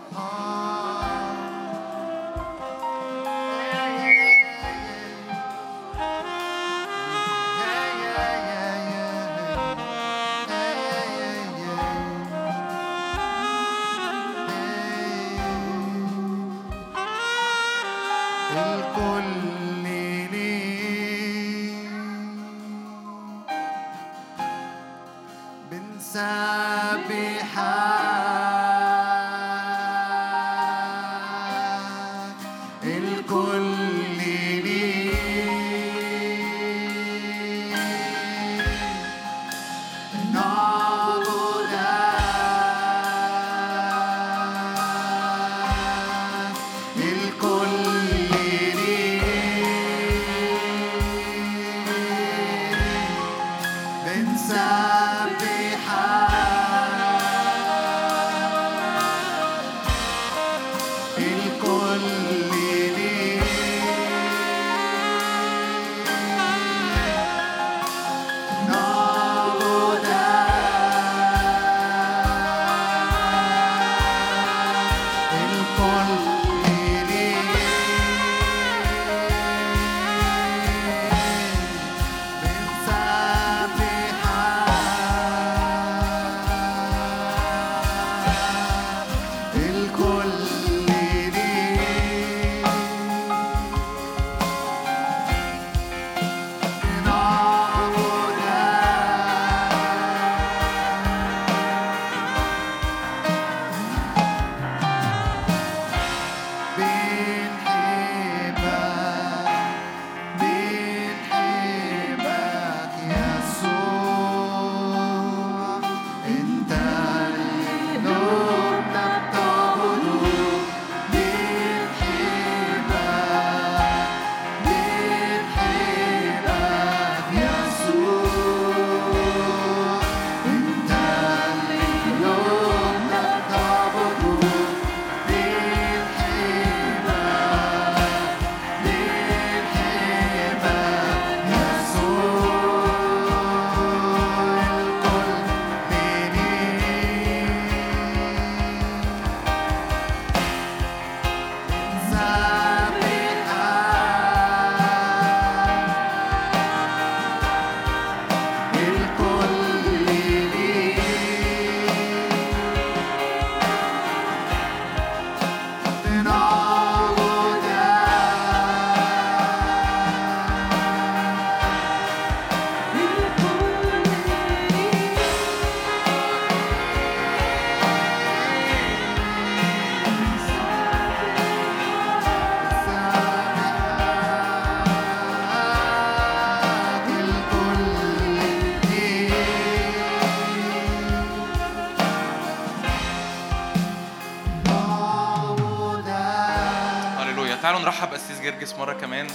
[198.45, 199.27] جرجس مرة كمان.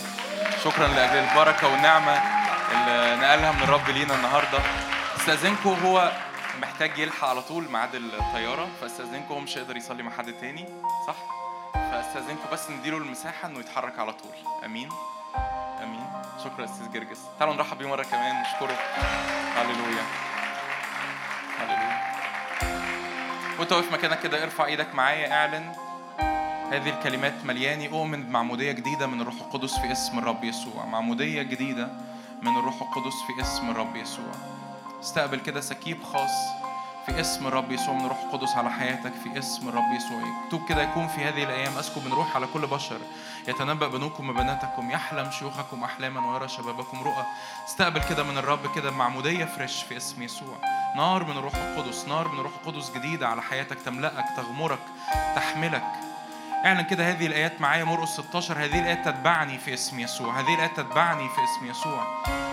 [0.64, 2.12] شكرا لأجل البركة والنعمة
[2.72, 4.58] اللي نقلها من الرب لينا النهاردة.
[5.16, 6.12] استأذنكم هو
[6.62, 10.68] محتاج يلحق على طول ميعاد الطيارة فاستأذنكم هو مش هيقدر يصلي مع حد تاني
[11.06, 11.14] صح؟
[11.74, 14.32] فاستأذنكم بس نديله المساحة إنه يتحرك على طول.
[14.64, 14.88] أمين.
[15.82, 16.06] آمين.
[16.44, 17.20] شكرا أستاذ جرجس.
[17.38, 18.78] تعالوا نرحب بيه مرة كمان نشكره.
[19.56, 20.04] هللويا.
[21.60, 22.00] هللويا.
[23.58, 25.89] وانت واقف مكانك كده ارفع إيدك معايا اعلن.
[26.70, 30.84] هذه الكلمات مليانة إيمان بمعموديه جديدة من الروح القدس في اسم الرب يسوع.
[30.84, 31.88] معمودية جديدة
[32.42, 34.32] من الروح القدس في اسم الرب يسوع.
[35.00, 36.30] استقبل كده سكيب خاص
[37.06, 40.18] في اسم الرب يسوع من روح القدس على حياتك في اسم الرب يسوع.
[40.18, 42.98] مكتوب كده يكون في هذه الأيام اسكب من روح على كل بشر.
[43.48, 47.24] يتنبأ بنوكم وبناتكم يحلم شيوخكم أحلاما ويرى شبابكم رؤى.
[47.68, 50.56] استقبل كده من الرب كده معمودية fresh في اسم يسوع.
[50.96, 52.08] نار من الروح القدس.
[52.08, 54.82] نار من الروح القدس جديدة على حياتك تملأك تغمرك
[55.36, 56.09] تحملك.
[56.64, 60.40] اعلن كده هذه الآيات معايا مرقس 16 هذه الآيات تتبعني في اسم يسوع.
[60.40, 62.06] هذه الآيات تتبعني في اسم يسوع.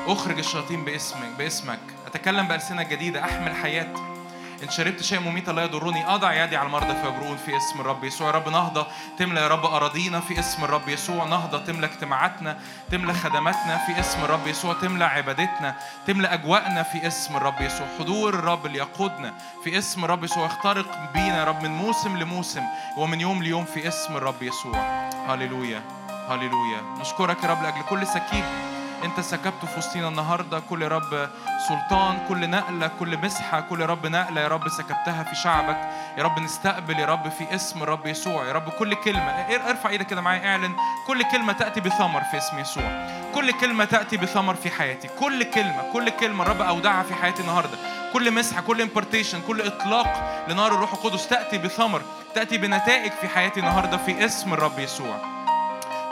[0.07, 1.79] أخرج الشياطين باسمك باسمك.
[2.05, 3.23] أتكلم بألسنة جديدة.
[3.23, 4.16] أحمل حياة
[4.63, 8.27] ان شربت شيء مميتا لا يضرني اضع يدي على المرضى فيبرؤون في اسم الرب يسوع.
[8.27, 8.87] يا رب نهضة
[9.19, 11.25] تملى يا رب أراضينا في اسم الرب يسوع.
[11.25, 12.59] نهضة تملى اجتماعاتنا
[12.91, 14.73] تملى خدماتنا في اسم الرب يسوع.
[14.73, 15.75] تملى عبادتنا
[16.07, 17.87] تملى أجواءنا في اسم الرب يسوع.
[17.99, 20.45] حضور الرب اللي يقودنا في اسم الرب يسوع.
[20.45, 22.63] يخترق بينا يا رب من موسم لموسم
[22.97, 25.09] ومن يوم ليوم في اسم الرب يسوع.
[25.27, 25.81] هللويا
[26.29, 26.81] هللويا.
[26.99, 30.59] نشكرك يا رب لأجل كل سكيب انت سكبته في وسطينا النهارده.
[30.59, 31.29] كل يا رب
[31.67, 34.41] سلطان كل نقلة كل مسحة كل يا رب نقلة.
[34.41, 35.77] يا رب سكبتها في شعبك.
[36.17, 38.45] يا رب نستقبل يا رب في اسم الرب يسوع.
[38.45, 40.75] يا رب كل كلمة ار- ارفع إيدك كده معايا اعلن.
[41.07, 43.07] كل كلمة تأتي بثمر في اسم يسوع.
[43.35, 45.07] كل كلمة تأتي بثمر في حياتي.
[45.19, 47.77] كل كلمة كل كلمة الرب أودعها في حياتي النهارده.
[48.13, 52.01] كل مسحة كل امبارتيشن كل إطلاق لنار الروح القدس تأتي بثمر
[52.35, 55.17] تأتي بنتائج في حياتي النهارده في اسم الرب يسوع.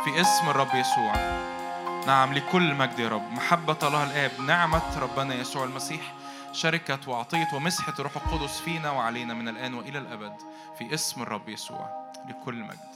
[0.04, 1.14] في اسم الرب يسوع.
[2.08, 3.32] نعم لكل مجد يا رب.
[3.32, 6.14] محبة الله الآب نعمة ربنا يسوع المسيح
[6.54, 10.34] شركة وعطية ومسحة الروح القدس فينا وعلينا من الآن وإلى الأبد
[10.78, 12.95] في اسم الرب يسوع لكل مجد.